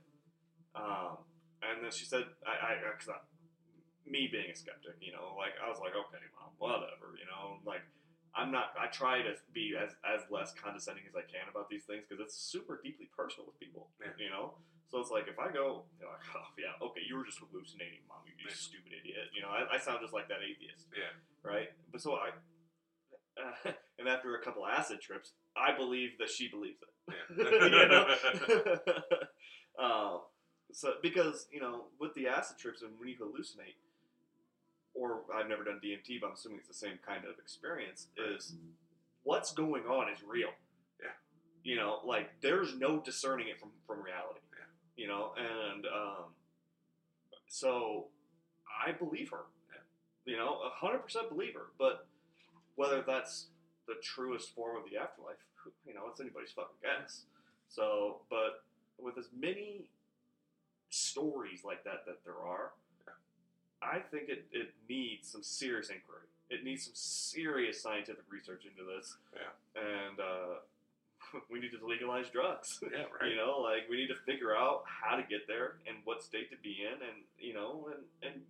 um, 0.74 1.20
and 1.60 1.84
then 1.84 1.92
she 1.92 2.06
said, 2.06 2.24
I, 2.46 2.72
I, 2.72 2.96
cause 2.96 3.12
I, 3.12 3.20
me 4.06 4.28
being 4.30 4.50
a 4.50 4.56
skeptic, 4.56 4.96
you 5.02 5.12
know, 5.12 5.34
like 5.36 5.52
I 5.58 5.68
was 5.68 5.78
like, 5.82 5.92
okay, 5.98 6.22
mom, 6.38 6.54
whatever, 6.58 7.18
you 7.18 7.26
know, 7.26 7.58
like 7.66 7.82
I'm 8.36 8.52
not. 8.52 8.76
I 8.78 8.86
try 8.92 9.22
to 9.24 9.32
be 9.52 9.74
as 9.74 9.96
as 10.04 10.22
less 10.30 10.52
condescending 10.52 11.04
as 11.08 11.16
I 11.16 11.24
can 11.24 11.48
about 11.50 11.68
these 11.72 11.84
things 11.88 12.04
because 12.04 12.20
it's 12.22 12.36
super 12.36 12.80
deeply 12.84 13.08
personal 13.16 13.46
with 13.48 13.58
people, 13.58 13.88
Yeah. 14.00 14.12
you 14.20 14.28
know. 14.30 14.54
So 14.86 15.00
it's 15.00 15.10
like 15.10 15.26
if 15.26 15.38
I 15.40 15.50
go, 15.50 15.88
you 15.98 16.04
know, 16.06 16.12
like, 16.12 16.22
oh 16.36 16.46
yeah, 16.60 16.76
okay, 16.84 17.00
you 17.08 17.16
were 17.16 17.24
just 17.24 17.40
hallucinating, 17.40 18.04
mom, 18.06 18.22
you, 18.28 18.36
Yeah. 18.38 18.52
stupid 18.54 18.92
idiot, 18.92 19.32
you 19.34 19.40
know. 19.42 19.48
I, 19.48 19.76
I 19.76 19.78
sound 19.80 19.98
just 20.04 20.12
like 20.12 20.28
that 20.28 20.44
atheist, 20.44 20.86
Yeah. 20.94 21.10
right? 21.42 21.72
But 21.90 22.00
so 22.04 22.14
I, 22.20 22.30
uh, 23.40 23.72
and 23.98 24.06
after 24.06 24.36
a 24.36 24.42
couple 24.44 24.66
acid 24.66 25.00
trips, 25.00 25.32
I 25.56 25.72
believe 25.74 26.18
that 26.20 26.28
she 26.30 26.48
believes 26.48 26.78
it. 26.84 26.92
Yeah. 27.08 28.04
um, 29.82 30.20
so 30.72 30.94
because 31.02 31.46
you 31.50 31.60
know 31.60 31.86
with 31.98 32.12
the 32.14 32.28
acid 32.28 32.58
trips 32.58 32.82
and 32.82 32.92
when 32.98 33.08
you 33.08 33.16
hallucinate, 33.16 33.80
or 34.98 35.22
I've 35.34 35.48
never 35.48 35.64
done 35.64 35.80
DMT, 35.84 36.20
but 36.20 36.28
I'm 36.28 36.32
assuming 36.34 36.58
it's 36.58 36.68
the 36.68 36.74
same 36.74 36.98
kind 37.06 37.24
of 37.24 37.38
experience. 37.38 38.08
Is 38.16 38.54
what's 39.22 39.52
going 39.52 39.84
on 39.84 40.10
is 40.12 40.18
real. 40.26 40.50
Yeah. 41.00 41.10
You 41.62 41.76
know, 41.76 42.00
like 42.04 42.30
there's 42.40 42.74
no 42.76 43.00
discerning 43.00 43.48
it 43.48 43.60
from 43.60 43.70
from 43.86 44.02
reality. 44.02 44.40
Yeah. 44.52 45.04
You 45.04 45.08
know, 45.08 45.32
and 45.36 45.84
um, 45.86 46.24
so 47.48 48.06
I 48.86 48.92
believe 48.92 49.30
her. 49.30 49.44
Yeah. 49.70 50.32
You 50.32 50.38
know, 50.38 50.58
hundred 50.74 50.98
percent 50.98 51.28
believe 51.28 51.54
her. 51.54 51.66
But 51.78 52.06
whether 52.76 53.02
that's 53.02 53.48
the 53.86 53.94
truest 54.02 54.54
form 54.54 54.76
of 54.76 54.82
the 54.90 54.96
afterlife, 54.96 55.36
you 55.86 55.94
know, 55.94 56.02
it's 56.10 56.20
anybody's 56.20 56.52
fucking 56.52 56.76
guess. 56.82 57.22
So, 57.68 58.20
but 58.30 58.64
with 58.98 59.18
as 59.18 59.28
many 59.38 59.88
stories 60.90 61.62
like 61.64 61.84
that 61.84 62.04
that 62.06 62.24
there 62.24 62.38
are, 62.38 62.72
I 63.86 64.00
think 64.00 64.28
it, 64.28 64.46
it 64.52 64.74
needs 64.88 65.30
some 65.30 65.42
serious 65.42 65.88
inquiry. 65.88 66.26
It 66.50 66.64
needs 66.64 66.84
some 66.84 66.94
serious 66.94 67.82
scientific 67.82 68.24
research 68.30 68.64
into 68.64 68.84
this. 68.84 69.16
Yeah. 69.34 69.82
And 69.82 70.20
uh, 70.20 71.40
we 71.50 71.60
need 71.60 71.72
to 71.78 71.86
legalize 71.86 72.28
drugs. 72.30 72.80
yeah. 72.82 73.04
Right. 73.20 73.30
You 73.30 73.36
know, 73.36 73.60
like 73.60 73.88
we 73.88 73.96
need 73.96 74.08
to 74.08 74.20
figure 74.26 74.54
out 74.54 74.84
how 74.86 75.16
to 75.16 75.22
get 75.22 75.46
there 75.48 75.76
and 75.86 75.98
what 76.04 76.22
state 76.22 76.50
to 76.50 76.56
be 76.62 76.84
in, 76.84 77.00
and 77.02 77.24
you 77.38 77.54
know, 77.54 77.88
and 77.94 78.04
and 78.22 78.42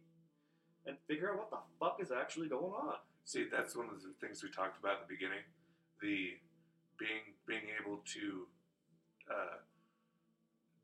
and 0.87 0.97
figure 1.07 1.31
out 1.31 1.39
what 1.39 1.51
the 1.51 1.63
fuck 1.79 1.99
is 2.01 2.11
actually 2.11 2.49
going 2.49 2.73
on. 2.73 2.97
See, 3.25 3.47
that's 3.51 3.77
one 3.77 3.87
of 3.87 4.03
the 4.03 4.15
things 4.21 4.43
we 4.43 4.51
talked 4.51 4.79
about 4.79 5.03
in 5.03 5.09
the 5.09 5.15
beginning. 5.15 5.43
The 6.01 6.39
being 6.99 7.35
being 7.47 7.71
able 7.81 7.99
to 8.15 8.47
uh, 9.31 9.57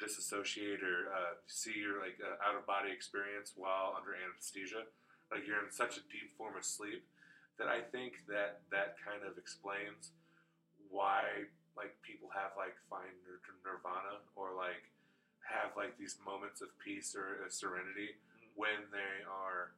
disassociate 0.03 0.82
or 0.82 1.14
uh, 1.14 1.38
see 1.46 1.78
your 1.78 2.03
like 2.03 2.18
uh, 2.18 2.42
out 2.42 2.59
of 2.59 2.66
body 2.66 2.90
experience 2.90 3.55
while 3.55 3.94
under 3.94 4.18
anesthesia, 4.18 4.90
like 5.30 5.46
you're 5.46 5.62
in 5.62 5.70
such 5.70 5.94
a 5.94 6.03
deep 6.11 6.34
form 6.34 6.59
of 6.59 6.66
sleep 6.66 7.07
that 7.62 7.70
I 7.70 7.78
think 7.78 8.26
that 8.26 8.66
that 8.74 8.98
kind 8.98 9.22
of 9.22 9.38
explains 9.38 10.11
why 10.90 11.46
like 11.78 11.94
people 12.03 12.26
have 12.34 12.59
like 12.59 12.74
find 12.90 13.14
nir- 13.22 13.40
nirvana 13.62 14.26
or 14.34 14.50
like 14.59 14.90
have 15.46 15.78
like 15.78 15.94
these 15.94 16.18
moments 16.26 16.61
of 16.61 16.74
peace 16.82 17.14
or 17.14 17.46
uh, 17.46 17.48
serenity 17.48 18.18
when 18.59 18.90
they 18.90 19.22
are 19.24 19.72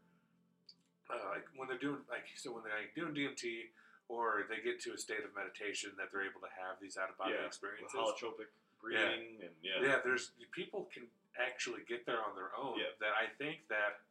uh, 1.13 1.37
like 1.37 1.45
when 1.55 1.69
they're 1.69 1.79
doing 1.81 2.01
like 2.09 2.25
so 2.35 2.57
when 2.57 2.65
they're 2.65 2.81
like, 2.81 2.97
doing 2.97 3.13
DMT 3.13 3.69
or 4.09 4.45
they 4.49 4.61
get 4.61 4.81
to 4.85 4.93
a 4.93 4.99
state 4.99 5.25
of 5.25 5.33
meditation 5.35 5.93
that 5.97 6.13
they're 6.13 6.29
able 6.29 6.41
to 6.45 6.53
have 6.61 6.77
these 6.81 6.97
out 7.01 7.09
of 7.09 7.17
body 7.17 7.33
Yeah, 7.39 7.47
experiences. 7.49 7.95
holotropic 7.97 8.53
breathing 8.81 9.41
and 9.41 9.55
yeah. 9.65 9.81
Yeah, 9.81 9.99
there's 10.05 10.33
people 10.53 10.89
can 10.93 11.09
actually 11.41 11.81
get 11.89 12.05
there 12.05 12.21
on 12.21 12.37
their 12.37 12.53
own. 12.53 12.77
Yeah. 12.79 12.93
That 13.01 13.17
I 13.17 13.33
think 13.41 13.67
that 13.73 14.05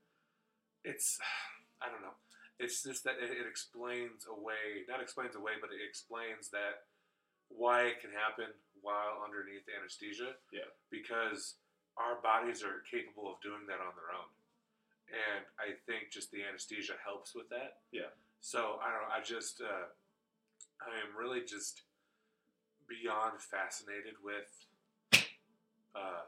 it's 0.84 1.20
I 1.82 1.90
don't 1.94 2.02
know. 2.02 2.18
It's 2.60 2.82
just 2.84 3.04
that 3.06 3.18
it, 3.22 3.30
it 3.34 3.46
explains 3.50 4.26
away, 4.30 4.86
not 4.88 5.02
explains 5.02 5.36
away, 5.36 5.54
but 5.62 5.70
it 5.74 5.82
explains 5.82 6.50
that 6.50 6.86
why 7.50 7.90
it 7.92 8.00
can 8.02 8.10
happen 8.14 8.50
while 8.82 9.22
underneath 9.24 9.66
anesthesia. 9.70 10.38
Yeah. 10.52 10.70
Because 10.90 11.56
our 11.98 12.18
bodies 12.22 12.64
are 12.66 12.82
capable 12.90 13.30
of 13.30 13.38
doing 13.46 13.66
that 13.70 13.78
on 13.78 13.94
their 13.94 14.10
own, 14.18 14.30
and 15.14 15.46
I 15.62 15.78
think 15.86 16.10
just 16.10 16.32
the 16.34 16.42
anesthesia 16.42 16.98
helps 17.04 17.36
with 17.38 17.50
that. 17.54 17.86
Yeah. 17.94 18.10
So 18.44 18.76
I 18.84 18.92
don't 18.92 19.08
know. 19.08 19.16
I 19.16 19.24
just 19.24 19.62
uh, 19.62 19.88
I 20.84 20.92
am 21.00 21.16
really 21.18 21.48
just 21.48 21.84
beyond 22.92 23.40
fascinated 23.40 24.20
with 24.20 24.52
uh, 25.96 26.28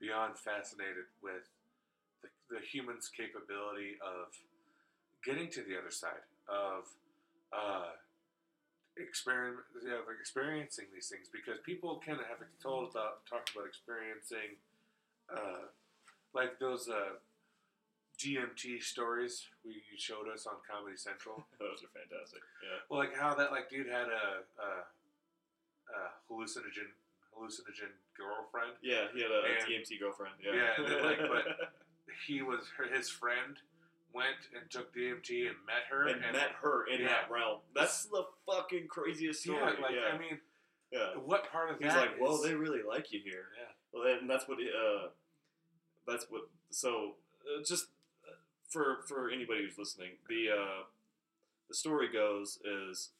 beyond 0.00 0.38
fascinated 0.38 1.10
with 1.20 1.50
the, 2.22 2.28
the 2.54 2.60
human's 2.62 3.08
capability 3.08 3.98
of 3.98 4.30
getting 5.26 5.50
to 5.50 5.66
the 5.66 5.74
other 5.76 5.90
side 5.90 6.22
of 6.46 6.86
uh, 7.52 7.98
experiment, 8.96 9.66
like 9.82 10.20
experiencing 10.20 10.86
these 10.94 11.08
things 11.08 11.26
because 11.34 11.58
people 11.66 11.98
can 11.98 12.14
have 12.30 12.46
told 12.62 12.90
about 12.92 13.26
talked 13.26 13.50
about 13.50 13.66
experiencing 13.66 14.54
uh, 15.34 15.66
like 16.32 16.60
those 16.60 16.88
uh, 16.88 17.18
DMT 18.18 18.82
stories 18.82 19.46
we 19.64 19.72
you 19.74 19.96
showed 19.96 20.28
us 20.32 20.46
on 20.46 20.54
Comedy 20.68 20.96
Central. 20.96 21.44
Those 21.60 21.82
are 21.84 21.92
fantastic. 21.94 22.40
Yeah. 22.62 22.78
Well, 22.90 22.98
like 22.98 23.16
how 23.16 23.34
that 23.34 23.52
like 23.52 23.70
dude 23.70 23.86
had 23.86 24.08
a, 24.08 24.42
a, 24.58 24.68
a 25.94 25.98
hallucinogen 26.30 26.90
hallucinogen 27.36 27.94
girlfriend. 28.16 28.72
Yeah, 28.82 29.06
he 29.14 29.22
had 29.22 29.30
a, 29.30 29.42
a 29.46 29.62
DMT 29.64 30.00
girlfriend. 30.00 30.34
Yeah. 30.42 30.52
Yeah, 30.54 30.70
and 30.78 30.86
then, 30.86 31.04
like, 31.04 31.18
but- 31.20 31.72
He 32.26 32.42
was 32.42 32.62
her, 32.76 32.84
his 32.92 33.08
friend 33.08 33.56
went 34.12 34.48
and 34.58 34.68
took 34.70 34.92
DMT 34.94 35.46
and 35.46 35.56
met 35.66 35.84
her 35.90 36.08
and, 36.08 36.20
met 36.32 36.50
her 36.62 36.86
in 36.86 37.04
that 37.04 37.30
realm. 37.30 37.58
That's 37.76 38.06
the 38.06 38.24
fucking 38.46 38.88
craziest 38.88 39.42
story. 39.42 39.58
Yeah, 39.58 39.82
like 39.84 39.94
yeah. 39.94 40.14
I 40.14 40.18
mean, 40.18 40.38
yeah. 40.90 41.10
what 41.24 41.52
part 41.52 41.70
of 41.70 41.78
He's 41.78 41.92
that? 41.92 41.96
like, 42.00 42.20
well, 42.20 42.34
is- 42.36 42.42
they 42.42 42.54
really 42.54 42.80
like 42.82 43.12
you 43.12 43.20
here. 43.22 43.44
yeah, 43.56 43.70
Well, 43.92 44.02
then 44.04 44.26
that's 44.26 44.48
what. 44.48 44.58
Uh, 44.58 45.08
that's 46.08 46.26
what. 46.30 46.48
So, 46.70 47.14
uh, 47.44 47.62
just 47.64 47.86
for 48.68 48.98
for 49.06 49.30
anybody 49.30 49.64
who's 49.64 49.78
listening, 49.78 50.12
the 50.28 50.50
uh, 50.52 50.82
the 51.68 51.74
story 51.74 52.08
goes 52.12 52.58
is 52.64 53.10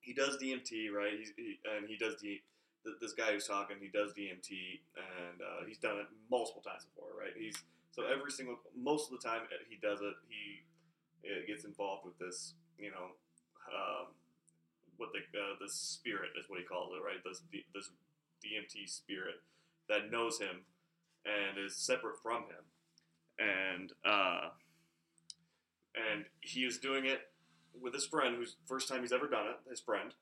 he 0.00 0.12
does 0.12 0.38
DMT, 0.38 0.92
right? 0.92 1.12
He's, 1.18 1.32
he 1.36 1.58
and 1.76 1.88
he 1.88 1.96
does 1.96 2.16
D. 2.16 2.42
This 3.00 3.12
guy 3.14 3.32
who's 3.32 3.48
talking, 3.48 3.76
he 3.80 3.88
does 3.88 4.12
DMT, 4.12 4.50
and 4.94 5.42
uh, 5.42 5.66
he's 5.66 5.78
done 5.78 5.98
it 5.98 6.06
multiple 6.30 6.62
times 6.62 6.86
before, 6.86 7.18
right? 7.18 7.34
He's 7.36 7.58
So 7.90 8.06
every 8.06 8.30
single, 8.30 8.60
most 8.78 9.10
of 9.10 9.18
the 9.20 9.28
time 9.28 9.42
uh, 9.50 9.58
he 9.68 9.76
does 9.82 9.98
it, 10.00 10.14
he 10.30 10.62
uh, 11.26 11.42
gets 11.48 11.64
involved 11.64 12.04
with 12.04 12.16
this, 12.18 12.54
you 12.78 12.92
know, 12.92 13.18
um, 13.74 14.14
what 14.98 15.10
the 15.12 15.18
uh, 15.36 15.58
the 15.60 15.68
spirit 15.68 16.30
is 16.38 16.48
what 16.48 16.60
he 16.60 16.64
calls 16.64 16.92
it, 16.94 17.02
right? 17.02 17.18
This 17.24 17.42
this 17.74 17.90
DMT 18.44 18.88
spirit 18.88 19.42
that 19.88 20.12
knows 20.12 20.38
him 20.38 20.62
and 21.26 21.58
is 21.58 21.76
separate 21.76 22.22
from 22.22 22.44
him, 22.44 22.64
and 23.38 23.92
uh, 24.04 24.50
and 25.96 26.24
he 26.40 26.60
is 26.60 26.78
doing 26.78 27.06
it 27.06 27.20
with 27.80 27.94
his 27.94 28.06
friend, 28.06 28.36
who's 28.36 28.56
first 28.66 28.88
time 28.88 29.00
he's 29.00 29.12
ever 29.12 29.28
done 29.28 29.46
it. 29.46 29.70
His 29.70 29.80
friend, 29.80 30.12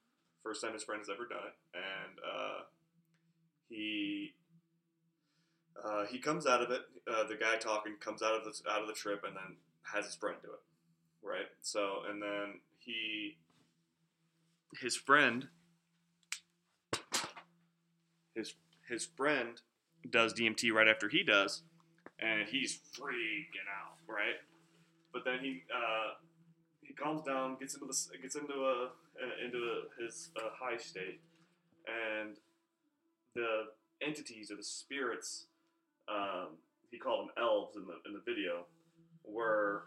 first 0.43 0.63
time 0.63 0.73
his 0.73 0.83
friend 0.83 1.01
has 1.01 1.09
ever 1.09 1.27
done 1.27 1.43
it, 1.47 1.55
and 1.75 2.19
uh, 2.19 2.63
he 3.69 4.35
uh, 5.85 6.05
he 6.07 6.19
comes 6.19 6.47
out 6.47 6.63
of 6.63 6.71
it. 6.71 6.83
Uh, 7.07 7.27
the 7.29 7.37
guy 7.37 7.57
talking 7.57 7.95
comes 8.01 8.23
out 8.23 8.35
of 8.35 8.45
the 8.45 8.71
out 8.71 8.83
of 8.83 8.89
the 8.89 8.95
trip, 8.95 9.25
and 9.27 9.37
then 9.37 9.57
has 9.93 10.07
his 10.07 10.15
friend 10.15 10.37
do 10.43 10.49
it, 10.49 11.27
right? 11.27 11.49
So, 11.63 12.01
and 12.09 12.23
then 12.23 12.61
he 12.79 13.37
his 14.81 14.97
friend 14.97 15.49
his 18.35 18.55
his 18.89 19.07
friend 19.07 19.61
does 20.09 20.35
DMT 20.35 20.73
right 20.73 20.89
after 20.89 21.09
he 21.09 21.23
does, 21.23 21.63
and 22.19 22.49
he's 22.49 22.79
freaking 22.95 23.69
out, 23.71 23.97
right? 24.07 24.37
But 25.15 25.25
then 25.25 25.39
he 25.41 25.63
uh, 25.73 26.15
he 26.83 26.93
calms 26.93 27.25
down, 27.25 27.57
gets 27.61 27.75
into 27.75 27.87
the 27.87 28.19
gets 28.21 28.35
into 28.35 28.53
a 28.53 28.87
uh, 28.87 29.45
into 29.47 29.59
a, 29.59 30.03
his 30.03 30.31
uh, 30.37 30.51
high 30.53 30.77
state, 30.77 31.21
and 31.87 32.37
the 33.35 33.67
entities 34.03 34.51
or 34.51 34.57
the 34.57 34.65
spirits, 34.65 35.47
um, 36.09 36.59
he 36.91 36.99
called 36.99 37.29
them 37.29 37.35
elves 37.39 37.77
in 37.77 37.87
the 37.87 37.95
in 38.07 38.13
the 38.13 38.23
video, 38.27 38.67
were 39.25 39.85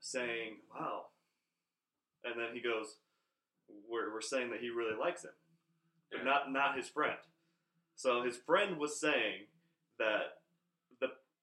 saying, 0.00 0.56
"Wow," 0.74 1.06
and 2.24 2.34
then 2.38 2.54
he 2.54 2.60
goes, 2.60 2.96
"We're, 3.88 4.12
we're 4.12 4.20
saying 4.20 4.50
that 4.50 4.60
he 4.60 4.70
really 4.70 4.98
likes 4.98 5.22
him, 5.24 5.30
but 6.10 6.18
Yeah. 6.18 6.24
not 6.24 6.52
not 6.52 6.76
his 6.76 6.88
friend." 6.88 7.18
So 7.94 8.24
his 8.24 8.36
friend 8.36 8.78
was 8.78 8.98
saying 8.98 9.46
that 9.98 10.41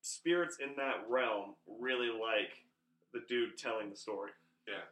spirits 0.02 0.58
in 0.60 0.76
that 0.78 1.06
realm 1.10 1.56
really 1.68 2.10
like 2.10 2.66
the 3.14 3.22
dude 3.28 3.58
telling 3.58 3.90
the 3.90 3.96
story. 3.98 4.32
Yeah. 4.68 4.86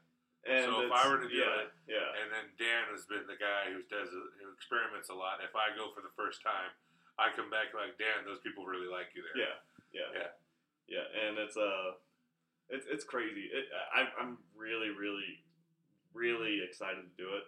And 0.48 0.64
So 0.66 0.86
if 0.88 0.92
I 0.92 1.04
were 1.10 1.20
to 1.20 1.28
do 1.28 1.36
yeah, 1.36 1.68
it, 1.68 1.70
yeah, 1.92 2.08
And 2.24 2.32
then 2.32 2.46
Dan 2.56 2.88
has 2.96 3.04
been 3.06 3.28
the 3.28 3.36
guy 3.36 3.68
who 3.68 3.84
does 3.92 4.08
who 4.10 4.48
experiments 4.56 5.10
a 5.10 5.18
lot. 5.18 5.44
If 5.44 5.56
I 5.56 5.76
go 5.76 5.92
for 5.92 6.00
the 6.00 6.14
first 6.16 6.40
time, 6.40 6.72
I 7.20 7.36
come 7.36 7.50
back 7.52 7.76
like 7.76 8.00
Dan. 8.00 8.24
Those 8.24 8.40
people 8.40 8.64
really 8.64 8.88
like 8.88 9.12
you 9.12 9.26
there. 9.28 9.36
yeah, 9.44 9.56
yeah, 9.92 10.10
Yeah. 10.16 10.32
yeah, 10.88 11.06
and 11.28 11.36
it's 11.38 11.58
uh, 11.58 12.00
it's 12.70 12.88
it's 12.88 13.04
crazy. 13.04 13.50
It, 13.52 13.68
I, 13.92 14.08
I'm 14.22 14.38
really, 14.56 14.90
really, 14.96 15.44
really 16.14 16.64
excited 16.64 17.04
to 17.04 17.14
do 17.20 17.28
it. 17.36 17.44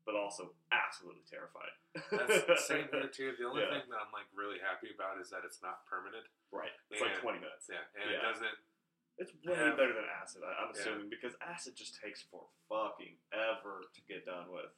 Yeah. 0.00 0.12
But 0.12 0.14
also 0.18 0.52
absolutely 0.72 1.22
terrified. 1.28 1.72
That's 2.10 2.46
the 2.46 2.56
same 2.68 2.88
here 2.92 3.08
too. 3.12 3.34
The 3.38 3.44
only 3.46 3.62
Yeah. 3.62 3.70
thing 3.80 3.88
that 3.90 4.00
I'm 4.00 4.12
like 4.12 4.26
really 4.34 4.58
happy 4.58 4.88
about 4.94 5.20
is 5.20 5.28
that 5.30 5.44
it's 5.44 5.60
not 5.62 5.84
permanent. 5.86 6.24
Right. 6.52 6.72
It's 6.90 7.00
like 7.00 7.20
20 7.20 7.38
minutes. 7.40 7.68
Yeah, 7.70 7.84
and 8.00 8.10
it 8.10 8.20
doesn't. 8.22 8.56
It's 9.20 9.32
way 9.44 9.52
Yeah. 9.52 9.76
better 9.76 9.92
than 9.92 10.08
acid, 10.08 10.40
I, 10.42 10.64
I'm 10.64 10.72
Yeah. 10.72 10.80
assuming, 10.80 11.08
because 11.12 11.36
acid 11.44 11.76
just 11.76 12.00
takes 12.00 12.22
for 12.24 12.48
fucking 12.72 13.20
ever 13.32 13.84
to 13.92 14.00
get 14.08 14.24
done 14.24 14.48
with. 14.50 14.72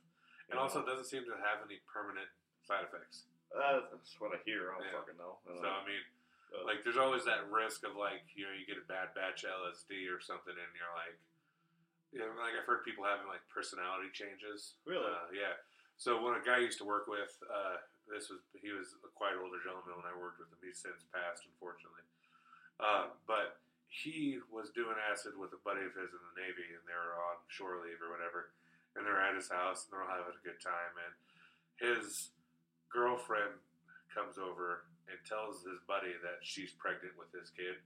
And 0.50 0.58
also, 0.58 0.82
it 0.82 0.86
doesn't 0.90 1.06
seem 1.06 1.24
to 1.30 1.36
have 1.38 1.62
any 1.64 1.78
permanent 1.86 2.28
side 2.66 2.84
effects. 2.84 3.26
uh, 3.54 3.84
that's 3.92 4.18
what 4.18 4.32
I 4.34 4.40
hear. 4.48 4.72
I 4.72 4.78
don't 4.80 4.86
Yeah. 4.88 4.92
fucking 4.98 5.16
know. 5.20 5.38
I 5.44 5.48
don't 5.48 5.56
So 5.58 5.62
know. 5.62 5.76
I 5.76 5.84
mean, 5.86 6.02
Uh, 6.52 6.64
like, 6.64 6.82
there's 6.84 6.96
always 6.98 7.24
that 7.24 7.48
risk 7.48 7.84
of 7.84 7.94
like, 7.96 8.24
you 8.34 8.44
know, 8.44 8.52
you 8.52 8.66
get 8.66 8.76
a 8.76 8.82
bad 8.84 9.14
batch 9.14 9.44
of 9.44 9.50
LSD 9.52 10.08
or 10.08 10.20
something, 10.20 10.52
and 10.56 10.74
you're 10.76 10.92
like, 10.94 11.16
you 12.12 12.20
know, 12.20 12.28
like 12.36 12.52
I've 12.52 12.68
heard 12.68 12.84
people 12.84 13.08
having 13.08 13.26
like 13.26 13.40
personality 13.48 14.12
changes. 14.12 14.76
Really? 14.84 15.08
Uh, 15.08 15.32
yeah. 15.32 15.56
So 15.96 16.20
when 16.20 16.36
a 16.36 16.44
guy 16.44 16.60
I 16.60 16.64
used 16.64 16.80
to 16.84 16.88
work 16.88 17.08
with, 17.08 17.32
uh, 17.48 17.80
this 18.06 18.28
was 18.28 18.44
he 18.60 18.68
was 18.70 18.92
a 19.00 19.10
quite 19.16 19.34
older 19.34 19.58
gentleman 19.64 19.96
when 19.96 20.08
I 20.08 20.12
worked 20.12 20.38
with 20.38 20.52
him. 20.52 20.60
He's 20.60 20.78
since 20.78 21.08
passed, 21.08 21.48
unfortunately. 21.48 22.04
Uh, 22.76 23.16
but 23.24 23.62
he 23.88 24.40
was 24.48 24.72
doing 24.72 24.96
acid 24.96 25.36
with 25.36 25.52
a 25.56 25.60
buddy 25.64 25.84
of 25.84 25.92
his 25.96 26.12
in 26.12 26.22
the 26.32 26.36
Navy, 26.36 26.68
and 26.72 26.84
they 26.84 26.96
were 26.96 27.16
on 27.32 27.40
shore 27.48 27.80
leave 27.80 28.00
or 28.00 28.12
whatever, 28.12 28.52
and 28.96 29.04
they're 29.04 29.20
at 29.20 29.36
his 29.36 29.52
house 29.52 29.84
and 29.84 29.92
they're 29.92 30.04
all 30.04 30.12
having 30.12 30.36
a 30.36 30.44
good 30.44 30.60
time, 30.60 30.92
and 31.00 31.12
his 31.76 32.32
girlfriend 32.92 33.56
comes 34.12 34.36
over 34.36 34.84
and 35.08 35.16
tells 35.24 35.64
his 35.64 35.80
buddy 35.88 36.12
that 36.20 36.40
she's 36.44 36.72
pregnant 36.76 37.16
with 37.16 37.32
his 37.32 37.52
kid. 37.52 37.80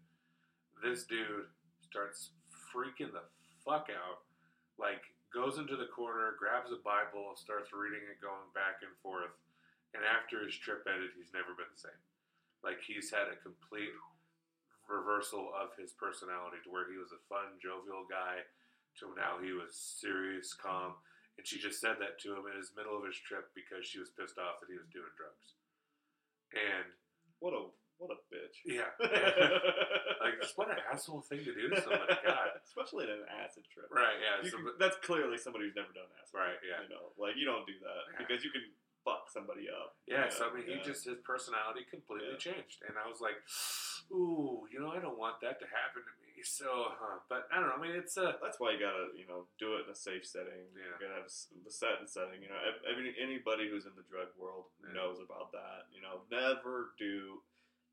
This 0.82 1.06
dude 1.06 1.50
starts 1.82 2.34
freaking 2.70 3.14
the 3.14 3.26
fuck 3.66 3.90
out, 3.90 4.22
like 4.78 5.02
goes 5.34 5.58
into 5.58 5.74
the 5.74 5.90
corner, 5.90 6.38
grabs 6.38 6.70
a 6.70 6.78
Bible, 6.86 7.34
starts 7.34 7.74
reading 7.74 8.06
it, 8.06 8.22
going 8.22 8.46
back 8.54 8.86
and 8.86 8.94
forth, 9.02 9.34
and 9.92 10.06
after 10.06 10.46
his 10.46 10.54
trip 10.54 10.86
ended, 10.86 11.10
he's 11.18 11.34
never 11.34 11.52
been 11.58 11.68
the 11.74 11.84
same. 11.90 12.02
Like 12.62 12.78
he's 12.80 13.10
had 13.10 13.26
a 13.26 13.42
complete 13.42 13.92
reversal 14.86 15.50
of 15.50 15.74
his 15.74 15.90
personality 15.98 16.62
to 16.62 16.70
where 16.70 16.86
he 16.86 16.96
was 16.96 17.10
a 17.10 17.26
fun, 17.26 17.58
jovial 17.58 18.06
guy 18.06 18.46
to 19.02 19.12
now 19.12 19.36
he 19.42 19.52
was 19.52 19.76
serious, 19.76 20.56
calm. 20.56 20.96
And 21.36 21.44
she 21.44 21.60
just 21.60 21.84
said 21.84 22.00
that 22.00 22.16
to 22.24 22.32
him 22.32 22.48
in 22.48 22.56
his 22.56 22.72
middle 22.72 22.96
of 22.96 23.04
his 23.04 23.18
trip 23.20 23.52
because 23.52 23.84
she 23.84 24.00
was 24.00 24.08
pissed 24.16 24.40
off 24.40 24.56
that 24.64 24.72
he 24.72 24.80
was 24.80 24.88
doing 24.88 25.12
drugs. 25.20 25.52
And 26.56 26.88
what 27.44 27.52
a 27.52 27.68
what 27.98 28.10
a 28.12 28.18
bitch. 28.28 28.56
yeah, 28.64 28.90
like 30.22 30.40
just 30.40 30.56
what 30.58 30.70
an 30.70 30.76
asshole 30.92 31.22
thing 31.22 31.40
to 31.44 31.52
do 31.54 31.68
to 31.70 31.80
somebody. 31.80 32.14
God, 32.26 32.48
Especially 32.64 33.04
in 33.04 33.10
an 33.22 33.28
acid 33.42 33.64
trip. 33.72 33.86
right? 33.90 34.16
Yeah, 34.20 34.44
You 34.44 34.50
can- 34.52 34.76
that's 34.78 34.96
clearly 35.02 35.38
somebody 35.38 35.66
who's 35.66 35.76
never 35.76 35.92
done 35.92 36.08
acid. 36.20 36.34
right. 36.36 36.58
Yeah, 36.64 36.82
You 36.84 36.90
know, 36.92 37.12
like 37.16 37.36
you 37.36 37.44
don't 37.46 37.64
do 37.66 37.76
that 37.80 38.02
Yeah. 38.12 38.18
because 38.26 38.44
you 38.44 38.50
can 38.52 38.64
fuck 39.04 39.30
somebody 39.30 39.70
up. 39.70 39.94
yeah. 40.06 40.28
So 40.28 40.50
I 40.50 40.54
mean, 40.54 40.66
he 40.66 40.76
just 40.82 41.06
his 41.06 41.18
personality 41.24 41.86
completely 41.88 42.34
Yeah. 42.36 42.52
changed, 42.52 42.82
and 42.86 42.98
I 42.98 43.06
was 43.08 43.20
like, 43.22 43.38
ooh, 44.12 44.66
you 44.70 44.78
know, 44.80 44.90
I 44.92 44.98
don't 45.00 45.18
want 45.18 45.40
that 45.40 45.58
to 45.60 45.66
happen 45.66 46.02
to 46.02 46.14
me. 46.22 46.42
So, 46.44 46.92
huh. 47.00 47.24
but 47.32 47.48
I 47.50 47.58
don't 47.58 47.72
know. 47.72 47.78
I 47.78 47.80
mean, 47.80 47.96
it's 47.96 48.14
a 48.20 48.36
That's 48.44 48.60
why 48.60 48.70
you 48.76 48.78
gotta, 48.78 49.08
you 49.16 49.24
know, 49.26 49.48
do 49.58 49.80
it 49.80 49.88
in 49.88 49.90
a 49.90 49.96
safe 49.96 50.22
setting. 50.28 50.68
Yeah. 50.76 50.92
You 50.94 51.00
gotta 51.08 51.22
have 51.24 51.32
the 51.64 51.70
set 51.72 51.96
and 51.98 52.06
setting. 52.08 52.42
You 52.44 52.50
know, 52.52 52.60
ev- 52.60 52.84
every, 52.84 53.16
anybody 53.18 53.66
who's 53.72 53.86
in 53.88 53.96
the 53.96 54.04
drug 54.04 54.28
world 54.36 54.68
Yeah. 54.84 54.92
knows 54.92 55.16
about 55.18 55.50
that. 55.56 55.88
You 55.96 56.02
know, 56.04 56.22
never 56.30 56.92
do 57.00 57.40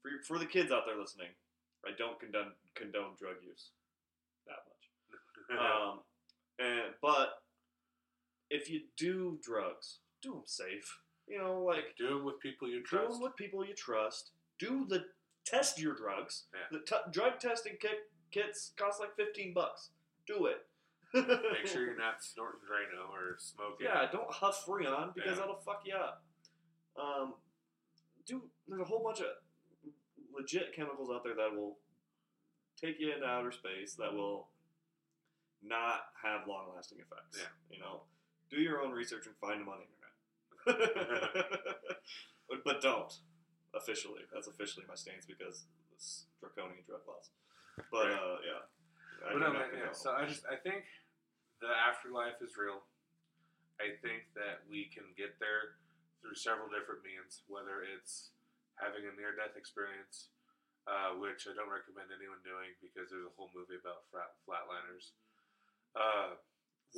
for 0.03 0.09
for 0.27 0.37
the 0.37 0.45
kids 0.45 0.71
out 0.71 0.83
there 0.85 0.99
listening. 0.99 1.29
I 1.85 1.91
don't 1.97 2.19
condone 2.19 2.51
condone 2.75 3.15
drug 3.19 3.37
use 3.43 3.71
that 4.45 4.59
much. 4.67 4.69
Um, 5.59 5.99
and 6.59 6.93
but 7.01 7.41
if 8.49 8.69
you 8.69 8.81
do 8.97 9.39
drugs, 9.43 9.99
do 10.21 10.31
them 10.33 10.43
safe. 10.45 10.99
You 11.27 11.37
know, 11.39 11.61
like 11.63 11.95
do 11.97 12.19
it 12.19 12.23
with 12.23 12.39
people 12.39 12.67
you 12.69 12.81
trust. 12.83 13.07
do 13.07 13.13
them 13.13 13.21
with 13.23 13.35
people 13.35 13.65
you 13.65 13.73
trust. 13.75 14.31
Do 14.59 14.85
the 14.87 15.05
test 15.45 15.79
your 15.79 15.95
drugs. 15.95 16.43
Yeah. 16.53 16.77
The 16.79 16.85
t- 16.85 17.11
drug 17.11 17.39
testing 17.39 17.73
kit 17.81 18.09
kits 18.31 18.71
cost 18.77 18.99
like 18.99 19.15
fifteen 19.15 19.53
bucks. 19.53 19.89
Do 20.27 20.45
it. 20.47 20.65
Make 21.13 21.67
sure 21.67 21.85
you're 21.85 21.97
not 21.97 22.23
snorting 22.23 22.61
Drano 22.61 23.09
or 23.11 23.35
smoking. 23.37 23.85
Yeah, 23.85 24.07
don't 24.11 24.31
huff 24.31 24.63
Freon 24.65 25.13
because 25.13 25.31
Yeah. 25.37 25.41
that'll 25.41 25.61
fuck 25.65 25.81
you 25.85 25.95
up. 25.95 26.23
Um, 26.99 27.33
do 28.25 28.41
there's 28.67 28.81
a 28.81 28.85
whole 28.85 29.03
bunch 29.03 29.19
of 29.19 29.27
legit 30.35 30.73
chemicals 30.75 31.09
out 31.13 31.23
there 31.23 31.35
that 31.35 31.55
will 31.55 31.77
take 32.79 32.99
you 32.99 33.13
into 33.13 33.25
outer 33.25 33.51
space 33.51 33.93
that 33.95 34.13
will 34.13 34.47
not 35.61 36.11
have 36.21 36.47
long 36.47 36.67
lasting 36.75 36.99
effects. 36.99 37.37
Yeah. 37.39 37.75
You 37.75 37.79
know, 37.79 38.01
do 38.49 38.57
your 38.57 38.81
own 38.81 38.91
research 38.91 39.25
and 39.27 39.35
find 39.37 39.61
them 39.61 39.69
on 39.69 39.79
the 39.79 39.87
internet. 39.87 40.03
but, 42.49 42.63
but 42.63 42.81
don't 42.81 43.13
officially. 43.73 44.21
That's 44.33 44.47
officially 44.47 44.85
my 44.87 44.95
stance 44.95 45.25
because 45.25 45.65
it's 45.95 46.25
draconian 46.39 46.83
drug 46.85 47.01
laws. 47.07 47.29
But 47.91 48.09
Right. 48.09 48.19
uh, 48.19 48.37
yeah. 48.45 48.61
I 49.25 49.33
But 49.33 49.39
no, 49.39 49.65
yeah. 49.71 49.91
So 49.93 50.11
I 50.11 50.25
just 50.25 50.45
I 50.45 50.55
think 50.57 50.83
the 51.61 51.71
afterlife 51.71 52.41
is 52.41 52.57
real. 52.57 52.83
I 53.79 53.95
think 54.03 54.29
that 54.35 54.61
we 54.69 54.91
can 54.93 55.03
get 55.17 55.39
there 55.39 55.79
through 56.21 56.35
several 56.35 56.67
different 56.69 57.03
means, 57.03 57.41
whether 57.47 57.83
it's 57.83 58.29
having 58.81 59.05
a 59.05 59.13
near 59.17 59.35
death 59.35 59.55
experience, 59.57 60.29
uh, 60.87 61.15
which 61.19 61.45
I 61.49 61.53
don't 61.53 61.69
recommend 61.71 62.09
anyone 62.13 62.41
doing 62.43 62.73
because 62.81 63.09
there's 63.13 63.25
a 63.27 63.33
whole 63.37 63.49
movie 63.53 63.77
about 63.79 64.05
flat, 64.09 64.33
flatliners. 64.45 65.13
Uh, 65.95 66.35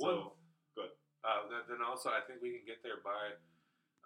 one, 0.00 0.32
So, 0.32 0.36
good. 0.74 0.90
uh, 1.24 1.48
then- 1.68 1.82
also 1.82 2.10
I 2.10 2.20
think 2.24 2.40
we 2.40 2.56
can 2.56 2.64
get 2.64 2.82
there 2.82 2.98
by 3.04 3.36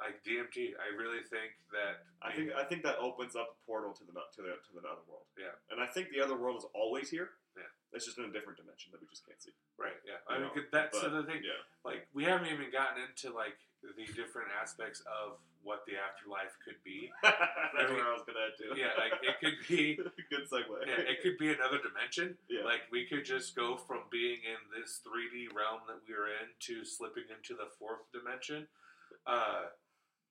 like 0.01 0.25
DMT. 0.25 0.75
I 0.81 0.89
really 0.97 1.23
think 1.29 1.53
that 1.77 2.07
I 2.23 2.33
think 2.33 2.53
I 2.57 2.65
think 2.65 2.83
that 2.89 2.97
opens 2.99 3.37
up 3.37 3.53
a 3.53 3.67
portal 3.67 3.93
to 3.93 4.05
the 4.05 4.13
to 4.13 4.41
the 4.43 4.57
to 4.57 4.71
the 4.73 4.81
other 4.89 5.05
world. 5.07 5.27
Yeah. 5.37 5.53
and 5.71 5.81
I 5.81 5.87
think 5.87 6.09
the 6.11 6.21
other 6.25 6.37
world 6.37 6.57
is 6.57 6.65
always 6.75 7.11
here. 7.11 7.37
Yeah. 7.57 7.69
it's 7.93 8.07
just 8.07 8.17
in 8.19 8.25
a 8.25 8.33
different 8.33 8.57
dimension 8.57 8.93
that 8.93 9.01
we 9.03 9.07
just 9.09 9.27
can't 9.27 9.41
see. 9.43 9.53
right, 9.77 9.99
yeah. 10.07 10.23
You 10.31 10.37
I 10.37 10.39
mean, 10.39 10.55
know, 10.55 10.63
that's 10.73 10.99
but, 11.01 11.11
the 11.13 11.25
thing. 11.25 11.43
Yeah, 11.45 11.61
like 11.85 12.09
we 12.15 12.25
haven't 12.25 12.47
even 12.49 12.71
gotten 12.71 13.03
into 13.03 13.35
like 13.35 13.59
the 13.83 13.93
different 14.15 14.49
aspects 14.53 15.01
of 15.05 15.39
what 15.63 15.85
the 15.87 15.93
afterlife 16.01 16.57
could 16.65 16.81
be. 16.85 17.11
That's 17.23 17.37
I 17.77 17.87
mean, 17.87 17.97
where 18.01 18.09
I 18.09 18.15
was 18.17 18.25
gonna 18.25 18.49
to. 18.57 18.79
Yeah, 18.79 18.97
like 18.97 19.21
it 19.23 19.37
could 19.41 19.59
be 19.69 19.97
Good 20.31 20.49
segue. 20.49 20.67
yeah, 20.89 21.05
it 21.05 21.21
could 21.23 21.37
be 21.39 21.53
another 21.53 21.79
dimension. 21.83 22.37
Yeah. 22.49 22.65
Like 22.65 22.89
we 22.91 23.05
could 23.07 23.25
just 23.25 23.55
go 23.55 23.77
from 23.77 24.09
being 24.11 24.41
in 24.47 24.61
this 24.73 25.01
3D 25.05 25.53
realm 25.55 25.85
that 25.89 26.01
we 26.09 26.15
are 26.15 26.29
in 26.29 26.49
to 26.71 26.85
slipping 26.85 27.29
into 27.29 27.55
the 27.55 27.69
fourth 27.79 28.05
dimension, 28.13 28.67
uh, 29.27 29.69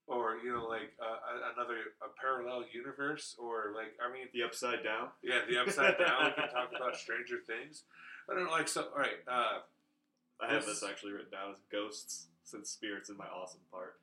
or 0.08 0.38
you 0.44 0.50
know, 0.52 0.66
like 0.66 0.94
uh, 0.98 1.18
another 1.54 1.94
a 2.02 2.10
parallel 2.20 2.66
universe, 2.74 3.36
or 3.38 3.74
like 3.76 3.94
I 4.02 4.12
mean, 4.12 4.28
the 4.34 4.44
upside 4.44 4.84
down. 4.84 5.10
yeah, 5.22 5.46
the 5.48 5.62
upside 5.62 5.98
down. 5.98 6.26
we 6.26 6.42
can 6.42 6.50
talk 6.50 6.70
about 6.76 6.96
Stranger 7.04 7.38
Things. 7.46 7.84
I 8.30 8.34
don't 8.36 8.46
know, 8.46 8.52
like 8.52 8.68
so. 8.68 8.90
All 8.94 9.00
right, 9.00 9.22
uh, 9.30 9.62
I 10.42 10.54
have 10.54 10.66
This- 10.66 10.82
this 10.82 10.90
actually 10.90 11.12
written 11.14 11.32
down 11.32 11.52
as 11.52 11.62
ghosts, 11.72 12.28
since 12.44 12.70
spirits 12.70 13.10
in 13.10 13.18
my 13.18 13.26
awesome 13.28 13.62
part. 13.72 14.00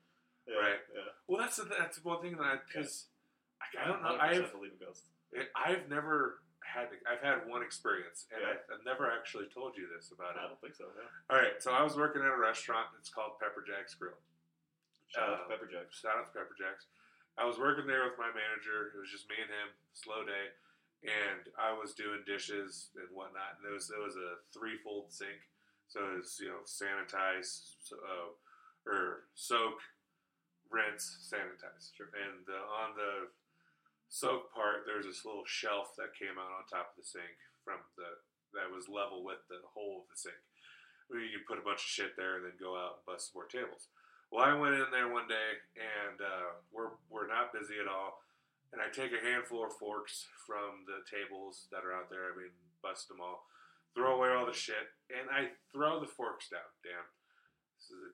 Yeah, 0.47 0.55
Right. 0.63 0.79
Yeah. 0.95 1.11
well, 1.27 1.39
that's 1.43 1.57
the, 1.57 1.65
that's 1.67 1.99
one 2.03 2.21
thing 2.23 2.37
that 2.39 2.47
I 2.47 2.55
because 2.65 3.07
I, 3.59 3.83
I 3.83 3.87
don't 3.87 4.01
know. 4.01 4.15
100% 4.15 4.21
I've 4.21 4.51
believe 4.55 4.71
in 4.73 4.79
ghosts. 4.79 5.07
I've 5.55 5.89
never 5.91 6.39
had 6.63 6.87
I've 7.03 7.19
had 7.23 7.43
one 7.47 7.61
experience, 7.63 8.25
and 8.31 8.39
Yeah. 8.41 8.55
I, 8.55 8.75
I've 8.79 8.85
never 8.87 9.11
actually 9.11 9.47
told 9.51 9.75
you 9.75 9.87
this 9.91 10.11
about 10.15 10.35
it. 10.35 10.43
I 10.43 10.47
don't 10.47 10.59
think 10.63 10.75
so. 10.75 10.87
Yeah. 10.95 11.07
All 11.31 11.39
right, 11.39 11.59
so 11.59 11.71
I 11.75 11.83
was 11.83 11.95
working 11.99 12.21
at 12.23 12.31
a 12.31 12.39
restaurant. 12.39 12.87
It's 12.99 13.09
called 13.11 13.39
Pepper 13.43 13.63
Jack's 13.67 13.93
Grill. 13.95 14.15
Shout 15.11 15.27
out 15.29 15.35
Uh, 15.35 15.43
to 15.43 15.49
Pepper 15.51 15.67
Jacks. 15.71 15.99
Shout 15.99 16.15
out 16.19 16.27
to 16.27 16.35
Pepper 16.35 16.55
Jack's. 16.59 16.87
I 17.39 17.45
was 17.45 17.59
working 17.59 17.85
there 17.87 18.03
with 18.07 18.17
my 18.17 18.27
manager. 18.33 18.91
It 18.95 18.99
was 18.99 19.11
just 19.11 19.29
me 19.29 19.35
and 19.39 19.47
him. 19.51 19.69
Slow 19.93 20.23
day, 20.25 20.51
and 21.07 21.47
I 21.59 21.71
was 21.75 21.93
doing 21.93 22.23
dishes 22.27 22.89
and 22.97 23.07
whatnot. 23.15 23.59
And 23.59 23.63
there 23.67 23.75
was 23.75 23.87
there 23.87 24.01
was 24.03 24.15
a 24.15 24.39
threefold 24.51 25.11
sink, 25.13 25.43
so 25.87 26.01
it 26.07 26.23
was 26.23 26.35
you 26.41 26.49
know 26.51 26.63
sanitize, 26.67 27.77
so, 27.83 27.95
uh, 27.99 28.31
or 28.91 29.27
soak, 29.35 29.79
rinse, 30.71 31.29
sanitize. 31.31 31.91
Sure. 31.95 32.11
And 32.13 32.45
the, 32.45 32.57
on 32.57 32.95
the 32.95 33.31
soak 34.07 34.53
part, 34.53 34.87
there's 34.87 35.05
this 35.05 35.25
little 35.25 35.47
shelf 35.47 35.95
that 35.97 36.15
came 36.15 36.39
out 36.39 36.51
on 36.51 36.67
top 36.67 36.95
of 36.95 36.97
the 36.99 37.07
sink 37.07 37.37
from 37.63 37.83
the 37.99 38.23
that 38.55 38.71
was 38.71 38.87
level 38.87 39.27
with 39.27 39.43
the 39.51 39.59
hole 39.75 40.01
of 40.01 40.07
the 40.07 40.15
sink. 40.15 40.39
Where 41.11 41.19
you 41.19 41.39
could 41.39 41.47
put 41.47 41.61
a 41.61 41.67
bunch 41.67 41.83
of 41.83 41.91
shit 41.91 42.15
there 42.15 42.39
and 42.39 42.43
then 42.47 42.59
go 42.59 42.75
out 42.75 42.99
and 42.99 43.07
bust 43.07 43.31
some 43.31 43.39
more 43.39 43.47
tables. 43.47 43.91
Well, 44.31 44.43
I 44.43 44.55
went 44.55 44.75
in 44.75 44.91
there 44.91 45.07
one 45.07 45.27
day 45.27 45.63
and 45.75 46.19
uh, 46.19 46.59
we're 46.71 46.99
we're 47.07 47.31
not 47.31 47.55
busy 47.55 47.79
at 47.79 47.87
all, 47.87 48.19
and 48.75 48.83
I 48.83 48.91
take 48.91 49.15
a 49.15 49.23
handful 49.23 49.63
of 49.63 49.79
forks 49.79 50.27
from 50.43 50.83
the 50.83 51.03
tables 51.07 51.71
that 51.71 51.87
are 51.87 51.95
out 51.95 52.11
there. 52.11 52.27
I 52.27 52.35
mean, 52.35 52.51
bust 52.83 53.07
them 53.07 53.23
all, 53.23 53.47
throw 53.95 54.19
away 54.19 54.35
all 54.35 54.43
the 54.43 54.55
shit, 54.55 54.91
and 55.07 55.31
I 55.31 55.55
throw 55.71 56.03
the 56.03 56.11
forks 56.11 56.51
down. 56.51 56.67
Damn, 56.83 57.07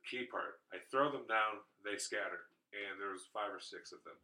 key 0.09 0.25
part. 0.29 0.59
I 0.71 0.77
throw 0.91 1.11
them 1.11 1.25
down, 1.27 1.63
they 1.83 1.97
scatter, 1.97 2.47
and 2.71 2.99
there 2.99 3.11
was 3.11 3.27
five 3.33 3.51
or 3.51 3.59
six 3.63 3.91
of 3.91 4.03
them, 4.03 4.15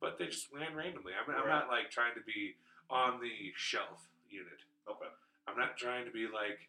but 0.00 0.18
they 0.18 0.26
just 0.26 0.52
land 0.52 0.76
randomly. 0.76 1.12
I'm, 1.16 1.28
I'm 1.34 1.48
not 1.48 1.68
like 1.68 1.90
trying 1.90 2.14
to 2.14 2.24
be 2.26 2.54
on 2.90 3.20
the 3.20 3.52
shelf 3.56 4.08
unit. 4.30 4.62
Okay. 4.90 5.10
I'm 5.46 5.56
not 5.58 5.76
trying 5.76 6.04
to 6.04 6.10
be 6.12 6.24
like, 6.28 6.68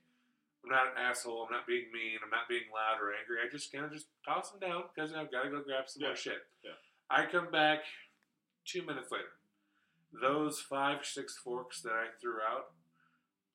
I'm 0.63 0.71
not 0.71 0.91
an 0.91 0.99
asshole. 0.99 1.43
I'm 1.47 1.51
not 1.55 1.67
being 1.67 1.87
mean. 1.91 2.19
I'm 2.23 2.29
not 2.31 2.47
being 2.49 2.67
loud 2.73 2.99
or 2.99 3.11
angry. 3.15 3.37
I 3.43 3.47
just 3.51 3.71
kind 3.71 3.85
of 3.85 3.91
just 3.91 4.07
toss 4.27 4.51
them 4.51 4.59
down 4.59 4.83
because 4.93 5.13
I've 5.13 5.31
got 5.31 5.43
to 5.43 5.49
go 5.49 5.61
grab 5.63 5.87
some 5.87 6.01
Yeah. 6.03 6.09
more 6.09 6.15
shit. 6.19 6.43
Yeah. 6.63 6.75
I 7.09 7.25
come 7.25 7.49
back 7.51 7.79
two 8.65 8.83
minutes 8.85 9.11
later. 9.11 9.35
Those 10.11 10.59
five, 10.59 11.05
six 11.05 11.37
forks 11.37 11.81
that 11.81 11.93
I 11.93 12.07
threw 12.19 12.39
out 12.41 12.71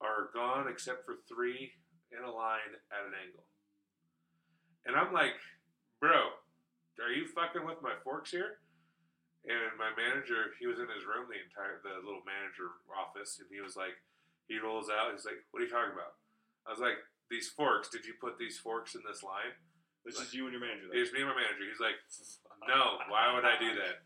are 0.00 0.30
gone 0.32 0.66
except 0.68 1.04
for 1.04 1.16
three 1.28 1.72
in 2.12 2.24
a 2.24 2.30
line 2.30 2.72
at 2.92 3.06
an 3.06 3.12
angle. 3.26 3.44
And 4.86 4.96
I'm 4.96 5.12
like, 5.12 5.36
bro, 6.00 6.36
are 7.00 7.12
you 7.12 7.26
fucking 7.26 7.64
with 7.64 7.80
my 7.82 7.96
forks 8.04 8.30
here? 8.30 8.60
And 9.44 9.76
my 9.76 9.92
manager, 9.92 10.56
he 10.56 10.64
was 10.66 10.80
in 10.80 10.88
his 10.88 11.04
room 11.04 11.28
the 11.28 11.36
entire, 11.36 11.80
the 11.84 12.00
little 12.00 12.24
manager 12.24 12.80
office, 12.88 13.36
and 13.40 13.48
he 13.52 13.60
was 13.60 13.76
like, 13.76 13.96
he 14.48 14.58
rolls 14.60 14.88
out. 14.92 15.12
He's 15.12 15.24
like, 15.24 15.40
"What 15.50 15.60
are 15.60 15.66
you 15.66 15.72
talking 15.72 15.92
about?" 15.92 16.20
I 16.66 16.70
was 16.70 16.80
like, 16.80 17.00
"These 17.30 17.48
forks. 17.48 17.88
Did 17.88 18.04
you 18.04 18.14
put 18.20 18.38
these 18.38 18.58
forks 18.58 18.94
in 18.94 19.02
this 19.06 19.22
line?" 19.22 19.56
This 20.04 20.20
is 20.20 20.34
you 20.34 20.44
and 20.44 20.52
your 20.52 20.60
manager. 20.60 20.92
It 20.92 21.00
was 21.00 21.12
me 21.12 21.20
and 21.20 21.28
my 21.28 21.36
manager. 21.36 21.64
He's 21.64 21.80
like, 21.80 21.96
"No. 22.68 23.00
Why 23.08 23.32
would 23.32 23.44
I 23.44 23.58
do 23.58 23.74
that?" 23.76 24.04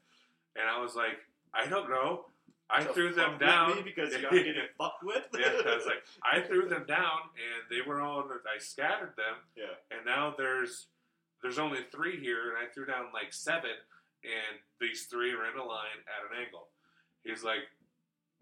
And 0.55 0.69
I 0.69 0.79
was 0.79 0.95
like, 0.95 1.19
"I 1.53 1.67
don't 1.67 1.91
know. 1.91 2.31
I 2.71 2.85
threw 2.85 3.15
them 3.15 3.39
down 3.39 3.83
because 3.83 4.13
you're 4.13 4.31
getting 4.31 4.55
fucked 4.77 5.03
with. 5.03 5.25
yeah, 5.39 5.57
I 5.65 5.75
was 5.77 5.87
like, 5.87 6.05
I 6.23 6.41
threw 6.47 6.69
them 6.69 6.85
down, 6.87 7.33
and 7.33 7.65
they 7.71 7.81
were 7.87 8.03
all. 8.03 8.25
I 8.29 8.59
scattered 8.59 9.15
them, 9.17 9.41
yeah. 9.57 9.73
and 9.91 10.05
now 10.05 10.35
there's 10.37 10.87
there's 11.43 11.59
only 11.59 11.81
three 11.91 12.21
here, 12.21 12.51
and 12.53 12.59
I 12.59 12.69
threw 12.73 12.85
down 12.85 13.07
like 13.15 13.33
seven, 13.33 13.73
and 14.25 14.61
these 14.81 15.07
three 15.09 15.33
are 15.33 15.49
in 15.49 15.57
a 15.59 15.65
line 15.65 16.03
at 16.05 16.29
an 16.29 16.45
angle. 16.45 16.69
He's 17.25 17.43
like, 17.43 17.65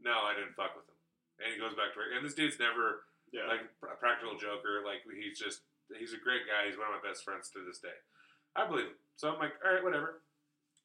"No, 0.03 0.11
I 0.27 0.35
didn't 0.35 0.57
fuck 0.57 0.75
with 0.75 0.87
them." 0.87 0.99
And 1.39 1.53
he 1.55 1.61
goes 1.61 1.77
back 1.77 1.93
to 1.95 1.99
work. 2.01 2.11
And 2.17 2.25
this 2.25 2.35
dude's 2.35 2.59
never 2.59 3.05
Yeah. 3.31 3.47
like 3.47 3.61
a 3.63 3.97
practical 4.01 4.35
joker. 4.37 4.83
Like 4.85 5.05
he's 5.07 5.39
just 5.39 5.61
he's 5.95 6.15
a 6.15 6.19
great 6.19 6.49
guy. 6.51 6.67
He's 6.67 6.79
one 6.79 6.89
of 6.91 6.99
my 6.99 7.05
best 7.07 7.23
friends 7.23 7.49
to 7.55 7.63
this 7.63 7.79
day. 7.79 7.95
I 8.57 8.67
believe 8.67 8.87
him. 8.91 8.99
So 9.17 9.31
I'm 9.31 9.39
like, 9.39 9.53
all 9.65 9.71
right, 9.73 9.85
whatever. 9.85 10.23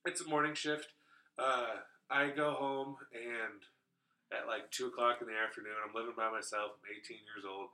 It's 0.06 0.22
a 0.22 0.28
morning 0.30 0.54
shift. 0.54 0.94
Uh, 1.40 1.82
I 2.12 2.28
go 2.36 2.52
home 2.60 2.98
and 3.16 3.64
at 4.36 4.48
like 4.48 4.68
two 4.72 4.88
o'clock 4.92 5.20
in 5.24 5.28
the 5.32 5.40
afternoon, 5.40 5.76
I'm 5.80 5.96
living 5.96 6.16
by 6.16 6.28
myself. 6.32 6.76
I'm 6.80 6.92
18 6.92 7.20
years 7.24 7.44
old, 7.48 7.72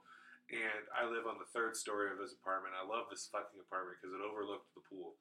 and 0.50 0.82
I 0.94 1.06
live 1.06 1.26
on 1.26 1.38
the 1.38 1.50
third 1.54 1.74
story 1.78 2.10
of 2.10 2.18
this 2.18 2.34
apartment. 2.34 2.74
I 2.78 2.82
love 2.86 3.10
this 3.10 3.26
fucking 3.30 3.58
apartment 3.58 3.98
because 3.98 4.14
it 4.14 4.22
overlooked 4.22 4.70
the 4.74 4.82
pool. 4.86 5.14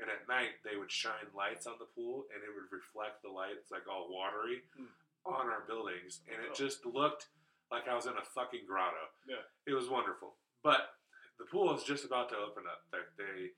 And 0.00 0.08
at 0.08 0.24
night, 0.28 0.58
they 0.64 0.76
would 0.80 0.90
shine 0.90 1.28
lights 1.36 1.68
on 1.68 1.76
the 1.78 1.88
pool, 1.96 2.24
and 2.32 2.40
it 2.44 2.50
would 2.52 2.68
reflect 2.72 3.20
the 3.22 3.30
lights 3.32 3.70
like 3.70 3.86
all 3.88 4.08
watery 4.12 4.64
Hmm. 4.76 4.88
on 5.24 5.46
our 5.52 5.62
buildings, 5.68 6.20
and 6.28 6.40
it 6.42 6.50
Oh. 6.50 6.54
just 6.56 6.84
looked 6.84 7.28
like 7.70 7.86
I 7.88 7.94
was 7.94 8.04
in 8.08 8.16
a 8.16 8.24
fucking 8.24 8.66
grotto. 8.66 9.08
Yeah. 9.28 9.44
It 9.64 9.72
was 9.74 9.88
wonderful. 9.88 10.36
But 10.62 10.96
the 11.38 11.44
pool 11.46 11.72
is 11.76 11.84
just 11.84 12.04
about 12.04 12.28
to 12.30 12.36
open 12.36 12.66
up. 12.66 12.84
They, 12.90 13.04
they 13.16 13.52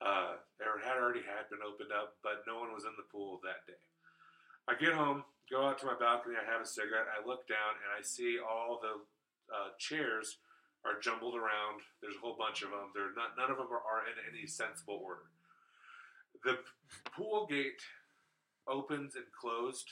uh, 0.00 0.38
or 0.64 0.78
had 0.78 0.96
already 0.96 1.20
had 1.22 1.50
been 1.50 1.60
opened 1.62 1.92
up, 1.92 2.16
but 2.22 2.46
no 2.46 2.58
one 2.58 2.72
was 2.72 2.84
in 2.86 2.96
the 2.96 3.02
pool 3.12 3.38
that 3.44 3.66
day. 3.66 3.76
I 4.68 4.74
get 4.74 4.92
home, 4.92 5.24
go 5.50 5.66
out 5.66 5.78
to 5.80 5.86
my 5.86 5.94
balcony, 5.98 6.36
I 6.36 6.50
have 6.50 6.62
a 6.62 6.66
cigarette, 6.66 7.06
I 7.10 7.26
look 7.26 7.48
down, 7.48 7.80
and 7.82 7.90
I 7.96 8.02
see 8.02 8.38
all 8.38 8.80
the 8.80 9.00
uh, 9.52 9.70
chairs 9.78 10.38
are 10.84 11.00
jumbled 11.00 11.34
around. 11.34 11.82
There's 12.00 12.16
a 12.16 12.22
whole 12.22 12.36
bunch 12.38 12.62
of 12.62 12.70
them. 12.70 12.94
They're 12.94 13.12
not, 13.16 13.36
none 13.36 13.50
of 13.50 13.58
them 13.58 13.68
are, 13.68 13.84
are 13.84 14.06
in 14.08 14.16
any 14.32 14.46
sensible 14.46 15.00
order. 15.02 15.28
The 16.44 16.58
pool 17.12 17.46
gate 17.50 17.82
opens 18.66 19.16
and 19.16 19.26
closed 19.32 19.90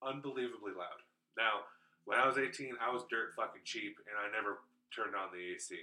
unbelievably 0.00 0.72
loud. 0.76 1.04
Now, 1.36 1.68
when 2.04 2.18
I 2.18 2.26
was 2.26 2.38
18, 2.38 2.76
I 2.80 2.92
was 2.92 3.02
dirt 3.10 3.34
fucking 3.36 3.64
cheap, 3.64 3.96
and 4.08 4.16
I 4.16 4.28
never 4.30 4.60
turned 4.94 5.16
on 5.16 5.32
the 5.32 5.40
AC. 5.54 5.74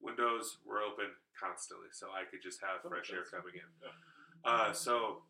Windows 0.00 0.58
were 0.66 0.80
open 0.80 1.12
constantly, 1.38 1.88
so 1.92 2.08
I 2.08 2.24
could 2.24 2.42
just 2.42 2.60
have 2.60 2.82
fresh 2.88 3.12
air 3.12 3.24
coming 3.30 3.54
in. 3.54 3.70
Uh, 4.44 4.72
so 4.72 5.22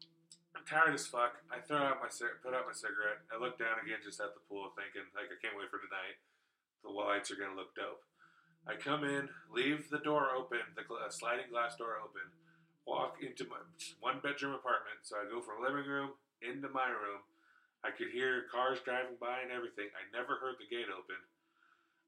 I'm 0.57 0.65
tired 0.65 0.95
as 0.95 1.07
fuck. 1.07 1.41
I 1.53 1.61
throw 1.61 1.81
out 1.81 2.01
my 2.01 2.09
put 2.09 2.55
out 2.55 2.69
my 2.69 2.77
cigarette. 2.77 3.25
I 3.29 3.37
look 3.37 3.59
down 3.59 3.81
again, 3.85 4.01
just 4.05 4.21
at 4.21 4.33
the 4.33 4.45
pool, 4.49 4.73
thinking 4.77 5.09
like 5.13 5.29
I 5.29 5.39
can't 5.41 5.57
wait 5.57 5.69
for 5.69 5.81
tonight. 5.81 6.17
The 6.85 6.93
lights 6.93 7.31
are 7.31 7.41
gonna 7.41 7.57
look 7.57 7.75
dope. 7.77 8.03
I 8.69 8.77
come 8.77 9.05
in, 9.05 9.29
leave 9.49 9.89
the 9.89 10.03
door 10.03 10.35
open, 10.37 10.61
the 10.77 10.85
sliding 11.09 11.49
glass 11.49 11.77
door 11.77 11.97
open, 12.01 12.29
walk 12.85 13.21
into 13.21 13.49
my 13.49 13.61
one 14.01 14.21
bedroom 14.21 14.57
apartment. 14.57 15.05
So 15.05 15.17
I 15.17 15.29
go 15.29 15.41
from 15.41 15.65
living 15.65 15.89
room 15.89 16.17
into 16.43 16.69
my 16.69 16.89
room. 16.89 17.25
I 17.85 17.95
could 17.95 18.11
hear 18.11 18.51
cars 18.51 18.83
driving 18.85 19.17
by 19.21 19.41
and 19.45 19.53
everything. 19.55 19.89
I 19.95 20.03
never 20.11 20.37
heard 20.43 20.59
the 20.59 20.67
gate 20.67 20.91
open. 20.91 21.21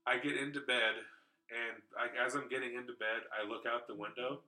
I 0.07 0.19
get 0.19 0.35
into 0.35 0.61
bed, 0.65 0.99
and 1.53 1.79
I, 1.95 2.11
as 2.19 2.35
I'm 2.35 2.49
getting 2.49 2.75
into 2.75 2.97
bed, 2.99 3.29
I 3.31 3.47
look 3.47 3.69
out 3.69 3.87
the 3.87 3.95
window. 3.95 4.43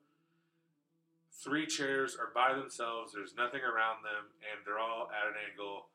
Three 1.33 1.66
chairs 1.66 2.16
are 2.16 2.30
by 2.35 2.55
themselves. 2.55 3.12
There's 3.12 3.35
nothing 3.37 3.61
around 3.62 4.05
them, 4.05 4.30
and 4.45 4.61
they're 4.66 4.78
all 4.78 5.09
at 5.11 5.26
an 5.28 5.35
angle, 5.51 5.89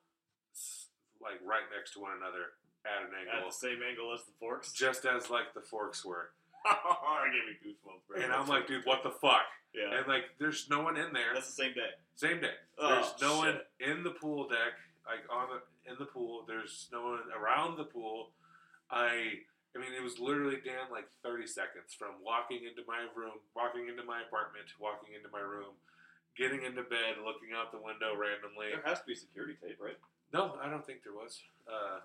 like 1.21 1.39
right 1.45 1.63
next 1.75 1.93
to 1.93 1.99
one 1.99 2.11
another 2.17 2.57
at 2.85 3.05
an 3.07 3.13
At 3.13 3.35
angle, 3.35 3.49
the 3.49 3.55
same 3.55 3.79
angle 3.87 4.13
as 4.13 4.25
the 4.25 4.33
forks. 4.39 4.71
just 4.73 5.05
as 5.05 5.29
like 5.29 5.53
the 5.53 5.61
forks 5.61 6.03
were. 6.03 6.31
I 6.65 7.27
gave 7.31 7.45
me 7.47 7.55
goosebumps. 7.63 8.07
Bro. 8.09 8.21
And 8.23 8.33
I'm 8.33 8.47
like, 8.47 8.67
dude, 8.67 8.85
what 8.85 9.03
the 9.03 9.11
fuck? 9.11 9.45
Yeah. 9.73 9.97
And 9.99 10.07
like, 10.07 10.23
there's 10.39 10.67
no 10.69 10.81
one 10.81 10.97
in 10.97 11.13
there. 11.13 11.33
That's 11.33 11.47
the 11.47 11.63
same 11.63 11.73
day. 11.73 11.91
Same 12.15 12.41
day. 12.41 12.53
Oh, 12.79 12.89
There's 12.89 13.13
no 13.21 13.37
one 13.37 13.59
in 13.79 14.03
the 14.03 14.09
pool 14.11 14.47
deck, 14.49 14.73
like 15.05 15.23
on 15.31 15.47
the 15.49 15.91
in 15.91 15.97
the 15.99 16.05
pool. 16.05 16.43
There's 16.47 16.87
no 16.91 17.03
one 17.03 17.19
around 17.39 17.77
the 17.77 17.83
pool. 17.85 18.31
I 18.89 19.33
I 19.77 19.79
mean, 19.79 19.93
it 19.93 20.01
was 20.01 20.17
literally 20.17 20.57
Dan 20.65 20.89
like 20.89 21.05
30 21.21 21.45
seconds 21.45 21.93
from 21.93 22.17
walking 22.25 22.65
into 22.65 22.81
my 22.89 23.05
room, 23.13 23.37
walking 23.53 23.85
into 23.85 24.01
my 24.01 24.25
apartment, 24.25 24.73
walking 24.81 25.13
into 25.13 25.29
my 25.29 25.45
room, 25.45 25.77
getting 26.33 26.65
into 26.65 26.81
bed, 26.81 27.21
looking 27.21 27.53
out 27.53 27.69
the 27.69 27.77
window 27.77 28.17
randomly. 28.17 28.73
There 28.73 28.81
has 28.89 29.05
to 29.05 29.07
be 29.07 29.13
security 29.13 29.53
tape, 29.61 29.77
right? 29.77 30.01
No, 30.33 30.57
I 30.57 30.65
don't 30.65 30.81
think 30.81 31.05
there 31.05 31.13
was. 31.13 31.37
Uh, 31.69 32.01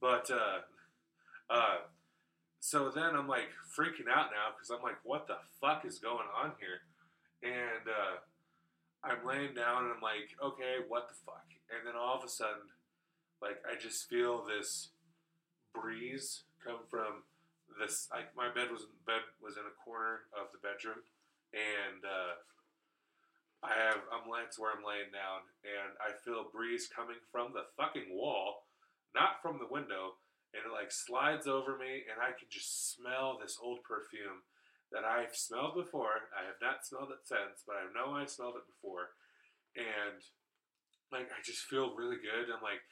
but 0.00 0.32
uh, 0.32 0.64
uh, 1.52 1.84
so 2.64 2.88
then 2.88 3.12
I'm 3.12 3.28
like 3.28 3.52
freaking 3.68 4.08
out 4.08 4.32
now 4.32 4.56
because 4.56 4.72
I'm 4.72 4.80
like, 4.80 5.04
what 5.04 5.28
the 5.28 5.36
fuck 5.60 5.84
is 5.84 6.00
going 6.00 6.32
on 6.32 6.56
here? 6.56 6.88
and 7.42 7.84
uh, 7.88 8.16
I'm 9.04 9.24
laying 9.26 9.54
down 9.54 9.84
and 9.84 9.94
I'm 9.96 10.02
like, 10.02 10.36
okay, 10.42 10.84
what 10.88 11.08
the 11.08 11.14
fuck? 11.24 11.46
And 11.72 11.86
then 11.86 11.94
all 11.96 12.18
of 12.18 12.24
a 12.24 12.28
sudden, 12.28 12.68
like 13.40 13.62
I 13.64 13.80
just 13.80 14.08
feel 14.08 14.44
this 14.44 14.90
breeze 15.74 16.44
come 16.64 16.84
from 16.90 17.24
this. 17.78 18.08
Like 18.10 18.34
my 18.36 18.52
bed 18.52 18.70
was 18.70 18.86
bed 19.06 19.22
was 19.42 19.56
in 19.56 19.64
a 19.64 19.80
corner 19.84 20.28
of 20.34 20.52
the 20.52 20.62
bedroom, 20.62 21.02
and 21.54 22.04
uh, 22.04 22.34
I 23.62 23.72
have 23.76 24.00
I'm 24.08 24.24
to 24.24 24.60
where 24.60 24.72
I'm 24.72 24.86
laying 24.86 25.12
down, 25.12 25.44
and 25.62 25.92
I 26.00 26.16
feel 26.24 26.48
a 26.48 26.52
breeze 26.52 26.88
coming 26.88 27.20
from 27.30 27.52
the 27.52 27.68
fucking 27.76 28.08
wall, 28.10 28.66
not 29.14 29.44
from 29.44 29.60
the 29.60 29.68
window, 29.68 30.16
and 30.56 30.64
it 30.64 30.72
like 30.72 30.90
slides 30.90 31.46
over 31.46 31.76
me, 31.76 32.08
and 32.08 32.18
I 32.18 32.32
can 32.32 32.48
just 32.48 32.96
smell 32.96 33.36
this 33.36 33.60
old 33.60 33.84
perfume 33.84 34.48
that 34.90 35.04
I've 35.04 35.36
smelled 35.36 35.76
before. 35.76 36.32
I 36.34 36.48
have 36.48 36.58
not 36.58 36.82
smelled 36.88 37.14
it 37.14 37.22
since, 37.22 37.62
but 37.62 37.78
I 37.78 37.86
know 37.92 38.16
I 38.16 38.26
smelled 38.26 38.58
it 38.58 38.66
before, 38.66 39.14
and 39.76 40.18
like 41.12 41.28
I 41.28 41.38
just 41.44 41.68
feel 41.68 41.94
really 41.94 42.18
good. 42.18 42.48
I'm 42.48 42.62
like, 42.62 42.82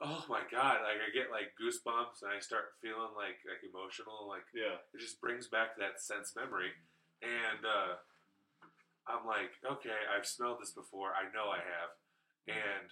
oh 0.00 0.24
my 0.28 0.42
god! 0.50 0.80
Like 0.82 1.00
I 1.00 1.10
get 1.12 1.30
like 1.30 1.52
goosebumps, 1.60 2.22
and 2.22 2.32
I 2.32 2.40
start 2.40 2.76
feeling 2.82 3.12
like 3.16 3.40
like 3.46 3.62
emotional. 3.64 4.26
Like 4.28 4.46
Yeah. 4.54 4.80
it 4.94 5.00
just 5.00 5.20
brings 5.20 5.48
back 5.48 5.76
that 5.78 6.00
sense 6.00 6.34
memory, 6.36 6.72
and 7.22 7.64
uh, 7.64 7.96
I'm 9.06 9.26
like, 9.26 9.52
okay, 9.64 9.96
I've 10.08 10.26
smelled 10.26 10.60
this 10.60 10.72
before. 10.72 11.12
I 11.12 11.28
know 11.34 11.50
I 11.50 11.58
have, 11.58 11.90
and 12.48 12.88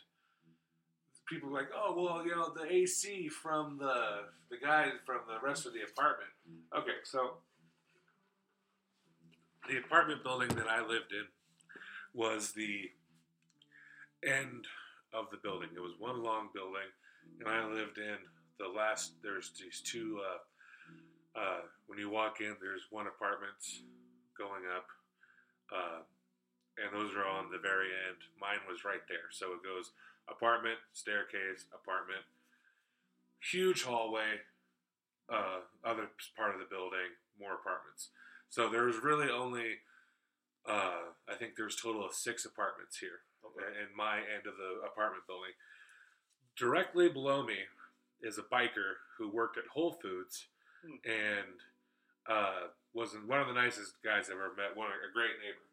people 1.28 1.50
are 1.50 1.52
like, 1.52 1.70
oh 1.74 1.94
well, 1.96 2.24
you 2.24 2.32
know, 2.32 2.52
the 2.54 2.70
AC 2.70 3.28
from 3.28 3.78
the 3.78 4.28
the 4.50 4.56
guy 4.56 4.88
from 5.06 5.20
the 5.28 5.40
rest 5.46 5.66
of 5.66 5.72
the 5.72 5.82
apartment. 5.82 6.30
Okay, 6.76 7.00
so 7.04 7.38
the 9.68 9.78
apartment 9.78 10.22
building 10.22 10.48
that 10.56 10.68
I 10.68 10.80
lived 10.80 11.12
in 11.12 11.26
was 12.14 12.52
the 12.52 12.90
end 14.24 14.66
of 15.12 15.30
the 15.30 15.38
building. 15.42 15.68
It 15.74 15.80
was 15.80 15.94
one 15.98 16.22
long 16.22 16.48
building, 16.54 16.88
and 17.40 17.48
I 17.48 17.64
lived 17.66 17.98
in 17.98 18.16
the 18.58 18.68
last. 18.68 19.12
There's 19.22 19.52
these 19.58 19.80
two. 19.80 20.20
Uh, 20.20 21.38
uh, 21.38 21.60
when 21.86 21.98
you 21.98 22.10
walk 22.10 22.40
in, 22.40 22.56
there's 22.60 22.90
one 22.90 23.06
apartment 23.06 23.56
going 24.36 24.66
up, 24.74 24.86
uh, 25.72 26.00
and 26.76 26.90
those 26.92 27.14
are 27.14 27.26
on 27.26 27.50
the 27.50 27.58
very 27.58 27.88
end. 28.08 28.18
Mine 28.40 28.60
was 28.68 28.84
right 28.84 29.04
there, 29.08 29.30
so 29.30 29.52
it 29.54 29.62
goes 29.62 29.92
apartment, 30.28 30.78
staircase, 30.92 31.64
apartment, 31.72 32.24
huge 33.40 33.84
hallway, 33.84 34.42
uh, 35.30 35.64
other 35.84 36.10
part 36.36 36.54
of 36.54 36.60
the 36.60 36.68
building, 36.68 37.16
more 37.40 37.54
apartments. 37.54 38.10
So 38.50 38.68
there 38.68 38.84
was 38.84 38.96
really 39.02 39.30
only, 39.30 39.84
uh, 40.68 41.14
I 41.28 41.34
think 41.38 41.56
there's 41.56 41.76
total 41.76 42.04
of 42.04 42.14
six 42.14 42.44
apartments 42.44 42.98
here 42.98 43.27
Okay. 43.56 43.66
in 43.80 43.96
my 43.96 44.18
end 44.18 44.46
of 44.46 44.54
the 44.56 44.86
apartment 44.86 45.26
building. 45.26 45.52
Directly 46.56 47.08
below 47.08 47.42
me 47.44 47.56
is 48.22 48.38
a 48.38 48.42
biker 48.42 48.98
who 49.16 49.28
worked 49.30 49.56
at 49.58 49.64
Whole 49.72 49.92
Foods 49.92 50.46
Hmm. 50.84 50.94
and 51.04 51.54
uh, 52.30 52.68
was 52.94 53.16
one 53.26 53.40
of 53.40 53.48
the 53.48 53.52
nicest 53.54 53.94
guys 54.04 54.26
I've 54.30 54.36
ever 54.38 54.54
met. 54.56 54.76
One 54.76 54.86
a 54.90 55.12
great 55.12 55.34
neighbor, 55.42 55.66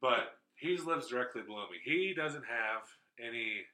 but 0.00 0.38
he 0.54 0.76
lives 0.76 1.08
directly 1.08 1.42
below 1.42 1.66
me. 1.70 1.78
He 1.82 2.14
doesn't 2.14 2.44
have 2.46 2.82
any 3.18 3.66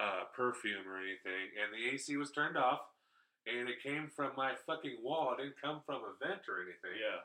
uh, 0.00 0.24
perfume 0.34 0.88
or 0.88 0.96
anything, 0.96 1.52
and 1.60 1.68
the 1.74 1.92
AC 1.92 2.16
was 2.16 2.30
turned 2.32 2.56
off, 2.56 2.80
and 3.46 3.68
it 3.68 3.82
came 3.82 4.08
from 4.14 4.30
my 4.38 4.54
fucking 4.66 4.96
wall. 5.02 5.34
It 5.34 5.42
didn't 5.42 5.60
come 5.60 5.82
from 5.84 6.00
a 6.00 6.16
vent 6.24 6.48
or 6.48 6.62
anything 6.62 6.96
Yeah. 6.98 7.20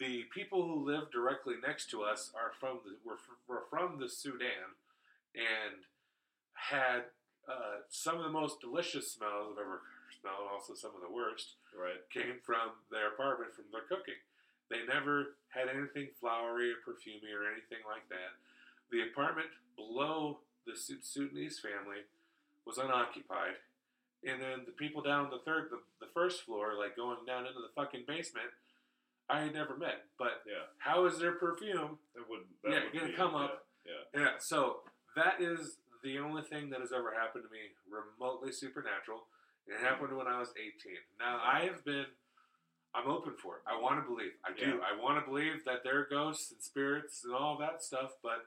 The 0.00 0.24
people 0.34 0.62
who 0.66 0.84
live 0.84 1.10
directly 1.12 1.54
next 1.64 1.90
to 1.90 2.02
us 2.02 2.30
are 2.34 2.52
from 2.58 2.80
the 2.84 2.96
were, 3.04 3.18
were 3.48 3.64
from 3.70 3.98
the 3.98 4.08
Sudan 4.08 4.74
and 5.34 5.82
had 6.54 7.02
uh, 7.48 7.82
some 7.90 8.16
of 8.16 8.24
the 8.24 8.30
most 8.30 8.60
delicious 8.60 9.12
smells 9.12 9.54
I've 9.58 9.64
ever 9.66 9.80
smelled, 10.20 10.48
also 10.52 10.74
some 10.74 10.92
of 10.94 11.02
the 11.02 11.12
worst, 11.12 11.54
Right. 11.74 11.98
came 12.08 12.38
from 12.46 12.70
their 12.90 13.08
apartment 13.12 13.50
from 13.54 13.66
their 13.74 13.82
cooking. 13.90 14.14
They 14.70 14.86
never 14.86 15.34
had 15.50 15.66
anything 15.68 16.14
flowery 16.20 16.70
or 16.70 16.78
perfumey 16.86 17.34
or 17.34 17.50
anything 17.50 17.82
like 17.84 18.06
that. 18.08 18.38
The 18.94 19.02
apartment 19.10 19.48
below 19.76 20.38
the 20.66 20.76
Su- 20.78 21.02
Sudanese 21.02 21.58
family 21.58 22.06
was 22.64 22.78
unoccupied, 22.78 23.58
and 24.22 24.40
then 24.40 24.62
the 24.64 24.72
people 24.72 25.02
down 25.02 25.28
the 25.30 25.42
third, 25.44 25.68
the, 25.70 25.82
the 26.00 26.10
first 26.14 26.42
floor, 26.46 26.78
like 26.78 26.94
going 26.96 27.26
down 27.26 27.44
into 27.44 27.58
the 27.60 27.74
fucking 27.74 28.04
basement, 28.06 28.48
I 29.28 29.40
had 29.40 29.54
never 29.54 29.76
met. 29.76 30.06
But 30.18 30.42
Yeah. 30.46 30.66
how 30.78 31.06
is 31.06 31.18
their 31.18 31.32
perfume? 31.32 31.98
That 32.14 32.28
wouldn't. 32.28 32.62
That 32.62 32.72
Yeah, 32.72 32.84
would 32.84 32.92
gonna 32.92 33.06
be- 33.08 33.14
come 33.14 33.34
up. 33.34 33.66
Yeah. 33.84 34.04
Yeah, 34.14 34.38
so 34.38 34.84
that 35.14 35.40
is 35.40 35.78
the 36.02 36.18
only 36.18 36.42
thing 36.42 36.70
that 36.70 36.80
has 36.80 36.92
ever 36.92 37.12
happened 37.14 37.44
to 37.44 37.50
me 37.50 37.74
remotely 37.88 38.52
supernatural. 38.52 39.26
It 39.66 39.78
happened 39.80 40.16
when 40.16 40.26
I 40.26 40.38
was 40.38 40.52
18. 40.56 40.98
Now, 41.18 41.38
mm-hmm. 41.38 41.48
I 41.56 41.60
have 41.64 41.84
been, 41.84 42.06
I'm 42.94 43.08
open 43.08 43.34
for 43.36 43.56
it. 43.56 43.62
I 43.66 43.76
want 43.76 44.02
to 44.02 44.08
believe. 44.08 44.32
I 44.44 44.52
do. 44.52 44.82
I 44.82 44.94
want 44.94 45.18
to 45.18 45.26
believe 45.28 45.64
that 45.64 45.82
there 45.82 45.98
are 46.00 46.04
ghosts 46.04 46.52
and 46.52 46.62
spirits 46.62 47.24
and 47.24 47.34
all 47.34 47.56
that 47.58 47.82
stuff, 47.82 48.12
but 48.22 48.46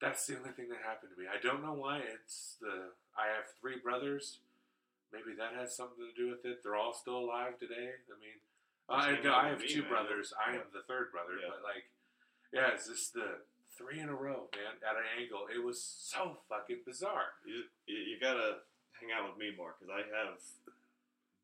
that's 0.00 0.26
the 0.26 0.38
only 0.38 0.50
thing 0.50 0.68
that 0.70 0.80
happened 0.82 1.12
to 1.14 1.20
me. 1.20 1.28
I 1.28 1.38
don't 1.40 1.62
know 1.62 1.74
why. 1.74 1.98
It's 1.98 2.56
the, 2.60 2.92
I 3.16 3.26
have 3.28 3.44
three 3.60 3.78
brothers. 3.78 4.40
Maybe 5.12 5.34
that 5.38 5.54
has 5.54 5.76
something 5.76 6.04
to 6.04 6.12
do 6.20 6.30
with 6.30 6.44
it. 6.44 6.62
They're 6.62 6.74
all 6.74 6.92
still 6.94 7.18
alive 7.18 7.58
today. 7.58 7.92
I 8.08 8.18
mean, 8.18 8.40
I, 8.88 9.16
Same 9.16 9.26
I 9.32 9.48
have 9.48 9.60
me, 9.60 9.68
two 9.68 9.80
man. 9.82 9.90
brothers. 9.90 10.32
I 10.36 10.52
Yeah. 10.54 10.60
am 10.60 10.66
the 10.72 10.82
third 10.82 11.10
brother, 11.10 11.38
Yeah. 11.40 11.48
but 11.50 11.62
like, 11.62 11.84
yeah, 12.52 12.68
it's 12.72 12.86
just 12.88 13.14
the 13.14 13.40
three 13.76 13.98
in 14.00 14.08
a 14.08 14.14
row, 14.14 14.48
man, 14.54 14.76
at 14.86 14.96
an 14.96 15.04
angle. 15.18 15.48
It 15.48 15.58
was 15.62 15.82
so 15.82 16.38
fucking 16.48 16.82
bizarre. 16.84 17.32
You, 17.44 17.64
you 17.86 17.96
you 17.96 18.20
gotta 18.20 18.60
hang 19.00 19.10
out 19.12 19.28
with 19.28 19.38
me 19.38 19.52
more 19.56 19.74
because 19.78 19.90
I 19.90 20.02
have 20.16 20.38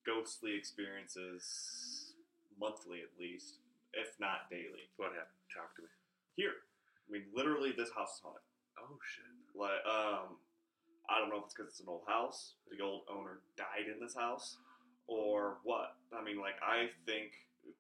ghostly 0.04 0.54
experiences 0.54 2.14
monthly 2.58 3.00
at 3.00 3.18
least, 3.18 3.58
if 3.94 4.18
not 4.20 4.48
daily. 4.50 4.90
What 4.96 5.12
happened? 5.12 5.40
Talk 5.54 5.74
to 5.76 5.82
me. 5.82 5.88
Here, 6.36 6.54
I 7.08 7.12
mean, 7.12 7.24
literally, 7.34 7.72
this 7.72 7.90
house 7.92 8.16
is 8.16 8.20
haunted. 8.22 8.42
Oh 8.78 8.98
shit. 9.02 9.24
Like, 9.54 9.84
um, 9.86 10.36
I 11.08 11.18
don't 11.18 11.28
know 11.30 11.38
if 11.38 11.44
it's 11.46 11.54
because 11.54 11.68
it's 11.72 11.80
an 11.80 11.88
old 11.88 12.06
house. 12.06 12.54
The 12.70 12.82
old 12.84 13.02
owner 13.10 13.40
died 13.56 13.88
in 13.92 13.98
this 13.98 14.14
house, 14.14 14.58
or 15.10 15.58
what. 15.64 15.96
I 16.16 16.22
mean, 16.22 16.40
like, 16.40 16.54
I 16.62 16.88
think 17.04 17.32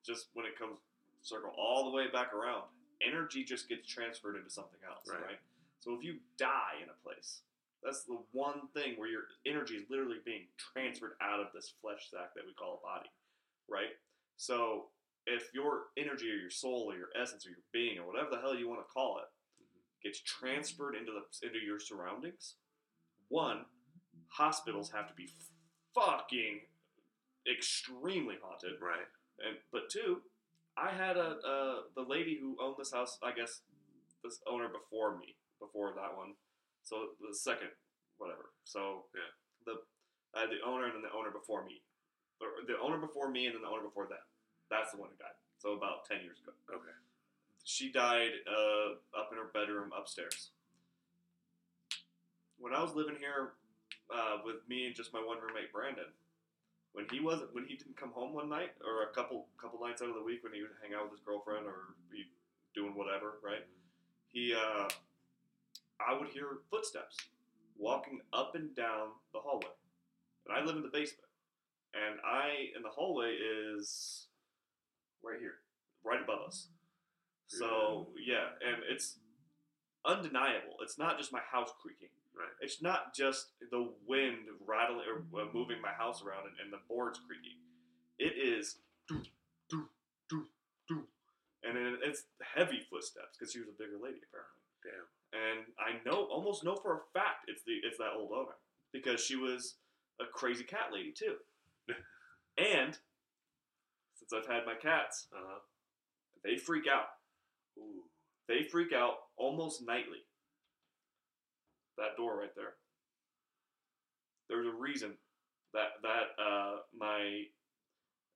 just 0.04 0.26
when 0.34 0.44
it 0.44 0.58
comes 0.58 0.76
circle 1.22 1.54
all 1.56 1.84
the 1.84 1.96
way 1.96 2.10
back 2.12 2.34
around, 2.34 2.64
energy 3.00 3.44
just 3.44 3.68
gets 3.68 3.86
transferred 3.86 4.36
into 4.36 4.50
something 4.50 4.80
else, 4.88 5.06
Right. 5.08 5.22
right? 5.22 5.40
So 5.78 5.94
if 5.94 6.02
you 6.02 6.18
die 6.36 6.82
in 6.82 6.88
a 6.90 6.98
place, 7.04 7.42
that's 7.82 8.04
the 8.04 8.18
one 8.32 8.68
thing 8.74 8.98
where 8.98 9.08
your 9.08 9.24
energy 9.46 9.76
is 9.76 9.88
literally 9.88 10.18
being 10.24 10.48
transferred 10.58 11.16
out 11.22 11.40
of 11.40 11.52
this 11.54 11.72
flesh 11.80 12.10
sack 12.10 12.34
that 12.34 12.44
we 12.44 12.52
call 12.52 12.80
a 12.82 12.86
body, 12.86 13.10
right? 13.68 13.96
So 14.36 14.90
if 15.26 15.52
your 15.54 15.84
energy 15.96 16.30
or 16.30 16.34
your 16.34 16.50
soul 16.50 16.90
or 16.90 16.96
your 16.96 17.08
essence 17.20 17.46
or 17.46 17.50
your 17.50 17.64
being 17.72 17.98
or 17.98 18.06
whatever 18.06 18.30
the 18.30 18.40
hell 18.40 18.54
you 18.54 18.68
want 18.68 18.86
to 18.86 18.92
call 18.92 19.18
it 19.18 19.28
mm-hmm. 19.62 19.80
gets 20.02 20.20
transferred 20.20 20.94
into 20.94 21.12
the 21.12 21.46
into 21.46 21.58
your 21.58 21.80
surroundings, 21.80 22.56
one, 23.28 23.64
hospitals 24.28 24.90
have 24.90 25.08
to 25.08 25.14
be 25.14 25.28
fucking 25.94 26.60
extremely 27.46 28.36
haunted, 28.42 28.80
Right. 28.80 29.06
and 29.44 29.56
but 29.72 29.88
two, 29.90 30.22
I 30.76 30.90
had 30.90 31.16
a 31.16 31.38
uh, 31.44 31.82
the 31.94 32.02
lady 32.02 32.36
who 32.40 32.56
owned 32.60 32.76
this 32.78 32.92
house. 32.92 33.18
I 33.22 33.32
guess 33.32 33.62
this 34.22 34.40
owner 34.46 34.68
before 34.68 35.16
me, 35.16 35.36
before 35.58 35.92
that 35.94 36.16
one. 36.16 36.34
So 36.82 37.10
the 37.20 37.34
second, 37.34 37.70
whatever. 38.18 38.50
So 38.64 39.06
Yeah. 39.14 39.30
the 39.64 39.82
I 40.34 40.42
had 40.42 40.50
the 40.50 40.60
owner 40.64 40.84
and 40.86 40.94
then 40.94 41.02
the 41.02 41.12
owner 41.12 41.30
before 41.30 41.64
me, 41.64 41.82
or 42.40 42.48
the 42.66 42.78
owner 42.78 42.98
before 42.98 43.30
me 43.30 43.46
and 43.46 43.54
then 43.54 43.62
the 43.62 43.68
owner 43.68 43.82
before 43.82 44.06
them. 44.06 44.22
That's 44.70 44.92
the 44.92 44.98
one 44.98 45.10
who 45.10 45.16
died. 45.16 45.34
So 45.58 45.72
about 45.72 46.04
ten 46.06 46.20
years 46.22 46.38
ago. 46.40 46.52
Okay. 46.72 46.94
She 47.64 47.92
died 47.92 48.30
uh, 48.48 48.94
up 49.18 49.30
in 49.32 49.38
her 49.38 49.50
bedroom 49.52 49.92
upstairs. 49.96 50.50
When 52.58 52.74
I 52.74 52.82
was 52.82 52.94
living 52.94 53.16
here 53.18 53.52
uh, 54.14 54.38
with 54.44 54.66
me 54.68 54.86
and 54.86 54.94
just 54.94 55.12
my 55.12 55.20
one 55.20 55.38
roommate 55.40 55.72
Brandon, 55.72 56.12
when 56.92 57.06
he 57.10 57.20
wasn't 57.20 57.54
when 57.54 57.64
he 57.66 57.76
didn't 57.76 57.96
come 57.96 58.10
home 58.12 58.34
one 58.34 58.48
night 58.48 58.70
or 58.84 59.08
a 59.08 59.14
couple 59.14 59.46
couple 59.60 59.80
nights 59.80 60.02
out 60.02 60.08
of 60.08 60.14
the 60.14 60.22
week 60.22 60.42
when 60.42 60.52
he 60.52 60.60
would 60.62 60.70
hang 60.82 60.94
out 60.94 61.04
with 61.04 61.18
his 61.18 61.26
girlfriend 61.26 61.66
or 61.66 61.94
be 62.10 62.24
doing 62.74 62.94
whatever, 62.94 63.38
right? 63.42 63.66
He 64.28 64.54
uh, 64.54 64.88
I 66.00 66.18
would 66.18 66.28
hear 66.28 66.58
footsteps 66.70 67.16
walking 67.78 68.20
up 68.32 68.54
and 68.54 68.74
down 68.74 69.08
the 69.32 69.40
hallway, 69.40 69.74
and 70.46 70.56
I 70.56 70.64
live 70.64 70.76
in 70.76 70.82
the 70.82 70.88
basement, 70.88 71.30
and 71.94 72.20
I 72.24 72.74
and 72.74 72.84
the 72.84 72.90
hallway 72.90 73.32
is 73.32 74.26
right 75.22 75.38
here, 75.38 75.58
right 76.04 76.22
above 76.22 76.40
us. 76.46 76.68
So 77.46 78.08
yeah, 78.24 78.54
and 78.66 78.82
it's 78.88 79.18
undeniable. 80.04 80.74
It's 80.82 80.98
not 80.98 81.18
just 81.18 81.32
my 81.32 81.40
house 81.50 81.70
creaking. 81.82 82.10
Right. 82.36 82.48
It's 82.60 82.80
not 82.80 83.14
just 83.14 83.48
the 83.70 83.90
wind 84.06 84.46
rattling 84.66 85.04
or 85.08 85.40
uh, 85.40 85.46
moving 85.52 85.80
my 85.82 85.92
house 85.92 86.22
around 86.22 86.46
and, 86.46 86.56
and 86.62 86.72
the 86.72 86.80
boards 86.88 87.20
creaking. 87.26 87.58
It 88.18 88.34
is 88.38 88.76
do 89.08 89.20
do 89.68 89.86
do 90.28 90.46
do, 90.88 91.02
and 91.64 91.76
then 91.76 91.98
it's 92.02 92.24
heavy 92.42 92.80
footsteps. 92.88 93.36
because 93.38 93.52
she 93.52 93.58
was 93.58 93.68
a 93.68 93.72
bigger 93.78 93.98
lady 94.02 94.20
apparently. 94.28 94.62
Damn. 94.84 95.08
And 95.32 95.60
I 95.78 96.02
know 96.08 96.24
almost 96.30 96.64
know 96.64 96.76
for 96.76 96.94
a 96.94 97.00
fact 97.12 97.46
it's 97.48 97.62
the 97.64 97.74
it's 97.84 97.98
that 97.98 98.14
old 98.16 98.30
owner 98.32 98.56
because 98.92 99.20
she 99.20 99.36
was 99.36 99.74
a 100.20 100.24
crazy 100.32 100.64
cat 100.64 100.90
lady 100.92 101.12
too. 101.12 101.34
and 102.58 102.96
since 104.16 104.32
I've 104.32 104.46
had 104.46 104.66
my 104.66 104.74
cats, 104.74 105.26
Uh 105.34 105.40
huh. 105.42 105.58
they 106.44 106.56
freak 106.56 106.84
out. 106.86 107.08
Ooh. 107.78 108.04
They 108.48 108.64
freak 108.64 108.92
out 108.92 109.14
almost 109.36 109.82
nightly. 109.86 110.18
That 111.98 112.16
door 112.16 112.38
right 112.38 112.54
there. 112.56 112.74
There's 114.48 114.66
a 114.66 114.76
reason 114.76 115.12
that 115.74 116.00
that 116.02 116.42
uh, 116.42 116.76
my 116.98 117.44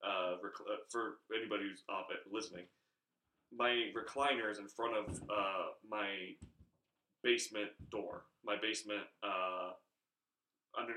uh, 0.04 0.36
recl- 0.44 0.70
uh, 0.70 0.84
for 0.90 1.18
anybody 1.34 1.64
who's 1.68 1.82
op- 1.88 2.08
listening, 2.30 2.64
my 3.56 3.90
recliner 3.96 4.50
is 4.50 4.58
in 4.58 4.68
front 4.68 4.94
of 4.96 5.20
uh, 5.30 5.66
my 5.88 6.34
basement 7.22 7.70
door. 7.90 8.24
My 8.44 8.56
basement 8.60 9.02
uh, 9.22 9.72
under 10.78 10.92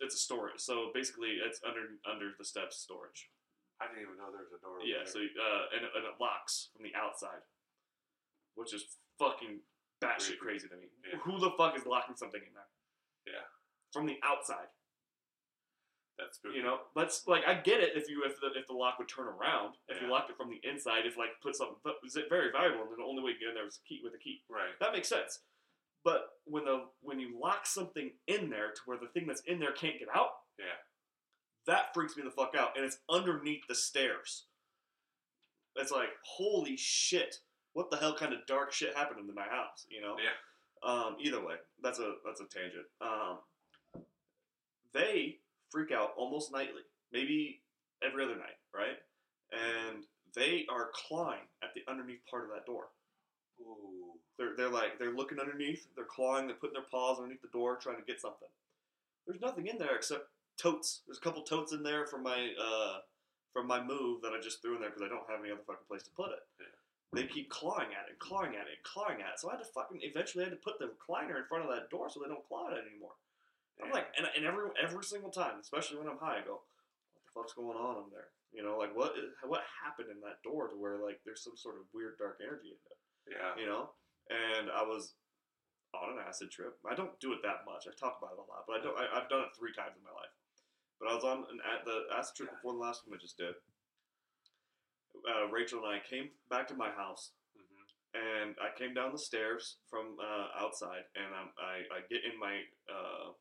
it's 0.00 0.14
a 0.14 0.18
storage. 0.18 0.58
So 0.58 0.90
basically, 0.94 1.38
it's 1.44 1.60
under 1.66 1.82
under 2.10 2.30
the 2.38 2.44
steps 2.44 2.78
storage. 2.78 3.28
I 3.80 3.86
didn't 3.86 4.02
even 4.08 4.16
know 4.16 4.32
there 4.32 4.40
was 4.40 4.56
a 4.56 4.62
door. 4.64 4.78
over 4.80 4.86
Yeah, 4.86 5.04
there. 5.04 5.12
so 5.12 5.18
uh, 5.20 5.76
and, 5.76 5.84
and 5.84 6.04
it 6.08 6.16
locks 6.18 6.70
from 6.74 6.82
the 6.82 6.94
outside, 6.96 7.44
which 8.54 8.72
is 8.72 8.96
fucking 9.18 9.60
batshit 10.02 10.38
crazy 10.38 10.68
to 10.68 10.76
me. 10.76 10.88
Yeah. 11.10 11.18
Who 11.20 11.38
the 11.38 11.50
fuck 11.56 11.76
is 11.76 11.86
locking 11.86 12.16
something 12.16 12.40
in 12.40 12.52
there? 12.54 12.68
Yeah. 13.34 13.42
from 13.92 14.06
the 14.06 14.18
outside. 14.22 14.68
that's 16.18 16.36
spooky. 16.38 16.56
You 16.58 16.62
know, 16.64 16.78
let's 16.94 17.26
like 17.26 17.42
I 17.46 17.54
get 17.54 17.80
it 17.80 17.92
if 17.96 18.08
you 18.08 18.24
if 18.24 18.40
the 18.40 18.48
if 18.58 18.66
the 18.66 18.72
lock 18.72 18.98
would 18.98 19.08
turn 19.08 19.26
around. 19.26 19.74
If 19.88 20.00
you 20.00 20.06
Yeah. 20.06 20.12
locked 20.12 20.30
it 20.30 20.36
from 20.36 20.48
the 20.50 20.60
inside, 20.68 21.04
if 21.06 21.16
like 21.16 21.40
put 21.42 21.56
something, 21.56 21.76
but 21.84 21.96
was 22.02 22.16
it 22.16 22.28
very 22.28 22.50
valuable, 22.52 22.82
and 22.82 22.90
then 22.90 22.98
the 22.98 23.04
only 23.04 23.22
way 23.22 23.32
to 23.34 23.38
get 23.38 23.48
in 23.48 23.54
there 23.54 23.64
was 23.64 23.78
a 23.78 23.88
key 23.88 24.00
with 24.02 24.14
a 24.14 24.18
key. 24.18 24.42
Right. 24.48 24.72
That 24.80 24.92
makes 24.92 25.08
sense. 25.08 25.40
But 26.04 26.28
when 26.44 26.64
the 26.64 26.88
when 27.00 27.18
you 27.20 27.38
lock 27.40 27.66
something 27.66 28.12
in 28.28 28.48
there 28.50 28.70
to 28.72 28.80
where 28.86 28.98
the 28.98 29.08
thing 29.08 29.26
that's 29.26 29.42
in 29.42 29.58
there 29.60 29.72
can't 29.72 29.98
get 29.98 30.08
out, 30.14 30.30
Yeah. 30.58 30.76
that 31.66 31.92
freaks 31.94 32.16
me 32.16 32.22
the 32.22 32.30
fuck 32.30 32.54
out. 32.56 32.76
And 32.76 32.84
it's 32.84 32.98
underneath 33.10 33.66
the 33.68 33.74
stairs. 33.74 34.46
It's 35.74 35.90
like, 35.90 36.10
holy 36.24 36.76
shit. 36.76 37.40
What 37.76 37.90
the 37.90 37.98
hell 37.98 38.14
kind 38.14 38.32
of 38.32 38.38
dark 38.46 38.72
shit 38.72 38.96
happened 38.96 39.20
in 39.20 39.34
my 39.34 39.42
house, 39.42 39.84
you 39.90 40.00
know? 40.00 40.16
Yeah. 40.16 40.32
Um, 40.90 41.16
either 41.20 41.44
way, 41.44 41.56
that's 41.82 41.98
a 41.98 42.14
that's 42.24 42.40
a 42.40 42.46
tangent. 42.46 42.86
Um, 43.02 43.40
they 44.94 45.40
freak 45.68 45.92
out 45.92 46.12
almost 46.16 46.50
nightly, 46.50 46.80
maybe 47.12 47.60
every 48.02 48.24
other 48.24 48.36
night, 48.36 48.56
right? 48.74 48.96
And 49.52 50.04
they 50.34 50.64
are 50.70 50.88
clawing 50.94 51.44
at 51.62 51.74
the 51.74 51.82
underneath 51.86 52.20
part 52.30 52.44
of 52.44 52.50
that 52.54 52.64
door. 52.64 52.84
Ooh. 53.60 54.16
They're, 54.38 54.56
they're 54.56 54.70
like 54.70 54.98
they're 54.98 55.14
looking 55.14 55.38
underneath, 55.38 55.86
they're 55.96 56.06
clawing, 56.06 56.46
they're 56.46 56.56
putting 56.56 56.80
their 56.80 56.90
paws 56.90 57.18
underneath 57.18 57.42
the 57.42 57.48
door, 57.52 57.76
trying 57.76 57.98
to 57.98 58.04
get 58.06 58.22
something. 58.22 58.48
There's 59.26 59.42
nothing 59.42 59.66
in 59.66 59.76
there 59.76 59.96
except 59.96 60.28
totes. 60.56 61.02
There's 61.06 61.18
a 61.18 61.20
couple 61.20 61.42
totes 61.42 61.72
in 61.72 61.82
there 61.82 62.06
from 62.06 62.22
my 62.22 62.52
uh, 62.58 63.00
from 63.52 63.66
my 63.66 63.84
move 63.84 64.22
that 64.22 64.32
I 64.32 64.40
just 64.40 64.62
threw 64.62 64.76
in 64.76 64.80
there 64.80 64.88
because 64.88 65.02
I 65.02 65.08
don't 65.08 65.28
have 65.28 65.40
any 65.44 65.52
other 65.52 65.60
fucking 65.66 65.88
place 65.88 66.04
to 66.04 66.10
put 66.16 66.32
it. 66.32 66.40
Yeah. 66.58 66.75
They 67.14 67.24
keep 67.24 67.48
clawing 67.48 67.94
at 67.94 68.10
it, 68.10 68.18
clawing 68.18 68.58
at 68.58 68.66
it, 68.66 68.82
clawing 68.82 69.22
at 69.22 69.34
it. 69.34 69.38
So 69.38 69.48
I 69.48 69.56
had 69.56 69.62
to 69.62 69.70
fucking 69.70 70.02
eventually 70.02 70.44
I 70.44 70.50
had 70.50 70.58
to 70.58 70.64
put 70.64 70.78
the 70.82 70.90
recliner 70.90 71.38
in 71.38 71.46
front 71.48 71.64
of 71.64 71.70
that 71.70 71.88
door 71.88 72.10
so 72.10 72.18
they 72.20 72.28
don't 72.28 72.44
claw 72.44 72.68
at 72.68 72.76
it 72.76 72.84
anymore. 72.84 73.14
I'm 73.78 73.92
like, 73.92 74.08
and, 74.16 74.26
and 74.26 74.44
every 74.44 74.72
every 74.80 75.04
single 75.04 75.30
time, 75.30 75.60
especially 75.60 76.00
when 76.00 76.08
I'm 76.08 76.18
high, 76.18 76.40
I 76.40 76.44
go, 76.44 76.64
what 77.14 77.22
the 77.22 77.32
fuck's 77.32 77.54
going 77.54 77.78
on 77.78 78.04
in 78.04 78.08
there? 78.10 78.32
You 78.50 78.64
know, 78.64 78.76
like 78.76 78.96
what 78.96 79.14
is, 79.14 79.30
what 79.44 79.62
happened 79.84 80.08
in 80.10 80.18
that 80.26 80.42
door 80.42 80.68
to 80.68 80.76
where 80.76 80.98
like 80.98 81.20
there's 81.24 81.44
some 81.44 81.56
sort 81.56 81.76
of 81.76 81.86
weird 81.94 82.18
dark 82.18 82.40
energy 82.42 82.74
in 82.74 82.80
it 82.80 82.98
yeah. 83.30 83.54
you 83.58 83.66
know. 83.66 83.90
And 84.30 84.70
I 84.70 84.82
was 84.82 85.14
on 85.94 86.18
an 86.18 86.22
acid 86.22 86.50
trip. 86.50 86.78
I 86.86 86.94
don't 86.94 87.14
do 87.22 87.32
it 87.34 87.42
that 87.42 87.62
much. 87.66 87.86
I 87.86 87.94
talk 87.94 88.18
about 88.18 88.34
it 88.34 88.42
a 88.42 88.46
lot, 88.46 88.66
but 88.66 88.78
I 88.78 88.80
don't. 88.82 88.96
I, 88.98 89.04
I've 89.06 89.30
done 89.30 89.46
it 89.46 89.54
three 89.54 89.74
times 89.74 89.94
in 89.94 90.02
my 90.06 90.14
life. 90.14 90.34
But 90.98 91.12
I 91.12 91.14
was 91.14 91.26
on 91.26 91.46
an, 91.52 91.60
at 91.62 91.84
the 91.84 92.10
acid 92.10 92.34
trip 92.34 92.50
before 92.50 92.74
the 92.74 92.82
last 92.82 93.06
one 93.06 93.14
I 93.14 93.20
just 93.20 93.38
did. 93.38 93.54
Uh, 95.24 95.48
Rachel 95.50 95.84
and 95.84 95.94
I 95.94 96.00
came 96.08 96.30
back 96.50 96.68
to 96.68 96.74
my 96.74 96.90
house, 96.90 97.32
hmm 97.56 97.84
and 98.16 98.56
I 98.62 98.72
came 98.78 98.94
down 98.94 99.12
the 99.12 99.18
stairs 99.18 99.76
from 99.90 100.16
uh, 100.20 100.48
outside, 100.64 101.04
and 101.16 101.34
I'm, 101.34 101.50
I 101.60 101.84
I 101.96 102.00
get 102.08 102.24
in 102.24 102.38
my 102.40 102.62
uh, 102.88 103.32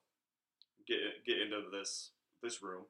get 0.87 0.99
get 1.25 1.41
into 1.41 1.69
this 1.71 2.11
this 2.43 2.61
room, 2.61 2.85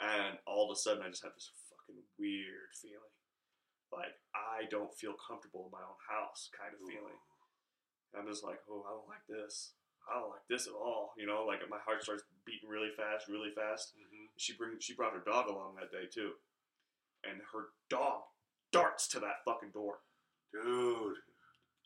and 0.00 0.38
all 0.46 0.70
of 0.70 0.74
a 0.74 0.80
sudden 0.80 1.02
I 1.04 1.10
just 1.10 1.24
have 1.24 1.34
this 1.34 1.50
fucking 1.70 2.02
weird 2.18 2.72
feeling, 2.74 3.14
like 3.92 4.14
I 4.34 4.66
don't 4.70 4.94
feel 4.94 5.14
comfortable 5.18 5.66
in 5.66 5.72
my 5.72 5.84
own 5.84 6.00
house, 6.08 6.50
kind 6.56 6.72
of 6.74 6.80
feeling. 6.88 7.18
I'm 8.16 8.28
just 8.28 8.44
like, 8.44 8.60
oh, 8.68 8.84
I 8.86 8.92
don't 8.92 9.08
like 9.08 9.24
this. 9.28 9.72
I 10.10 10.18
don't 10.20 10.30
like 10.30 10.44
this 10.50 10.66
at 10.66 10.74
all. 10.76 11.14
You 11.16 11.26
know, 11.26 11.44
like 11.46 11.60
my 11.70 11.80
heart 11.84 12.02
starts 12.02 12.24
beating 12.44 12.68
really 12.68 12.90
fast, 12.96 13.28
really 13.28 13.52
fast. 13.54 13.94
hmm 13.96 14.26
She 14.36 14.54
bring 14.56 14.76
she 14.80 14.94
brought 14.94 15.14
her 15.14 15.24
dog 15.24 15.48
along 15.48 15.76
that 15.76 15.92
day 15.92 16.06
too, 16.12 16.32
and 17.28 17.40
her 17.52 17.68
dog 17.90 18.22
darts 18.72 19.08
to 19.08 19.20
that 19.20 19.44
fucking 19.44 19.70
door. 19.70 20.00
Dude. 20.52 21.16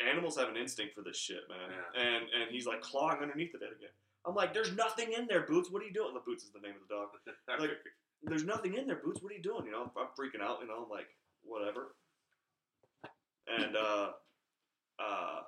Animals 0.01 0.37
have 0.37 0.49
an 0.49 0.57
instinct 0.57 0.95
for 0.95 1.03
this 1.03 1.17
shit, 1.17 1.49
man. 1.49 1.71
Yeah. 1.71 2.03
And 2.03 2.25
and 2.25 2.51
he's 2.51 2.67
like 2.67 2.83
clawing 2.83 3.19
underneath 3.23 3.53
the 3.53 3.59
bed 3.59 3.73
again. 3.77 3.95
I'm 4.27 4.35
like, 4.35 4.53
there's 4.53 4.75
nothing 4.77 5.13
in 5.13 5.27
there, 5.27 5.47
Boots. 5.47 5.71
What 5.71 5.83
are 5.83 5.87
you 5.87 5.93
doing? 5.93 6.13
The 6.13 6.21
Boots 6.27 6.45
is 6.45 6.51
the 6.51 6.61
name 6.61 6.75
of 6.75 6.89
the 6.89 6.95
dog. 6.95 7.09
Like, 7.59 7.71
there's 8.23 8.45
nothing 8.45 8.75
in 8.75 8.87
there, 8.87 8.97
Boots. 8.97 9.23
What 9.23 9.31
are 9.31 9.37
you 9.37 9.43
doing? 9.43 9.67
You 9.67 9.73
know, 9.73 9.91
I'm 9.97 10.09
freaking 10.19 10.43
out. 10.43 10.59
You 10.61 10.67
know, 10.67 10.83
I'm 10.85 10.91
like, 10.91 11.07
whatever. 11.45 11.95
And 13.47 13.77
uh, 13.77 14.09
uh, 14.99 15.41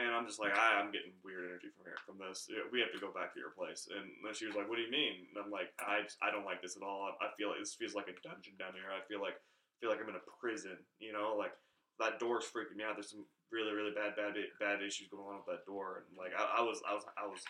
and 0.00 0.08
I'm 0.08 0.24
just 0.24 0.40
like, 0.40 0.56
I, 0.56 0.80
I'm 0.80 0.88
getting 0.88 1.12
weird 1.20 1.44
energy 1.44 1.68
from 1.76 1.84
here, 1.84 2.00
from 2.00 2.16
this. 2.16 2.48
We 2.72 2.80
have 2.80 2.92
to 2.96 3.02
go 3.02 3.12
back 3.12 3.36
to 3.36 3.40
your 3.40 3.52
place. 3.52 3.92
And 3.92 4.08
then 4.24 4.32
she 4.32 4.48
was 4.48 4.56
like, 4.56 4.64
What 4.64 4.80
do 4.80 4.84
you 4.86 4.92
mean? 4.92 5.28
And 5.28 5.36
I'm 5.36 5.52
like, 5.52 5.68
I, 5.76 6.08
I 6.24 6.32
don't 6.32 6.48
like 6.48 6.64
this 6.64 6.80
at 6.80 6.84
all. 6.84 7.12
I, 7.12 7.28
I 7.28 7.36
feel 7.36 7.52
like 7.52 7.60
this 7.60 7.76
feels 7.76 7.92
like 7.92 8.08
a 8.08 8.16
dungeon 8.24 8.56
down 8.56 8.72
here. 8.72 8.88
I 8.88 9.04
feel 9.04 9.20
like, 9.20 9.36
feel 9.84 9.92
like 9.92 10.00
I'm 10.00 10.08
in 10.08 10.16
a 10.16 10.24
prison. 10.40 10.80
You 10.96 11.12
know, 11.12 11.36
like 11.36 11.52
that 12.00 12.16
door's 12.16 12.48
freaking 12.48 12.80
me 12.80 12.88
out. 12.88 12.96
There's 12.96 13.12
some 13.12 13.28
really, 13.52 13.76
really 13.76 13.92
bad, 13.92 14.16
bad, 14.16 14.32
bad 14.56 14.80
issues 14.80 15.12
going 15.12 15.28
on 15.28 15.44
with 15.44 15.50
that 15.52 15.68
door. 15.68 16.08
And 16.08 16.16
like, 16.16 16.32
I, 16.32 16.60
I 16.60 16.62
was, 16.64 16.80
I 16.88 16.96
was, 16.96 17.04
I 17.20 17.28
was, 17.28 17.44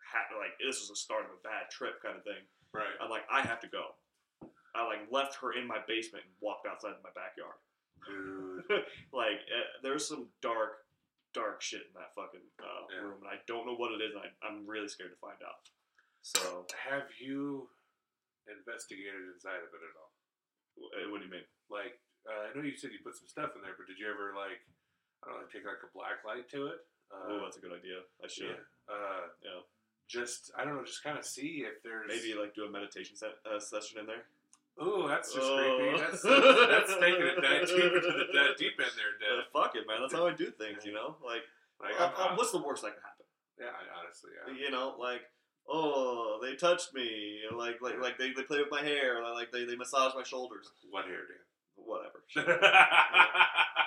ha- 0.00 0.32
like, 0.40 0.56
this 0.56 0.80
was 0.80 0.88
the 0.88 0.96
start 0.96 1.28
of 1.28 1.36
a 1.36 1.44
bad 1.44 1.68
trip 1.68 2.00
kind 2.00 2.16
of 2.16 2.24
thing. 2.24 2.40
right. 2.72 2.96
I'm 2.98 3.12
like, 3.12 3.28
I 3.28 3.44
have 3.44 3.60
to 3.60 3.68
go. 3.68 4.00
I 4.72 4.84
like 4.84 5.08
left 5.12 5.36
her 5.40 5.52
in 5.52 5.66
my 5.68 5.80
basement 5.88 6.24
and 6.24 6.34
walked 6.40 6.66
outside 6.66 6.96
my 7.04 7.12
backyard. 7.16 7.60
Dude. 8.04 8.64
like, 9.12 9.40
uh, 9.48 9.68
there's 9.82 10.06
some 10.06 10.28
dark, 10.42 10.84
dark 11.36 11.60
shit 11.60 11.84
in 11.84 11.92
that 12.00 12.16
fucking 12.16 12.40
uh, 12.56 12.88
Yeah. 12.88 13.04
room, 13.04 13.20
and 13.20 13.28
I 13.28 13.44
don't 13.44 13.68
know 13.68 13.76
what 13.76 13.92
it 13.92 14.00
is, 14.00 14.16
and 14.16 14.24
I, 14.24 14.32
I'm 14.40 14.64
really 14.64 14.88
scared 14.88 15.12
to 15.12 15.20
find 15.20 15.36
out. 15.44 15.68
So, 16.24 16.64
Have 16.88 17.12
you 17.20 17.68
investigated 18.48 19.20
inside 19.36 19.60
of 19.60 19.68
it 19.70 19.82
at 19.84 19.94
all? 20.00 20.12
uh, 20.96 21.06
what 21.12 21.20
do 21.20 21.28
you 21.28 21.32
mean? 21.32 21.44
Like, 21.68 22.00
uh, 22.24 22.48
I 22.48 22.56
know 22.56 22.64
you 22.64 22.74
said 22.80 22.90
you 22.96 23.04
put 23.04 23.14
some 23.20 23.28
stuff 23.28 23.52
in 23.54 23.60
there, 23.62 23.76
but 23.76 23.86
did 23.86 24.00
you 24.00 24.08
ever 24.08 24.32
like, 24.32 24.64
I 25.22 25.30
don't 25.30 25.44
know, 25.44 25.48
take 25.52 25.68
like 25.68 25.84
a 25.84 25.92
black 25.92 26.24
light 26.24 26.48
to 26.56 26.72
it? 26.72 26.80
oh, 27.12 27.36
Uh, 27.36 27.44
that's 27.44 27.60
a 27.60 27.62
good 27.62 27.76
idea. 27.76 28.00
I 28.24 28.28
should. 28.32 28.56
yeah. 28.56 28.64
Uh, 28.88 29.28
Yeah. 29.44 29.60
Just 30.08 30.54
I 30.54 30.62
don't 30.64 30.78
know, 30.78 30.86
just 30.86 31.02
kind 31.02 31.18
of 31.18 31.26
see 31.26 31.66
if 31.66 31.82
there's 31.82 32.06
Maybe 32.06 32.38
like 32.38 32.54
do 32.54 32.62
a 32.64 32.70
meditation 32.70 33.16
set, 33.18 33.42
uh, 33.42 33.58
session 33.58 33.98
in 33.98 34.06
there. 34.06 34.30
Ooh, 34.82 35.06
that's 35.08 35.32
just 35.32 35.46
Oh. 35.46 35.76
creepy. 35.78 35.98
That's 35.98 36.22
that's 36.22 36.94
taking 37.00 37.26
it 37.26 37.40
that 37.40 37.66
deep 37.66 37.92
into 37.92 38.12
the 38.12 38.26
that 38.34 38.56
deep 38.58 38.74
end 38.78 38.90
there, 38.96 39.38
Uh, 39.38 39.42
fuck 39.52 39.74
it, 39.76 39.86
man. 39.86 40.00
That's 40.02 40.12
how 40.12 40.26
I 40.26 40.32
do 40.34 40.50
things, 40.50 40.84
you 40.84 40.92
know. 40.92 41.16
Like, 41.24 41.42
Like, 41.80 41.98
I'm- 42.00 42.12
uh, 42.16 42.22
I'm- 42.24 42.36
what's 42.36 42.52
the 42.52 42.58
worst 42.58 42.82
that 42.82 42.92
can 42.94 43.02
happen? 43.02 43.26
yeah, 43.58 43.70
I- 43.70 43.98
honestly, 44.00 44.30
yeah. 44.34 44.52
You 44.54 44.70
know, 44.70 44.96
like, 44.98 45.22
oh, 45.68 46.38
they 46.42 46.56
touched 46.56 46.92
me, 46.94 47.42
and 47.48 47.56
like, 47.58 47.80
like, 47.80 47.98
like 48.00 48.18
they, 48.18 48.32
they 48.32 48.42
play 48.42 48.60
with 48.60 48.70
my 48.70 48.82
hair, 48.82 49.22
like 49.22 49.50
they, 49.52 49.64
they 49.64 49.76
massage 49.76 50.14
my 50.14 50.22
shoulders, 50.22 50.70
What 50.90 51.06
hair, 51.06 51.26
Dan? 51.26 51.38
whatever. 51.76 52.22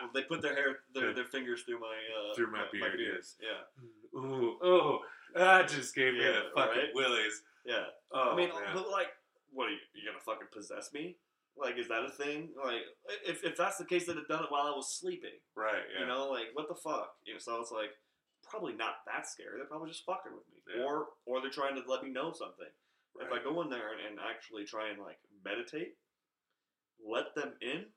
Well, 0.01 0.11
they 0.13 0.21
put 0.23 0.41
their 0.41 0.55
hair, 0.55 0.79
their, 0.93 1.13
their 1.13 1.25
fingers 1.25 1.63
through 1.63 1.79
my 1.81 1.87
uh, 2.31 2.33
Through 2.33 2.51
my 2.51 2.63
beard, 2.71 2.99
yes. 2.99 3.35
Yeah, 3.41 4.17
Ooh, 4.19 4.57
oh, 4.63 4.99
that 5.35 5.67
just 5.67 5.93
gave 5.93 6.13
me 6.13 6.21
the 6.23 6.51
fucking 6.55 6.71
right? 6.83 6.95
willies. 6.95 7.43
yeah. 7.65 7.83
Oh 8.11 8.31
I 8.31 8.35
mean, 8.37 8.47
man. 8.49 8.61
but 8.73 8.89
like, 8.89 9.07
what 9.52 9.68
are 9.68 9.72
you, 9.72 9.82
you 9.93 10.04
gonna 10.10 10.20
fucking 10.24 10.47
possess 10.54 10.91
me? 10.93 11.18
Like, 11.58 11.78
is 11.78 11.88
that 11.89 12.06
a 12.06 12.10
thing? 12.10 12.50
Like, 12.56 12.86
if, 13.28 13.43
if 13.43 13.58
that's 13.58 13.78
the 13.78 13.86
case, 13.86 14.06
they'd 14.08 14.16
have 14.16 14.28
done 14.32 14.43
it 14.43 14.52
while 14.52 14.64
I 14.68 14.72
was 14.76 14.95
sleeping. 14.97 15.38
right, 15.56 15.84
yeah. 15.93 16.02
You 16.02 16.08
know, 16.08 16.30
like 16.30 16.54
what 16.54 16.68
the 16.70 16.76
fuck? 16.76 17.16
You 17.26 17.34
know, 17.34 17.39
so 17.39 17.60
it's 17.60 17.72
like 17.72 17.91
probably 18.47 18.74
not 18.74 19.04
that 19.06 19.28
scary. 19.28 19.58
They're 19.58 19.68
probably 19.68 19.89
just 19.91 20.06
fucking 20.06 20.32
with 20.32 20.47
me, 20.47 20.62
Yeah. 20.66 20.84
or 20.88 21.08
or 21.26 21.41
they're 21.41 21.52
trying 21.52 21.76
to 21.76 21.84
let 21.89 22.04
me 22.04 22.10
know 22.12 22.32
something. 22.32 22.70
If 23.20 23.28
I 23.34 23.43
go 23.43 23.60
in 23.62 23.70
there 23.70 23.91
and, 23.91 24.00
and 24.16 24.16
actually 24.24 24.64
try 24.64 24.89
and 24.89 25.02
like 25.02 25.20
meditate, 25.43 25.97
let 27.04 27.36
them 27.36 27.54
in. 27.60 27.91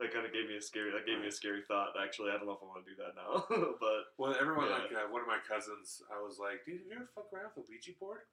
that 0.00 0.10
kind 0.10 0.26
of 0.26 0.32
gave 0.34 0.48
me 0.50 0.58
a 0.58 0.62
scary. 0.64 0.90
That 0.90 1.06
gave 1.06 1.20
me 1.22 1.28
a 1.30 1.32
scary 1.34 1.62
thought. 1.68 1.94
Actually, 1.94 2.30
I 2.34 2.40
don't 2.40 2.46
know 2.50 2.58
if 2.58 2.64
I 2.64 2.66
want 2.66 2.82
to 2.82 2.90
do 2.90 2.98
that 2.98 3.14
now, 3.14 3.46
but 3.78 4.10
Well, 4.18 4.34
everyone 4.34 4.66
Yeah. 4.66 4.82
like 4.82 4.90
uh, 4.90 5.06
one 5.12 5.22
of 5.22 5.30
my 5.30 5.38
cousins. 5.46 6.02
I 6.10 6.18
was 6.18 6.38
like, 6.42 6.66
"Dude, 6.66 6.82
have 6.82 6.88
you 6.90 6.96
ever 6.98 7.10
fuck 7.14 7.30
around 7.30 7.54
with 7.54 7.68
a 7.68 7.70
Ouija 7.70 7.94
board?" 8.00 8.26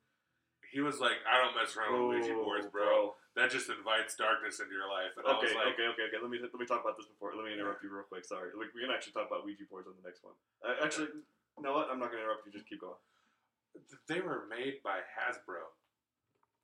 He 0.71 0.79
was 0.81 0.99
like, 1.01 1.17
I 1.25 1.37
don't 1.41 1.55
mess 1.57 1.73
around 1.75 1.97
with 1.97 2.21
Ouija 2.21 2.33
Oh, 2.37 2.43
boards, 2.45 2.67
bro. 2.69 3.15
That 3.35 3.49
just 3.49 3.69
invites 3.69 4.15
darkness 4.15 4.59
into 4.59 4.73
your 4.73 4.89
life. 4.89 5.13
And 5.17 5.23
I 5.25 5.37
Okay, 5.37 5.53
was 5.53 5.55
like, 5.55 5.73
okay, 5.77 5.87
okay, 5.95 6.05
okay. 6.11 6.19
Let 6.21 6.29
me 6.29 6.37
let 6.41 6.53
me 6.53 6.65
talk 6.69 6.81
about 6.83 6.97
this 6.97 7.07
before. 7.07 7.33
Let 7.37 7.45
me 7.45 7.53
interrupt 7.55 7.81
you 7.85 7.89
real 7.93 8.03
quick. 8.05 8.25
Sorry. 8.25 8.51
Like, 8.57 8.73
we 8.75 8.81
can 8.83 8.91
actually 8.91 9.13
talk 9.15 9.29
about 9.31 9.45
Ouija 9.45 9.63
boards 9.69 9.87
on 9.87 9.95
the 9.97 10.05
next 10.05 10.21
one. 10.25 10.35
Uh, 10.65 10.75
actually, 10.83 11.09
you 11.13 11.61
know 11.63 11.73
what? 11.73 11.87
I'm 11.89 11.97
not 12.01 12.11
gonna 12.11 12.25
interrupt 12.25 12.45
you. 12.45 12.51
Just 12.51 12.67
keep 12.67 12.81
going. 12.81 12.99
they 14.09 14.19
were 14.19 14.45
made 14.49 14.81
by 14.83 14.99
Hasbro. 15.15 15.69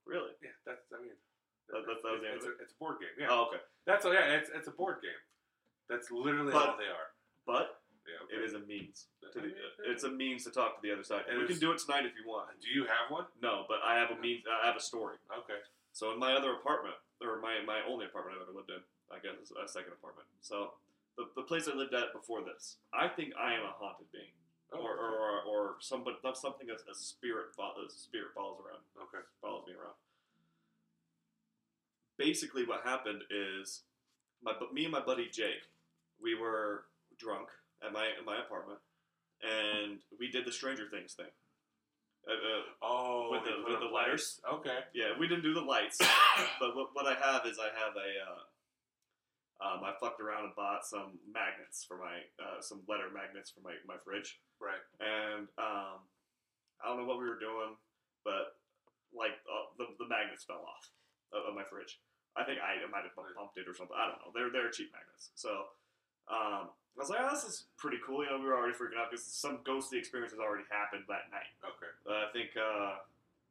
Really? 0.05 0.33
Yeah, 0.41 0.53
that's 0.65 0.85
I 0.93 1.01
mean, 1.01 1.15
That- 1.69 1.85
that- 1.85 2.01
that 2.03 2.11
was 2.13 2.21
the 2.21 2.29
end 2.29 2.37
it's, 2.37 2.45
a, 2.45 2.53
it's 2.61 2.73
a 2.73 2.79
board 2.81 2.99
game. 2.99 3.13
Yeah, 3.17 3.27
Oh, 3.33 3.47
okay. 3.49 3.61
that's 3.85 4.05
yeah, 4.05 4.37
it's 4.37 4.49
it's 4.53 4.67
a 4.67 4.75
board 4.75 5.01
game. 5.01 5.21
That's 5.89 6.11
literally 6.11 6.51
But- 6.53 6.69
all 6.69 6.77
they 6.77 6.89
are. 6.89 7.09
But 7.45 7.81
Yeah, 8.05 8.21
okay. 8.29 8.37
it 8.37 8.45
is 8.45 8.53
a 8.53 8.61
means. 8.63 9.09
To 9.33 9.33
the, 9.33 9.49
mean, 9.49 9.57
uh, 9.57 9.89
uh, 9.89 9.91
it's 9.91 10.05
a 10.05 10.11
means 10.13 10.45
to 10.45 10.51
talk 10.53 10.77
to 10.77 10.81
the 10.85 10.93
other 10.93 11.03
side. 11.03 11.25
It 11.25 11.37
we 11.37 11.49
can 11.49 11.57
do 11.57 11.73
it 11.73 11.81
tonight 11.81 12.05
if 12.05 12.13
you 12.13 12.29
want. 12.29 12.53
Do 12.61 12.69
you 12.69 12.85
have 12.85 13.09
one? 13.09 13.25
No, 13.41 13.65
but 13.65 13.81
I 13.81 13.97
have 13.97 14.13
a 14.13 14.19
means. 14.21 14.45
I 14.45 14.67
have 14.67 14.77
a 14.77 14.83
story. 14.83 15.17
Okay. 15.33 15.59
So 15.91 16.13
in 16.13 16.19
my 16.19 16.33
other 16.37 16.53
apartment, 16.53 16.95
or 17.23 17.41
my, 17.41 17.63
my 17.65 17.81
only 17.87 18.05
apartment 18.05 18.37
I've 18.37 18.45
ever 18.45 18.55
lived 18.55 18.69
in, 18.69 18.83
I 19.09 19.17
guess 19.17 19.39
it's 19.41 19.49
a 19.49 19.65
second 19.65 19.97
apartment. 19.97 20.27
So 20.41 20.77
the, 21.17 21.31
the 21.35 21.47
place 21.47 21.67
I 21.71 21.73
lived 21.73 21.93
at 21.93 22.13
before 22.13 22.43
this, 22.43 22.77
I 22.93 23.07
think 23.07 23.33
I 23.39 23.55
am 23.55 23.63
a 23.63 23.73
haunted 23.73 24.11
being, 24.11 24.35
Oh, 24.73 24.79
or, 24.79 24.91
or, 24.91 25.11
or 25.13 25.39
or 25.45 25.75
somebody 25.79 26.17
something 26.33 26.67
as 26.73 26.81
a 26.89 26.95
spirit 26.95 27.53
follows 27.55 27.93
spirit 27.93 28.29
follows 28.33 28.57
around 28.65 28.81
okay. 28.97 29.23
follows 29.41 29.63
me 29.67 29.73
around. 29.73 29.93
Basically, 32.17 32.65
what 32.65 32.81
happened 32.83 33.21
is 33.29 33.83
my 34.43 34.53
me 34.73 34.83
and 34.83 34.91
my 34.91 35.01
buddy 35.01 35.29
Jake, 35.31 35.69
we 36.21 36.35
were 36.35 36.85
drunk 37.17 37.49
at 37.85 37.93
my 37.93 38.07
at 38.17 38.25
my 38.25 38.39
apartment, 38.39 38.79
and 39.43 39.99
we 40.19 40.31
did 40.31 40.45
the 40.45 40.51
Stranger 40.51 40.87
Things 40.89 41.13
thing. 41.13 41.29
Uh, 42.27 42.33
uh, 42.33 42.63
Oh, 42.81 43.29
With 43.31 43.43
the- 43.43 43.63
with 43.69 43.79
the 43.79 43.85
lights. 43.85 44.41
Okay. 44.51 44.79
yeah, 44.93 45.13
we 45.19 45.27
didn't 45.27 45.43
do 45.43 45.53
the 45.53 45.61
lights, 45.61 45.97
but 46.59 46.75
what, 46.75 46.89
what 46.93 47.05
I 47.05 47.13
have 47.15 47.45
is 47.45 47.59
I 47.59 47.69
have 47.77 47.93
a. 47.95 48.09
Uh, 48.31 48.43
um, 49.55 49.83
I 49.87 49.93
fucked 50.01 50.19
around 50.19 50.43
and 50.43 50.55
bought 50.55 50.83
some 50.85 51.15
magnets 51.31 51.85
for 51.87 51.95
my 51.97 52.19
uh, 52.43 52.59
some 52.59 52.81
letter 52.89 53.07
magnets 53.13 53.49
for 53.51 53.61
my, 53.63 53.71
my 53.87 53.95
fridge, 54.03 54.39
Right. 54.59 54.81
and 54.99 55.47
um, 55.57 56.03
I 56.83 56.89
don't 56.91 56.97
know 56.99 57.05
what 57.07 57.19
we 57.19 57.29
were 57.29 57.39
doing, 57.39 57.77
but 58.27 58.59
like 59.15 59.39
uh, 59.47 59.71
the, 59.79 59.85
the 59.95 60.09
magnets 60.11 60.43
fell 60.43 60.59
off 60.67 60.91
of, 61.31 61.47
of 61.47 61.55
my 61.55 61.63
fridge. 61.63 62.01
I 62.35 62.43
think 62.43 62.59
I 62.59 62.83
might 62.91 63.07
have 63.07 63.15
bumped 63.15 63.55
it 63.55 63.63
or 63.63 63.71
something. 63.73 63.95
I 63.95 64.11
don't 64.11 64.19
know. 64.19 64.31
They're 64.35 64.51
they're 64.51 64.71
cheap 64.75 64.91
magnets. 64.91 65.31
So 65.39 65.71
um, 66.29 66.71
I 66.95 66.97
was 66.97 67.09
like, 67.09 67.19
oh, 67.21 67.29
this 67.29 67.43
is 67.43 67.67
pretty 67.77 67.99
cool. 68.05 68.23
You 68.23 68.31
know, 68.31 68.39
we 68.39 68.47
were 68.47 68.55
already 68.55 68.73
freaking 68.73 68.95
out 68.95 69.11
because 69.11 69.25
some 69.27 69.59
ghostly 69.67 69.99
experience 69.99 70.31
has 70.31 70.39
already 70.39 70.63
happened 70.71 71.03
that 71.11 71.27
night. 71.27 71.51
Okay. 71.59 71.91
Uh, 72.07 72.25
I 72.25 72.29
think 72.31 72.55
uh, 72.55 73.03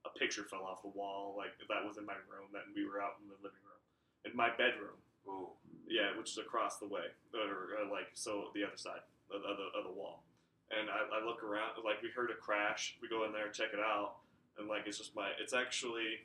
a 0.08 0.10
picture 0.16 0.48
fell 0.48 0.64
off 0.64 0.80
the 0.80 0.92
wall, 0.92 1.36
like 1.36 1.52
that 1.68 1.84
was 1.84 2.00
in 2.00 2.08
my 2.08 2.16
room. 2.24 2.48
That 2.56 2.64
we 2.72 2.88
were 2.88 3.04
out 3.04 3.20
in 3.20 3.28
the 3.28 3.36
living 3.44 3.60
room, 3.64 3.80
in 4.24 4.32
my 4.32 4.48
bedroom. 4.56 4.96
Ooh. 5.28 5.52
Yeah, 5.88 6.16
which 6.16 6.32
is 6.32 6.38
across 6.38 6.80
the 6.80 6.88
way, 6.88 7.12
or 7.36 7.76
uh, 7.76 7.92
like 7.92 8.08
so 8.16 8.48
the 8.56 8.64
other 8.64 8.76
side 8.76 9.04
of, 9.28 9.44
of, 9.44 9.56
the, 9.60 9.68
of 9.76 9.84
the 9.84 9.92
wall. 9.92 10.24
And 10.72 10.88
I, 10.88 11.20
I 11.20 11.24
look 11.24 11.44
around, 11.44 11.76
like 11.84 12.00
we 12.00 12.08
heard 12.08 12.32
a 12.32 12.40
crash. 12.40 12.96
We 13.00 13.08
go 13.08 13.24
in 13.28 13.32
there, 13.32 13.52
check 13.52 13.76
it 13.76 13.80
out, 13.80 14.16
and 14.58 14.68
like 14.68 14.88
it's 14.88 14.96
just 14.96 15.14
my. 15.14 15.30
It's 15.40 15.52
actually 15.52 16.24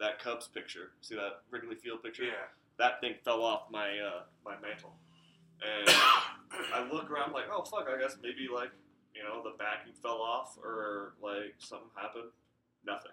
that 0.00 0.18
Cubs 0.18 0.48
picture. 0.48 0.92
See 1.00 1.14
that 1.14 1.40
Wrigley 1.50 1.76
Field 1.76 2.02
picture? 2.02 2.24
Yeah. 2.24 2.52
That 2.78 3.00
thing 3.00 3.14
fell 3.24 3.42
off 3.42 3.70
my 3.70 3.98
uh, 3.98 4.22
my 4.44 4.54
mantle, 4.60 4.92
and 5.62 5.88
I 6.74 6.88
look 6.92 7.10
around 7.10 7.32
like, 7.32 7.44
oh 7.50 7.64
fuck, 7.64 7.86
I 7.88 8.00
guess 8.00 8.16
maybe 8.22 8.48
like 8.52 8.70
you 9.14 9.22
know 9.22 9.42
the 9.42 9.56
backing 9.58 9.92
fell 10.02 10.20
off 10.20 10.56
or 10.62 11.14
like 11.22 11.54
something 11.58 11.88
happened. 11.94 12.30
Nothing. 12.84 13.12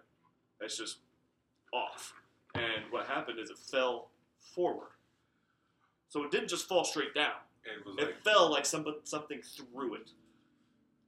It's 0.61 0.77
just 0.77 0.97
off. 1.73 2.13
And 2.55 2.91
what 2.91 3.05
happened 3.07 3.39
is 3.39 3.49
it 3.49 3.57
fell 3.57 4.09
forward. 4.55 4.89
So 6.09 6.23
it 6.23 6.31
didn't 6.31 6.49
just 6.49 6.67
fall 6.67 6.83
straight 6.83 7.13
down. 7.13 7.37
It 7.63 7.85
was 7.85 7.95
It 7.97 8.01
like 8.01 8.23
fell 8.23 8.51
like 8.51 8.65
some, 8.65 8.85
something 9.03 9.41
through 9.41 9.95
it. 9.95 10.09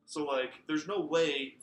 So 0.06 0.26
like, 0.26 0.54
there's 0.68 0.88
no 0.88 1.00
way 1.02 1.56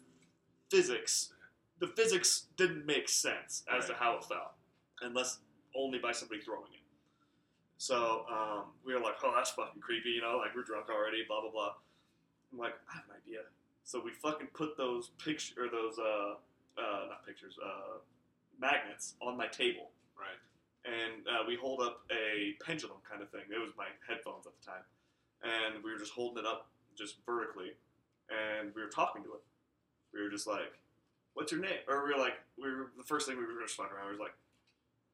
physics, 0.70 1.33
the 1.81 1.87
physics 1.87 2.47
didn't 2.57 2.87
make 2.87 3.09
sense 3.09 3.62
as 3.72 3.87
to 3.87 3.95
how 3.95 4.16
it 4.16 4.24
fell, 4.24 4.55
unless 5.03 5.39
only 5.76 5.99
by 5.99 6.12
somebody 6.12 6.41
throwing 6.41 6.72
it. 6.72 6.78
So 7.79 8.26
um, 8.31 8.64
we 8.85 8.93
were 8.93 9.01
like, 9.01 9.14
oh, 9.22 9.33
that's 9.35 9.51
fucking 9.51 9.81
creepy, 9.81 10.11
you 10.11 10.20
know, 10.20 10.37
like 10.37 10.55
we're 10.55 10.64
drunk 10.64 10.91
already, 10.91 11.22
blah 11.26 11.41
blah 11.41 11.51
blah. 11.51 11.72
I'm 12.53 12.59
like, 12.59 12.74
I 12.91 12.97
have 12.97 13.05
an 13.09 13.16
idea. 13.24 13.47
So 13.85 14.03
we 14.05 14.11
fucking 14.11 14.49
put 14.53 14.76
those 14.76 15.11
picture 15.22 15.64
or 15.64 15.68
those 15.70 15.99
uh, 15.99 16.35
uh 16.76 17.09
not 17.09 17.26
pictures 17.26 17.55
uh 17.64 17.99
magnets 18.61 19.14
on 19.22 19.37
my 19.37 19.47
table 19.47 19.91
right. 20.18 20.39
and 20.85 21.22
uh, 21.26 21.47
we 21.47 21.55
hold 21.55 21.81
up 21.81 22.03
a 22.11 22.55
pendulum 22.64 22.99
kind 23.09 23.22
of 23.22 23.31
thing. 23.31 23.43
It 23.49 23.59
was 23.59 23.70
my 23.79 23.87
headphones 24.07 24.47
at 24.47 24.53
the 24.59 24.64
time, 24.66 24.85
and 25.43 25.83
we 25.85 25.93
were 25.93 25.99
just 25.99 26.12
holding 26.12 26.43
it 26.43 26.47
up 26.47 26.70
just 26.97 27.16
vertically, 27.24 27.79
and 28.29 28.74
we 28.74 28.83
were 28.83 28.91
talking 28.91 29.22
to 29.22 29.31
it. 29.35 29.43
We 30.12 30.20
were 30.20 30.31
just 30.31 30.47
like, 30.47 30.74
"What's 31.35 31.53
your 31.53 31.61
name?" 31.61 31.87
Or 31.87 32.05
we 32.05 32.12
were 32.12 32.18
like, 32.18 32.43
we 32.61 32.70
were 32.70 32.91
the 32.99 33.05
first 33.05 33.29
thing 33.29 33.39
we 33.39 33.47
were 33.47 33.62
just 33.62 33.76
fucking 33.76 33.95
around. 33.95 34.07
We 34.07 34.18
was 34.18 34.20
like, 34.20 34.35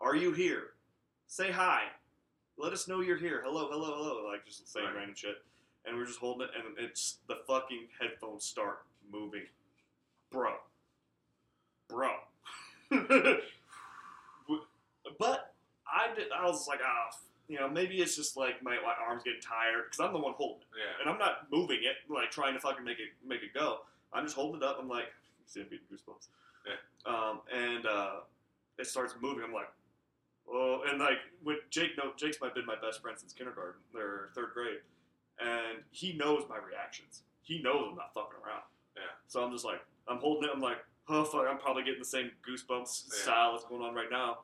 "Are 0.00 0.16
you 0.16 0.32
here? 0.32 0.72
Say 1.26 1.50
hi. 1.50 1.92
Let 2.56 2.72
us 2.72 2.86
know 2.88 3.00
you're 3.00 3.16
here. 3.16 3.42
Hello, 3.44 3.68
hello, 3.70 3.94
hello." 3.96 4.26
Like 4.28 4.44
just 4.46 4.70
saying 4.72 4.86
Right. 4.86 4.94
random 4.96 5.14
shit, 5.16 5.42
and 5.84 5.96
we 5.96 6.02
are 6.02 6.06
just 6.06 6.18
holding 6.20 6.48
it, 6.48 6.54
and 6.54 6.78
it's 6.78 7.18
the 7.26 7.36
fucking 7.46 7.88
headphones 8.00 8.44
start 8.44 8.84
moving, 9.10 9.46
bro, 10.30 10.54
bro. 11.88 12.10
But 15.18 15.54
I 15.86 16.12
did. 16.14 16.32
I 16.32 16.44
was 16.46 16.66
like, 16.66 16.80
ah, 16.84 17.16
you 17.46 17.58
know, 17.58 17.68
maybe 17.68 18.00
it's 18.00 18.16
just 18.16 18.36
like 18.36 18.62
my, 18.62 18.76
my 18.76 18.94
arms 19.06 19.22
getting 19.22 19.40
tired 19.40 19.84
because 19.84 20.00
I'm 20.00 20.12
the 20.12 20.18
one 20.18 20.32
holding 20.36 20.62
it, 20.62 20.66
Yeah. 20.78 21.00
and 21.00 21.08
I'm 21.10 21.18
not 21.18 21.46
moving 21.52 21.80
it, 21.82 21.96
like 22.12 22.30
trying 22.30 22.54
to 22.54 22.60
fucking 22.60 22.84
make 22.84 22.98
it 22.98 23.10
make 23.24 23.42
it 23.42 23.52
go. 23.54 23.80
I'm 24.12 24.24
just 24.24 24.34
holding 24.34 24.62
it 24.62 24.64
up. 24.66 24.78
I'm 24.80 24.88
like, 24.88 25.12
see, 25.46 25.60
I'm 25.60 25.66
getting 25.68 25.84
goosebumps. 25.92 26.28
Yeah. 26.66 26.74
Um, 27.12 27.40
and 27.54 27.86
uh, 27.86 28.20
it 28.78 28.86
starts 28.86 29.14
moving. 29.20 29.44
I'm 29.44 29.52
like, 29.52 29.70
oh, 30.52 30.82
and 30.88 30.98
like 30.98 31.18
with 31.44 31.58
Jake, 31.70 31.92
no, 31.96 32.12
Jake's 32.16 32.38
my 32.40 32.48
been 32.50 32.66
my 32.66 32.76
best 32.80 33.00
friend 33.02 33.18
since 33.18 33.32
kindergarten, 33.32 33.80
or 33.94 34.30
third 34.34 34.50
grade, 34.54 34.78
and 35.40 35.78
he 35.90 36.12
knows 36.14 36.44
my 36.48 36.58
reactions. 36.58 37.22
He 37.42 37.60
knows 37.62 37.88
I'm 37.90 37.96
not 37.96 38.14
fucking 38.14 38.38
around. 38.44 38.62
Yeah. 38.96 39.02
So 39.28 39.42
I'm 39.44 39.52
just 39.52 39.64
like, 39.64 39.80
I'm 40.08 40.18
holding 40.18 40.44
it. 40.44 40.50
I'm 40.54 40.60
like, 40.62 40.78
oh 41.08 41.24
fuck, 41.24 41.46
I'm 41.48 41.58
probably 41.58 41.82
getting 41.82 41.98
the 41.98 42.04
same 42.06 42.30
goosebumps 42.48 43.04
Yeah. 43.12 43.22
style 43.22 43.52
that's 43.52 43.64
going 43.64 43.82
on 43.82 43.94
right 43.94 44.10
now. 44.10 44.38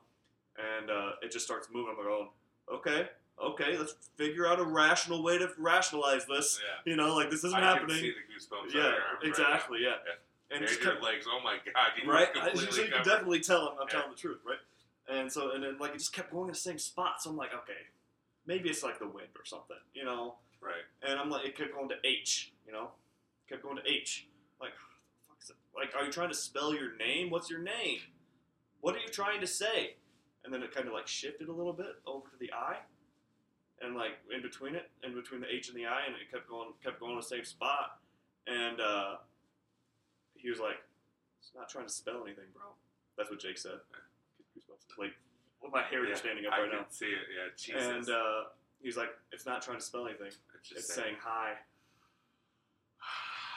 And 0.57 0.89
uh, 0.91 1.11
it 1.23 1.31
just 1.31 1.45
starts 1.45 1.69
moving. 1.73 1.95
I'm 1.97 2.03
going, 2.03 2.27
okay, 2.73 3.07
okay, 3.41 3.77
let's 3.77 3.95
figure 4.17 4.45
out 4.45 4.59
a 4.59 4.63
rational 4.63 5.23
way 5.23 5.37
to 5.37 5.49
rationalize 5.57 6.25
this. 6.27 6.59
Yeah. 6.85 6.91
You 6.91 6.97
know, 6.97 7.15
like 7.15 7.29
this 7.31 7.43
isn't 7.45 7.55
I 7.57 7.61
happening. 7.61 7.95
see 7.97 8.11
the 8.11 8.33
goosebumps. 8.33 8.73
yeah, 8.75 8.81
arms 8.81 8.95
right 9.23 9.29
exactly. 9.29 9.79
yeah. 9.81 9.89
Yeah. 9.89 10.13
And 10.53 10.59
And 10.63 10.67
just 10.67 10.83
your 10.83 10.99
legs. 11.01 11.25
Oh 11.29 11.39
my 11.41 11.55
god. 11.65 11.91
You 12.03 12.11
right? 12.11 12.27
I, 12.35 12.53
so 12.53 12.81
you 12.81 12.89
can 12.89 13.03
definitely 13.05 13.39
tell 13.39 13.67
him 13.67 13.77
I'm 13.81 13.87
Yeah. 13.87 13.93
telling 13.99 14.11
the 14.11 14.17
truth, 14.17 14.39
right? 14.45 14.57
And 15.09 15.31
so, 15.31 15.51
and 15.51 15.63
then 15.63 15.77
like 15.79 15.91
it 15.91 15.97
just 15.97 16.13
kept 16.13 16.31
going 16.31 16.47
in 16.47 16.53
the 16.53 16.59
same 16.59 16.77
spot. 16.77 17.21
So 17.21 17.29
I'm 17.29 17.37
like, 17.37 17.53
okay, 17.53 17.89
maybe 18.45 18.69
it's 18.69 18.83
like 18.83 18.99
the 18.99 19.07
wind 19.07 19.29
or 19.37 19.45
something, 19.45 19.77
you 19.93 20.05
know. 20.05 20.35
Right. 20.61 20.85
And 21.07 21.19
I'm 21.19 21.29
like, 21.29 21.45
it 21.45 21.57
kept 21.57 21.73
going 21.73 21.89
to 21.89 21.95
H, 22.03 22.53
you 22.65 22.71
know, 22.71 22.89
kept 23.49 23.63
going 23.63 23.77
to 23.77 23.89
H. 23.89 24.27
Like, 24.59 24.71
what 25.01 25.09
the 25.11 25.27
fuck 25.27 25.37
is 25.41 25.49
it? 25.49 25.55
Like, 25.75 25.95
are 25.95 26.05
you 26.05 26.11
trying 26.11 26.29
to 26.29 26.35
spell 26.35 26.73
your 26.73 26.95
name? 26.97 27.29
What's 27.29 27.49
your 27.49 27.61
name? 27.61 27.99
What 28.81 28.95
are 28.95 28.99
you 28.99 29.09
trying 29.09 29.41
to 29.41 29.47
say? 29.47 29.95
And 30.43 30.53
then 30.53 30.63
it 30.63 30.73
kind 30.73 30.87
of 30.87 30.93
like 30.93 31.07
shifted 31.07 31.49
a 31.49 31.53
little 31.53 31.73
bit 31.73 32.01
over 32.07 32.27
to 32.27 32.37
the 32.39 32.51
I, 32.51 32.77
and 33.79 33.95
like 33.95 34.17
in 34.33 34.41
between 34.41 34.73
it, 34.73 34.89
in 35.03 35.13
between 35.13 35.41
the 35.41 35.47
H 35.53 35.69
and 35.69 35.77
the 35.77 35.85
I, 35.85 36.05
and 36.07 36.15
it 36.15 36.31
kept 36.31 36.49
going, 36.49 36.69
kept 36.83 36.99
going 36.99 37.15
to 37.15 37.21
the 37.21 37.27
same 37.27 37.45
spot. 37.45 37.99
And 38.47 38.81
uh, 38.81 39.17
he 40.33 40.49
was 40.49 40.59
like, 40.59 40.81
"It's 41.39 41.51
not 41.55 41.69
trying 41.69 41.85
to 41.85 41.93
spell 41.93 42.23
anything, 42.25 42.49
bro." 42.53 42.73
That's 43.17 43.29
what 43.29 43.39
Jake 43.39 43.59
said. 43.59 43.81
Like, 44.97 45.13
well, 45.61 45.71
my 45.71 45.83
hair 45.83 46.03
is 46.03 46.09
Yeah, 46.09 46.15
standing 46.15 46.45
up 46.45 46.53
I 46.53 46.61
right 46.61 46.69
can 46.71 46.79
now. 46.79 46.85
see 46.89 47.05
it. 47.05 47.25
Yeah. 47.35 47.49
Jesus. 47.57 47.87
And 47.87 48.09
uh, 48.09 48.43
he's 48.81 48.97
like, 48.97 49.09
"It's 49.31 49.45
not 49.45 49.61
trying 49.61 49.77
to 49.77 49.83
spell 49.83 50.07
anything. 50.07 50.27
it's 50.27 50.69
just 50.69 50.79
It's 50.89 50.93
saying 50.93 51.15
hi." 51.21 51.53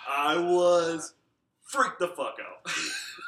I 0.09 0.37
was 0.39 1.15
freaked 1.63 1.99
the 1.99 2.09
fuck 2.09 2.37
out. 2.41 2.71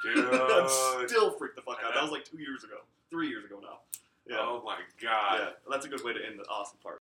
Dude. 0.04 0.24
I'm 0.32 1.08
still 1.08 1.30
freaked 1.32 1.56
the 1.56 1.62
fuck 1.62 1.78
out. 1.84 1.94
That 1.94 2.02
was 2.02 2.12
like 2.12 2.24
two 2.24 2.38
years 2.38 2.64
ago, 2.64 2.76
three 3.10 3.28
years 3.28 3.44
ago 3.44 3.58
now. 3.62 3.78
Yeah, 4.28 4.36
Oh 4.40 4.62
my 4.64 4.78
god. 5.00 5.38
yeah. 5.40 5.48
That's 5.70 5.86
a 5.86 5.88
good 5.88 6.04
way 6.04 6.12
to 6.12 6.18
end 6.24 6.38
the 6.38 6.44
awesome 6.48 6.78
part. 6.82 7.00